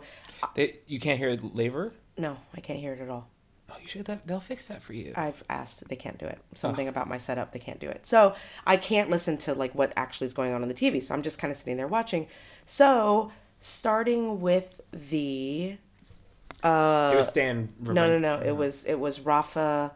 They, 0.56 0.78
you 0.88 1.02
can't 1.02 1.20
hear 1.20 1.38
labor. 1.54 1.92
No, 2.20 2.38
I 2.56 2.60
can't 2.60 2.80
hear 2.80 2.94
it 2.94 3.00
at 3.00 3.10
all. 3.10 3.30
Oh, 3.72 3.76
you 3.82 3.88
should. 3.88 4.06
That, 4.06 4.28
they'll 4.28 4.40
fix 4.40 4.68
that 4.68 4.84
for 4.84 4.94
you. 4.94 5.14
I've 5.16 5.44
asked, 5.50 5.88
they 5.88 5.96
can't 5.96 6.18
do 6.18 6.26
it. 6.26 6.40
Something 6.54 6.88
about 6.88 7.08
my 7.08 7.18
setup, 7.18 7.54
they 7.54 7.60
can't 7.60 7.80
do 7.80 7.88
it. 7.88 8.06
So 8.06 8.36
I 8.66 8.78
can't 8.78 9.10
listen 9.10 9.38
to 9.40 9.54
like 9.54 9.74
what 9.74 9.94
actually 9.96 10.26
is 10.26 10.34
going 10.34 10.54
on 10.54 10.62
on 10.62 10.68
the 10.68 10.74
TV. 10.74 11.02
So 11.02 11.14
I'm 11.14 11.22
just 11.22 11.40
kind 11.40 11.50
of 11.50 11.58
sitting 11.58 11.78
there 11.78 11.88
watching. 11.88 12.28
So 12.66 13.32
starting 13.60 14.42
with 14.42 14.82
the 14.92 15.78
uh, 16.62 17.12
it 17.14 17.18
was 17.18 17.28
Stan. 17.30 17.70
no, 17.80 17.94
no, 17.94 18.20
no. 18.20 18.36
It 18.36 18.50
uh-huh. 18.50 18.56
was 18.56 18.84
it 18.86 19.00
was 19.00 19.22
Rafa 19.22 19.94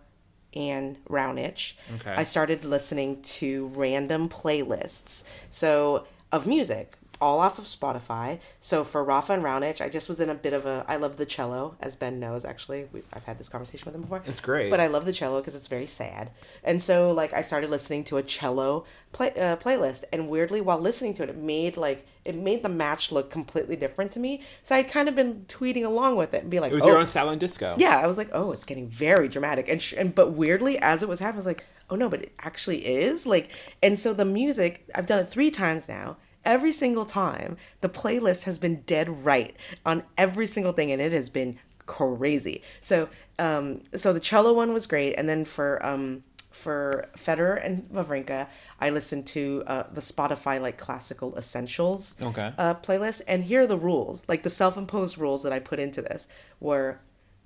and 0.54 1.04
Raonic. 1.10 1.74
Okay. 1.96 2.12
I 2.12 2.24
started 2.24 2.64
listening 2.64 3.22
to 3.24 3.68
random 3.76 4.30
playlists. 4.30 5.24
So 5.50 6.08
of 6.32 6.48
music, 6.48 6.98
all 7.22 7.40
off 7.40 7.58
of 7.58 7.66
Spotify. 7.66 8.40
So 8.60 8.84
for 8.84 9.04
Rafa 9.04 9.34
and 9.34 9.44
Raonic, 9.44 9.82
I 9.82 9.90
just 9.90 10.10
was 10.10 10.20
in 10.20 10.30
a 10.30 10.36
bit 10.36 10.54
of 10.54 10.66
a. 10.66 10.86
I 10.88 10.98
love 10.98 11.18
the 11.18 11.26
cello, 11.26 11.76
as 11.80 11.96
Ben 11.96 12.20
knows. 12.20 12.46
Actually, 12.46 12.88
we, 12.92 13.02
I've 13.14 13.24
had 13.24 13.38
this 13.38 13.50
conversation 13.50 13.86
with 13.86 13.96
him 13.96 14.02
before. 14.02 14.22
It's 14.26 14.40
great. 14.42 14.70
But 14.70 14.80
I 14.80 14.88
love 14.88 15.06
the 15.06 15.14
cello 15.14 15.40
because 15.40 15.56
it's 15.56 15.68
very 15.68 15.86
sad. 15.86 16.32
And 16.64 16.82
so 16.82 17.12
like 17.12 17.34
I 17.34 17.42
started 17.42 17.70
listening 17.70 18.04
to 18.06 18.18
a 18.18 18.24
cello 18.24 18.86
play 19.12 19.32
uh, 19.32 19.56
playlist, 19.58 20.04
and 20.12 20.30
weirdly, 20.30 20.62
while 20.62 20.80
listening 20.80 21.14
to 21.16 21.24
it, 21.24 21.30
it 21.30 21.38
made 21.38 21.78
like 21.78 22.06
it 22.26 22.36
made 22.36 22.64
the 22.64 22.70
match 22.70 23.12
look 23.12 23.30
completely 23.30 23.76
different 23.76 24.12
to 24.14 24.20
me. 24.20 24.42
So 24.64 24.76
I'd 24.76 24.90
kind 24.90 25.10
of 25.10 25.16
been 25.16 25.46
tweeting 25.48 25.86
along 25.86 26.16
with 26.16 26.34
it 26.34 26.44
and 26.44 26.50
be 26.50 26.60
like, 26.60 26.72
It 26.72 26.76
was 26.76 26.84
oh, 26.84 26.88
your 26.88 26.98
own 26.98 27.06
silent 27.06 27.40
disco. 27.40 27.76
yeah, 27.78 27.98
I 28.00 28.08
was 28.08 28.18
like, 28.18 28.30
oh, 28.34 28.52
it's 28.52 28.66
getting 28.66 28.88
very 28.88 29.28
dramatic, 29.28 29.68
and 29.70 29.82
sh- 29.82 29.94
and 29.98 30.16
but 30.16 30.32
weirdly, 30.32 30.78
as 30.80 31.04
it 31.04 31.10
was 31.10 31.20
happening, 31.20 31.38
I 31.38 31.40
was 31.40 31.46
like, 31.46 31.66
oh 31.90 31.96
no, 31.96 32.10
but 32.10 32.22
it 32.24 32.34
actually 32.40 32.86
is 32.86 33.26
like, 33.26 33.50
and 33.82 34.00
so 34.00 34.14
the 34.14 34.26
music, 34.26 34.86
I've 34.96 35.06
done 35.06 35.20
it 35.20 35.28
three 35.30 35.52
times 35.52 35.88
now. 35.88 36.18
Every 36.46 36.72
single 36.72 37.06
time, 37.06 37.58
the 37.82 37.90
playlist 37.90 38.44
has 38.44 38.58
been 38.58 38.82
dead 38.82 39.26
right 39.26 39.56
on 39.86 40.04
every 40.18 40.48
single 40.48 40.74
thing, 40.74 40.92
and 40.92 41.02
it 41.02 41.14
has 41.14 41.30
been 41.30 41.58
crazy. 41.86 42.62
So, 42.82 43.10
um, 43.40 43.82
so 43.96 44.14
the 44.14 44.20
cello 44.20 44.54
one 44.54 44.74
was 44.74 44.88
great, 44.88 45.14
and 45.14 45.28
then 45.30 45.46
for 45.46 45.84
um 45.86 46.24
for 46.52 47.08
Federer 47.18 47.60
and 47.66 47.90
Wawrinka, 47.92 48.48
I 48.80 48.92
listened 48.92 49.26
to 49.28 49.64
uh, 49.66 49.84
the 49.92 50.02
Spotify 50.02 50.62
like 50.62 50.78
classical 50.78 51.36
essentials 51.36 52.16
Okay. 52.22 52.54
uh, 52.58 52.76
playlist, 52.76 53.22
and 53.28 53.44
here 53.46 53.62
are 53.64 53.68
the 53.68 53.78
rules, 53.78 54.24
like 54.28 54.44
the 54.44 54.52
self-imposed 54.52 55.18
rules 55.18 55.42
that 55.44 55.52
I 55.52 55.60
put 55.60 55.80
into 55.80 56.02
this 56.02 56.28
were 56.60 57.00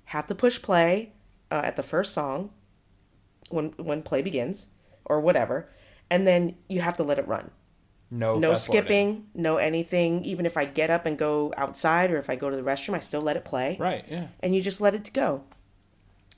have 0.06 0.26
to 0.26 0.34
push 0.34 0.60
play 0.60 1.12
uh, 1.50 1.62
at 1.64 1.76
the 1.76 1.82
first 1.82 2.12
song 2.12 2.50
when 3.50 3.70
when 3.78 4.02
play 4.02 4.22
begins 4.22 4.66
or 5.04 5.20
whatever, 5.20 5.70
and 6.10 6.26
then 6.26 6.56
you 6.68 6.80
have 6.80 6.96
to 6.98 7.02
let 7.02 7.18
it 7.18 7.26
run. 7.26 7.50
No, 8.10 8.38
No 8.38 8.54
skipping, 8.54 9.26
no 9.34 9.56
anything. 9.58 10.24
Even 10.24 10.46
if 10.46 10.56
I 10.56 10.64
get 10.64 10.88
up 10.90 11.04
and 11.06 11.18
go 11.18 11.52
outside 11.56 12.10
or 12.10 12.16
if 12.18 12.30
I 12.30 12.36
go 12.36 12.48
to 12.48 12.56
the 12.56 12.62
restroom, 12.62 12.94
I 12.94 13.00
still 13.00 13.20
let 13.20 13.36
it 13.36 13.44
play 13.44 13.76
Right. 13.78 14.04
Yeah. 14.08 14.28
and 14.40 14.54
you 14.54 14.62
just 14.62 14.80
let 14.80 14.94
it 14.94 15.10
go. 15.12 15.42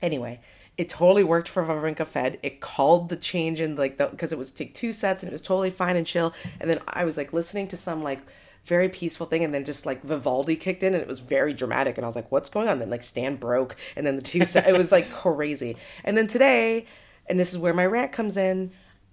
Anyway, 0.01 0.39
it 0.77 0.89
totally 0.89 1.23
worked 1.23 1.47
for 1.47 1.63
Wawrinka 1.63 2.05
Fed. 2.07 2.39
It 2.43 2.59
called 2.59 3.09
the 3.09 3.15
change 3.15 3.61
in 3.61 3.75
like 3.75 3.97
the 3.97 4.07
because 4.07 4.31
it 4.33 4.37
was 4.37 4.51
take 4.51 4.73
two 4.73 4.91
sets 4.93 5.23
and 5.23 5.29
it 5.29 5.31
was 5.31 5.41
totally 5.41 5.69
fine 5.69 5.95
and 5.95 6.05
chill. 6.07 6.33
And 6.59 6.69
then 6.69 6.79
I 6.87 7.05
was 7.05 7.17
like 7.17 7.33
listening 7.33 7.67
to 7.69 7.77
some 7.77 8.01
like 8.03 8.19
very 8.65 8.89
peaceful 8.89 9.25
thing 9.25 9.43
and 9.43 9.53
then 9.53 9.63
just 9.65 9.85
like 9.85 10.03
Vivaldi 10.03 10.55
kicked 10.55 10.83
in 10.83 10.93
and 10.93 11.01
it 11.01 11.07
was 11.07 11.19
very 11.19 11.53
dramatic 11.53 11.97
and 11.97 12.05
I 12.05 12.07
was 12.07 12.15
like, 12.15 12.31
what's 12.31 12.49
going 12.49 12.67
on? 12.67 12.79
then 12.79 12.89
like 12.89 13.03
Stan 13.03 13.35
broke 13.35 13.75
and 13.95 14.05
then 14.05 14.15
the 14.17 14.21
two 14.21 14.43
set 14.45 14.67
it 14.67 14.73
was 14.77 14.91
like 14.91 15.09
crazy. 15.23 15.77
And 16.03 16.17
then 16.17 16.27
today, 16.27 16.85
and 17.27 17.39
this 17.39 17.51
is 17.51 17.57
where 17.59 17.73
my 17.73 17.85
rant 17.85 18.11
comes 18.11 18.35
in. 18.37 18.71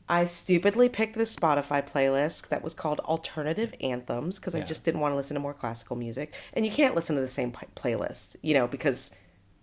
I 0.08 0.24
stupidly 0.24 0.88
picked 0.88 1.16
this 1.16 1.34
Spotify 1.34 1.86
playlist 1.86 2.48
that 2.48 2.62
was 2.64 2.72
called 2.72 3.00
Alternative 3.00 3.74
Anthems 3.80 4.38
because 4.38 4.54
I 4.54 4.60
just 4.60 4.84
didn't 4.84 5.00
want 5.00 5.12
to 5.12 5.16
listen 5.16 5.34
to 5.34 5.40
more 5.40 5.52
classical 5.52 5.96
music. 5.96 6.34
And 6.54 6.64
you 6.64 6.72
can't 6.72 6.94
listen 6.94 7.14
to 7.16 7.20
the 7.20 7.28
same 7.28 7.52
playlist, 7.76 8.36
you 8.42 8.54
know, 8.54 8.66
because 8.66 9.10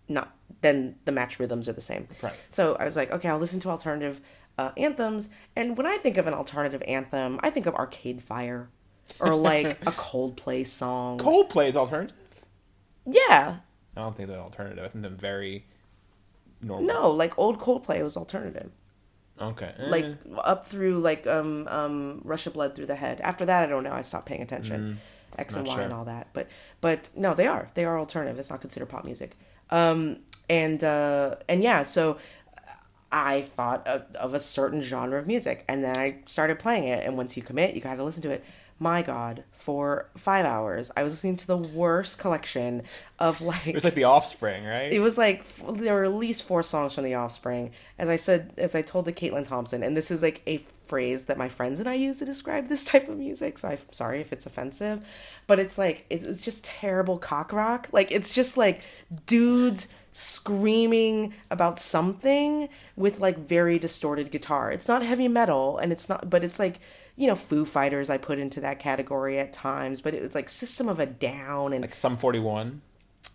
not 0.08 0.36
then 0.62 0.96
the 1.06 1.12
match 1.12 1.40
rhythms 1.40 1.68
are 1.68 1.74
the 1.74 1.82
same. 1.82 2.08
Right. 2.22 2.34
So 2.52 2.76
I 2.76 2.86
was 2.86 2.96
like, 2.96 3.12
okay, 3.12 3.28
I'll 3.28 3.40
listen 3.40 3.60
to 3.62 3.70
alternative 3.70 4.22
uh, 4.58 4.72
anthems. 4.78 5.30
And 5.56 5.78
when 5.78 5.88
I 5.88 5.98
think 5.98 6.18
of 6.18 6.28
an 6.28 6.34
alternative 6.34 6.84
anthem, 6.88 7.40
I 7.42 7.50
think 7.50 7.66
of 7.66 7.74
Arcade 7.76 8.22
Fire 8.22 8.70
or 9.20 9.36
like 9.36 9.82
a 9.88 9.92
Coldplay 9.92 10.66
song. 10.66 11.18
Coldplay 11.18 11.70
is 11.70 11.76
alternative. 11.76 12.16
yeah. 13.06 13.58
I 13.98 14.02
don't 14.02 14.16
think 14.16 14.28
they're 14.28 14.38
alternative. 14.38 14.84
I 14.84 14.90
think 14.90 15.04
they're 15.04 15.12
very 15.12 15.66
normal. 16.62 16.86
No, 16.86 17.12
like 17.12 17.38
old 17.40 17.60
Coldplay 17.60 18.04
was 18.04 18.18
alternative. 18.18 18.72
Okay. 19.42 19.74
Eh. 19.78 19.90
Like 19.90 20.06
up 20.44 20.66
through 20.66 21.00
like 21.00 21.28
um 21.28 21.68
um 21.68 22.22
Rush 22.24 22.48
of 22.48 22.54
Blood 22.54 22.76
to 22.76 22.86
the 22.86 22.96
Head. 22.96 23.20
After 23.22 23.46
that 23.46 23.64
I 23.64 23.66
don't 23.68 23.84
know, 23.84 23.92
I 23.94 24.02
stopped 24.02 24.26
paying 24.26 24.42
attention. 24.42 25.00
X 25.38 25.56
and 25.56 25.66
Mm, 25.68 25.70
Y 25.70 25.76
and 25.84 25.94
all 25.94 26.06
that. 26.06 26.28
But 26.34 26.48
but 26.80 27.10
no, 27.16 27.34
they 27.34 27.48
are. 27.48 27.70
They 27.74 27.84
are 27.86 28.00
alternative. 28.00 28.40
It's 28.40 28.50
not 28.50 28.62
considered 28.62 28.88
pop 28.88 29.04
music. 29.06 29.38
Um 29.70 30.20
and 30.50 30.84
uh 30.84 31.36
and 31.50 31.62
yeah, 31.62 31.84
so 31.84 32.18
I 33.12 33.44
thought 33.44 33.88
of, 33.88 34.04
of 34.16 34.34
a 34.34 34.40
certain 34.40 34.82
genre 34.82 35.20
of 35.20 35.28
music, 35.28 35.64
and 35.68 35.84
then 35.84 35.98
I 35.98 36.18
started 36.26 36.60
playing 36.60 36.86
it. 36.86 37.06
And 37.06 37.16
once 37.18 37.38
you 37.38 37.44
commit, 37.44 37.74
you 37.76 37.82
got 37.82 37.96
to 37.96 38.04
listen 38.04 38.22
to 38.24 38.32
it. 38.32 38.44
My 38.78 39.02
God, 39.02 39.46
for 39.54 40.10
five 40.18 40.46
hours, 40.46 40.92
I 40.98 41.04
was 41.04 41.14
listening 41.14 41.38
to 41.38 41.48
the 41.48 41.56
worst 41.56 42.18
collection 42.18 42.84
of 43.20 43.40
like. 43.40 43.66
it 43.68 43.74
was 43.76 43.86
like 43.86 43.96
the 43.96 44.04
Offspring, 44.04 44.66
right? 44.66 44.92
It 44.92 45.00
was 45.00 45.18
like 45.18 45.46
there 45.78 45.94
were 45.94 46.04
at 46.04 46.14
least 46.14 46.44
four 46.44 46.62
songs 46.62 46.94
from 46.94 47.06
The 47.06 47.14
Offspring. 47.14 47.72
As 47.98 48.10
I 48.10 48.18
said, 48.18 48.54
as 48.58 48.76
I 48.76 48.82
told 48.82 49.06
the 49.06 49.14
Caitlin 49.14 49.48
Thompson, 49.48 49.82
and 49.82 49.96
this 49.96 50.12
is 50.12 50.22
like 50.22 50.42
a 50.46 50.58
phrase 50.88 51.24
that 51.26 51.38
my 51.38 51.48
friends 51.48 51.80
and 51.80 51.88
I 51.88 51.94
use 51.94 52.18
to 52.18 52.26
describe 52.26 52.68
this 52.68 52.84
type 52.92 53.08
of 53.08 53.18
music. 53.18 53.58
So 53.60 53.70
I'm 53.70 53.78
sorry 53.92 54.20
if 54.20 54.34
it's 54.34 54.46
offensive, 54.46 55.06
but 55.48 55.58
it's 55.58 55.78
like 55.78 56.06
it- 56.10 56.24
it's 56.24 56.42
just 56.42 56.66
terrible 56.66 57.18
cock 57.18 57.54
rock. 57.54 57.88
Like 57.94 58.12
it's 58.12 58.34
just 58.34 58.58
like 58.58 58.82
dudes 59.26 59.88
screaming 60.12 61.34
about 61.50 61.80
something 61.80 62.68
with 62.98 63.20
like 63.20 63.38
very 63.38 63.80
distorted 63.80 64.32
guitar. 64.32 64.70
It's 64.72 64.88
not 64.90 65.02
heavy 65.02 65.30
metal, 65.30 65.78
and 65.78 65.94
it's 65.94 66.10
not, 66.10 66.30
but 66.30 66.44
it's 66.44 66.60
like 66.60 66.80
you 67.16 67.28
know 67.28 67.36
Foo 67.36 67.66
Fighters. 67.66 68.10
I 68.10 68.18
put 68.18 68.40
into 68.40 68.62
that 68.62 68.80
category 68.80 69.40
at 69.40 69.54
times, 69.54 70.02
but 70.02 70.14
it 70.14 70.22
was 70.22 70.36
like 70.36 70.50
System 70.50 70.90
of 70.90 71.00
a 71.00 71.06
Down 71.06 71.74
and 71.74 71.82
like 71.82 71.96
Sum 71.96 72.18
41. 72.18 72.82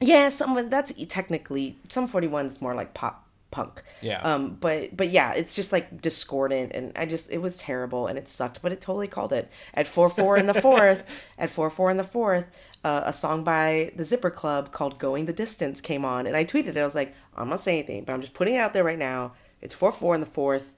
yeah, 0.01 0.29
some 0.29 0.69
that's 0.71 0.93
technically 1.09 1.77
Sum 1.89 2.09
41's 2.09 2.61
more 2.61 2.75
like 2.75 2.95
pop 2.95 3.27
punk. 3.51 3.83
Yeah. 4.01 4.21
Um 4.23 4.57
but 4.61 4.97
but 4.97 5.11
yeah, 5.11 5.33
it's 5.33 5.55
just 5.57 5.73
like 5.73 6.01
discordant 6.01 6.73
and 6.73 6.93
I 6.97 7.05
just 7.07 7.31
it 7.31 7.39
was 7.39 7.59
terrible 7.59 8.07
and 8.07 8.17
it 8.19 8.29
sucked, 8.29 8.63
but 8.63 8.71
it 8.73 8.81
totally 8.81 9.09
called 9.09 9.33
it. 9.33 9.51
At 9.75 9.87
4-4 9.87 10.39
in 10.39 10.47
the 10.47 10.55
fourth, 10.63 11.05
at 11.37 11.51
4-4 11.51 11.91
in 11.91 11.97
the 11.97 12.05
fourth, 12.05 12.47
uh, 12.85 13.03
a 13.05 13.13
song 13.13 13.43
by 13.43 13.93
the 13.97 14.05
Zipper 14.05 14.31
Club 14.31 14.71
called 14.73 14.99
Going 14.99 15.27
the 15.27 15.33
Distance 15.33 15.81
came 15.81 16.05
on 16.05 16.27
and 16.27 16.37
I 16.37 16.45
tweeted 16.45 16.69
it. 16.69 16.77
I 16.77 16.85
was 16.85 16.95
like, 16.95 17.13
I'm 17.37 17.49
not 17.49 17.61
saying 17.61 17.79
anything, 17.81 18.05
but 18.05 18.13
I'm 18.13 18.21
just 18.21 18.35
putting 18.35 18.55
it 18.55 18.59
out 18.59 18.73
there 18.73 18.85
right 18.85 18.99
now. 18.99 19.33
It's 19.61 19.75
4-4 19.75 20.15
in 20.15 20.21
the 20.21 20.27
fourth 20.27 20.73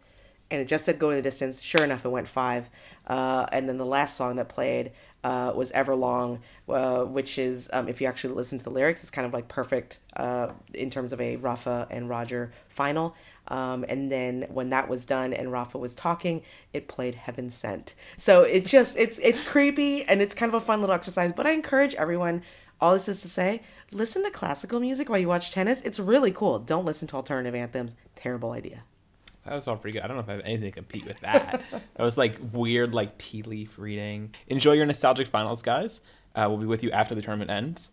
and 0.52 0.60
it 0.60 0.68
just 0.68 0.84
said 0.84 0.98
go 0.98 1.10
to 1.10 1.16
the 1.16 1.22
distance. 1.22 1.60
Sure 1.62 1.82
enough, 1.82 2.04
it 2.04 2.10
went 2.10 2.28
five. 2.28 2.68
Uh, 3.06 3.46
and 3.50 3.68
then 3.68 3.78
the 3.78 3.86
last 3.86 4.16
song 4.16 4.36
that 4.36 4.48
played 4.48 4.92
uh, 5.24 5.52
was 5.54 5.72
Everlong, 5.72 6.40
uh, 6.68 7.04
which 7.04 7.38
is, 7.38 7.70
um, 7.72 7.88
if 7.88 8.00
you 8.00 8.06
actually 8.06 8.34
listen 8.34 8.58
to 8.58 8.64
the 8.64 8.70
lyrics, 8.70 9.02
it's 9.02 9.10
kind 9.10 9.26
of 9.26 9.32
like 9.32 9.48
perfect 9.48 10.00
uh, 10.16 10.48
in 10.74 10.90
terms 10.90 11.12
of 11.12 11.20
a 11.20 11.36
Rafa 11.36 11.86
and 11.90 12.08
Roger 12.08 12.52
final. 12.68 13.16
Um, 13.48 13.84
and 13.88 14.12
then 14.12 14.46
when 14.50 14.70
that 14.70 14.88
was 14.88 15.04
done 15.04 15.32
and 15.32 15.50
Rafa 15.50 15.78
was 15.78 15.94
talking, 15.94 16.42
it 16.72 16.86
played 16.86 17.14
Heaven 17.14 17.50
Sent. 17.50 17.94
So 18.16 18.42
it 18.42 18.66
just, 18.66 18.96
it's, 18.96 19.18
it's 19.18 19.40
creepy 19.40 20.04
and 20.04 20.20
it's 20.22 20.34
kind 20.34 20.52
of 20.52 20.62
a 20.62 20.64
fun 20.64 20.80
little 20.80 20.94
exercise, 20.94 21.32
but 21.32 21.46
I 21.46 21.52
encourage 21.52 21.94
everyone, 21.94 22.42
all 22.80 22.92
this 22.92 23.08
is 23.08 23.20
to 23.22 23.28
say, 23.28 23.62
listen 23.90 24.22
to 24.24 24.30
classical 24.30 24.80
music 24.80 25.08
while 25.08 25.18
you 25.18 25.28
watch 25.28 25.50
tennis. 25.50 25.80
It's 25.82 25.98
really 25.98 26.30
cool. 26.30 26.58
Don't 26.58 26.84
listen 26.84 27.08
to 27.08 27.16
alternative 27.16 27.54
anthems. 27.54 27.96
Terrible 28.16 28.52
idea. 28.52 28.84
That 29.44 29.54
was 29.54 29.66
all 29.66 29.76
pretty 29.76 29.98
good. 29.98 30.04
I 30.04 30.06
don't 30.06 30.16
know 30.16 30.22
if 30.22 30.28
I 30.28 30.32
have 30.32 30.42
anything 30.44 30.70
to 30.70 30.70
compete 30.70 31.04
with 31.04 31.18
that. 31.20 31.62
that 31.70 32.02
was 32.02 32.16
like 32.16 32.38
weird, 32.52 32.94
like 32.94 33.18
tea 33.18 33.42
leaf 33.42 33.78
reading. 33.78 34.34
Enjoy 34.46 34.72
your 34.72 34.86
nostalgic 34.86 35.26
finals, 35.26 35.62
guys. 35.62 36.00
Uh, 36.34 36.46
we'll 36.48 36.58
be 36.58 36.66
with 36.66 36.82
you 36.82 36.90
after 36.92 37.14
the 37.14 37.22
tournament 37.22 37.50
ends. 37.50 37.90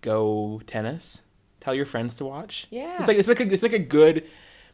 Go 0.00 0.60
tennis. 0.66 1.20
Tell 1.60 1.74
your 1.74 1.86
friends 1.86 2.16
to 2.16 2.24
watch. 2.24 2.66
Yeah. 2.70 2.96
it's 2.98 3.08
like 3.08 3.18
it's 3.18 3.28
like 3.28 3.40
a, 3.40 3.52
it's 3.52 3.62
like 3.62 3.72
a 3.72 3.78
good 3.78 4.26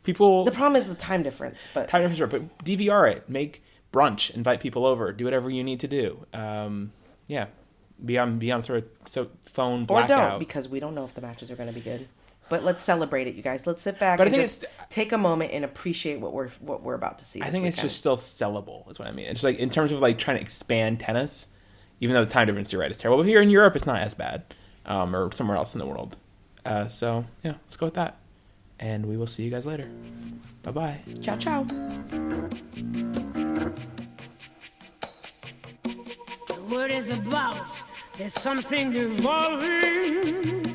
people. 0.04 0.44
The 0.44 0.52
problem 0.52 0.76
is 0.76 0.88
the 0.88 0.94
time 0.94 1.22
difference, 1.22 1.68
but 1.74 1.88
time 1.88 2.02
difference, 2.02 2.32
but 2.32 2.64
DVR 2.64 3.12
it. 3.12 3.28
Make 3.28 3.62
brunch. 3.92 4.30
Invite 4.30 4.60
people 4.60 4.86
over. 4.86 5.12
Do 5.12 5.24
whatever 5.24 5.50
you 5.50 5.64
need 5.64 5.80
to 5.80 5.88
do. 5.88 6.24
Um, 6.32 6.92
yeah, 7.26 7.48
be 8.02 8.16
on 8.16 8.38
be 8.38 8.50
on 8.52 8.62
sort 8.62 8.78
of 8.78 8.84
so 9.06 9.28
phone 9.44 9.84
blackout. 9.84 10.10
or 10.10 10.30
don't 10.30 10.38
because 10.38 10.68
we 10.68 10.80
don't 10.80 10.94
know 10.94 11.04
if 11.04 11.14
the 11.14 11.20
matches 11.20 11.50
are 11.50 11.56
going 11.56 11.68
to 11.68 11.74
be 11.74 11.80
good. 11.80 12.08
But 12.50 12.64
let's 12.64 12.80
celebrate 12.82 13.26
it, 13.26 13.34
you 13.34 13.42
guys. 13.42 13.66
Let's 13.66 13.82
sit 13.82 13.98
back 13.98 14.18
But 14.18 14.24
I 14.24 14.26
and 14.26 14.34
think 14.36 14.44
just 14.48 14.62
it's- 14.64 14.86
take 14.88 15.12
a 15.12 15.18
moment 15.18 15.52
and 15.52 15.64
appreciate 15.64 16.20
what 16.20 16.32
we're 16.32 16.48
what 16.60 16.82
we're 16.82 16.94
about 16.94 17.18
to 17.18 17.24
see. 17.24 17.40
I 17.42 17.44
this 17.46 17.52
think 17.54 17.66
it's 17.66 17.80
just 17.80 17.98
still 17.98 18.16
sellable. 18.16 18.86
That's 18.86 18.98
what 18.98 19.08
I 19.08 19.12
mean. 19.12 19.26
It's 19.26 19.42
like 19.44 19.58
in 19.58 19.68
terms 19.70 19.92
of 19.92 20.00
like 20.00 20.16
trying 20.18 20.36
to 20.38 20.42
expand 20.42 21.00
tennis, 21.00 21.46
even 22.00 22.14
though 22.14 22.24
the 22.24 22.30
time 22.32 22.46
difference 22.46 22.72
you're 22.72 22.80
right 22.80 22.90
is 22.90 22.98
terrible. 22.98 23.22
But 23.22 23.28
here 23.28 23.42
in 23.42 23.50
Europe, 23.50 23.76
it's 23.76 23.86
not 23.86 24.00
as 24.00 24.14
bad, 24.14 24.42
um, 24.86 25.14
or 25.14 25.30
somewhere 25.32 25.56
else 25.56 25.74
in 25.74 25.78
the 25.78 25.86
world. 25.86 26.16
Uh, 26.64 26.88
so 26.88 27.24
yeah, 27.42 27.54
let's 27.66 27.76
go 27.76 27.86
with 27.86 27.94
that, 27.94 28.16
and 28.80 29.06
we 29.06 29.16
will 29.16 29.26
see 29.26 29.42
you 29.42 29.50
guys 29.50 29.66
later. 29.66 29.88
Bye 30.62 30.70
bye. 30.72 31.00
ciao 31.22 31.36
ciao. 31.36 31.64
The 36.46 36.56
word 36.70 36.90
is 36.90 37.10
about. 37.18 37.82
There's 38.16 38.34
something 38.34 38.92
evolving. 38.94 40.74